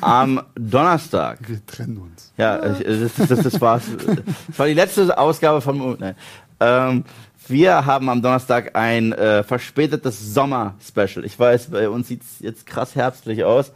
[0.00, 1.38] Am Donnerstag.
[1.46, 2.32] Wir trennen uns.
[2.38, 3.82] Ja, ich, das, das, das war's.
[3.96, 5.96] Das war die letzte Ausgabe von.
[5.98, 6.14] Nein.
[6.58, 7.04] Ähm,
[7.48, 11.24] wir haben am Donnerstag ein äh, verspätetes Sommer-Special.
[11.24, 13.72] Ich weiß, bei uns sieht's jetzt krass herbstlich aus.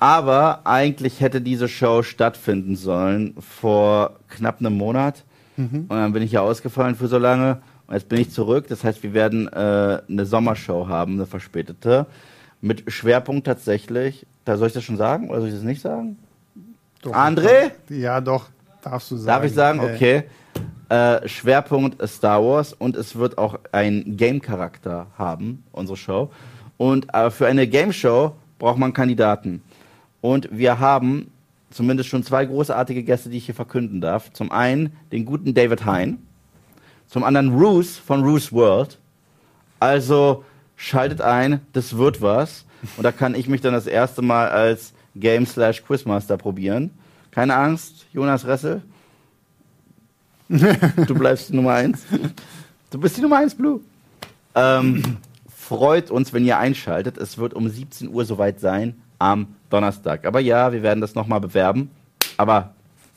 [0.00, 5.22] Aber eigentlich hätte diese Show stattfinden sollen vor knapp einem Monat.
[5.56, 7.60] Und dann bin ich ja ausgefallen für so lange.
[7.86, 8.66] Und jetzt bin ich zurück.
[8.68, 12.06] Das heißt, wir werden äh, eine Sommershow haben, eine verspätete.
[12.60, 14.26] Mit Schwerpunkt tatsächlich.
[14.44, 16.18] Da soll ich das schon sagen oder soll ich das nicht sagen?
[17.02, 17.72] Doch, André?
[17.88, 18.46] Ja, doch.
[18.82, 19.26] Darfst du sagen.
[19.26, 19.80] Darf ich sagen?
[19.80, 20.24] Okay.
[20.88, 26.30] Äh, Schwerpunkt Star Wars und es wird auch ein Game-Charakter haben, unsere Show.
[26.76, 29.62] Und äh, für eine Game-Show braucht man Kandidaten.
[30.20, 31.30] Und wir haben
[31.74, 34.32] zumindest schon zwei großartige Gäste, die ich hier verkünden darf.
[34.32, 36.18] Zum einen den guten David Hein,
[37.08, 38.98] zum anderen Roos von Roos World.
[39.80, 40.44] Also
[40.76, 42.64] schaltet ein, das wird was.
[42.96, 46.90] Und da kann ich mich dann das erste Mal als Game slash Quizmaster probieren.
[47.30, 48.82] Keine Angst, Jonas Ressel.
[51.06, 52.04] Du bleibst die Nummer eins.
[52.90, 53.80] Du bist die Nummer eins, Blue.
[54.54, 55.16] Ähm,
[55.56, 57.16] freut uns, wenn ihr einschaltet.
[57.16, 60.24] Es wird um 17 Uhr soweit sein am Donnerstag.
[60.24, 61.90] Aber ja, wir werden das nochmal bewerben.
[62.36, 62.74] Aber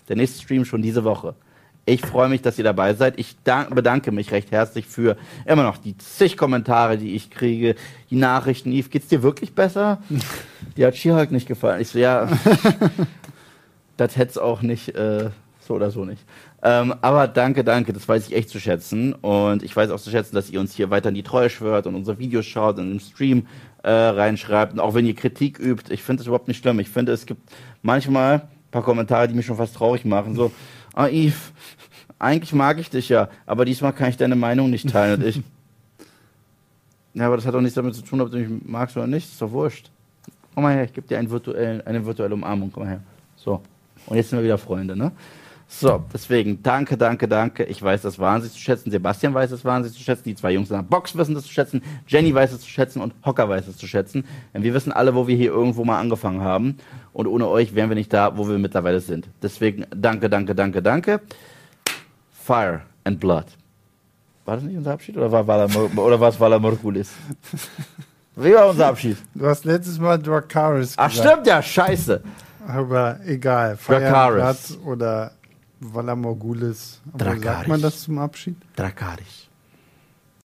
[0.10, 1.36] Der nächste Stream schon diese Woche.
[1.86, 3.18] Ich freue mich, dass ihr dabei seid.
[3.18, 5.16] Ich bedanke mich recht herzlich für
[5.46, 7.76] immer noch die zig Kommentare, die ich kriege,
[8.10, 8.72] die Nachrichten.
[8.72, 10.02] Yves, geht's dir wirklich besser?
[10.76, 11.82] Die hat She-Hulk nicht gefallen.
[11.82, 12.28] Ich so, ja,
[13.98, 15.30] das hätte es auch nicht, äh,
[15.62, 16.24] so oder so nicht.
[16.62, 19.14] Ähm, aber danke, danke, das weiß ich echt zu schätzen.
[19.14, 21.88] Und ich weiß auch zu schätzen, dass ihr uns hier weiter in die Treue schwört
[21.88, 23.48] und unsere Videos schaut und im Stream
[23.88, 24.74] äh, reinschreibt.
[24.74, 26.80] Und auch wenn ihr Kritik übt, ich finde das überhaupt nicht schlimm.
[26.80, 27.42] Ich finde, es gibt
[27.82, 28.42] manchmal ein
[28.72, 30.36] paar Kommentare, die mich schon fast traurig machen.
[30.36, 30.52] So,
[30.94, 31.54] ah, Yves,
[32.20, 35.22] eigentlich mag ich dich ja, aber diesmal kann ich deine Meinung nicht teilen.
[35.22, 35.42] Und ich,
[37.14, 39.32] ja, aber das hat doch nichts damit zu tun, ob du mich magst oder nicht.
[39.32, 39.90] ist doch wurscht.
[40.54, 42.70] Komm mal her, ich gebe dir einen virtuellen, eine virtuelle Umarmung.
[42.74, 43.02] Komm mal her.
[43.38, 43.62] So.
[44.06, 45.14] Und jetzt sind wir wieder Freunde, ne?
[45.70, 47.64] So, deswegen danke, danke, danke.
[47.66, 48.90] Ich weiß das wahnsinnig zu schätzen.
[48.90, 50.24] Sebastian weiß es wahnsinnig zu schätzen.
[50.24, 51.82] Die zwei Jungs in der Box wissen das zu schätzen.
[52.08, 54.24] Jenny weiß es zu schätzen und Hocker weiß es zu schätzen.
[54.54, 56.78] Denn wir wissen alle, wo wir hier irgendwo mal angefangen haben.
[57.12, 59.28] Und ohne euch wären wir nicht da, wo wir mittlerweile sind.
[59.42, 61.20] Deswegen danke, danke, danke, danke.
[62.32, 63.46] Fire and Blood.
[64.46, 65.46] War das nicht unser Abschied oder war,
[65.98, 67.12] oder war es Vala Morgulis?
[68.38, 69.18] Wie war unser Abschied?
[69.36, 71.00] Du hast letztes Mal Dracaris gesagt.
[71.00, 72.24] Ach stimmt ja, scheiße.
[72.66, 73.78] Aber egal.
[73.86, 74.78] Dracaris.
[74.86, 75.32] oder
[75.80, 77.02] Valamorgulis.
[77.18, 78.56] Sagt man das zum Abschied?
[78.76, 79.47] Dracaris.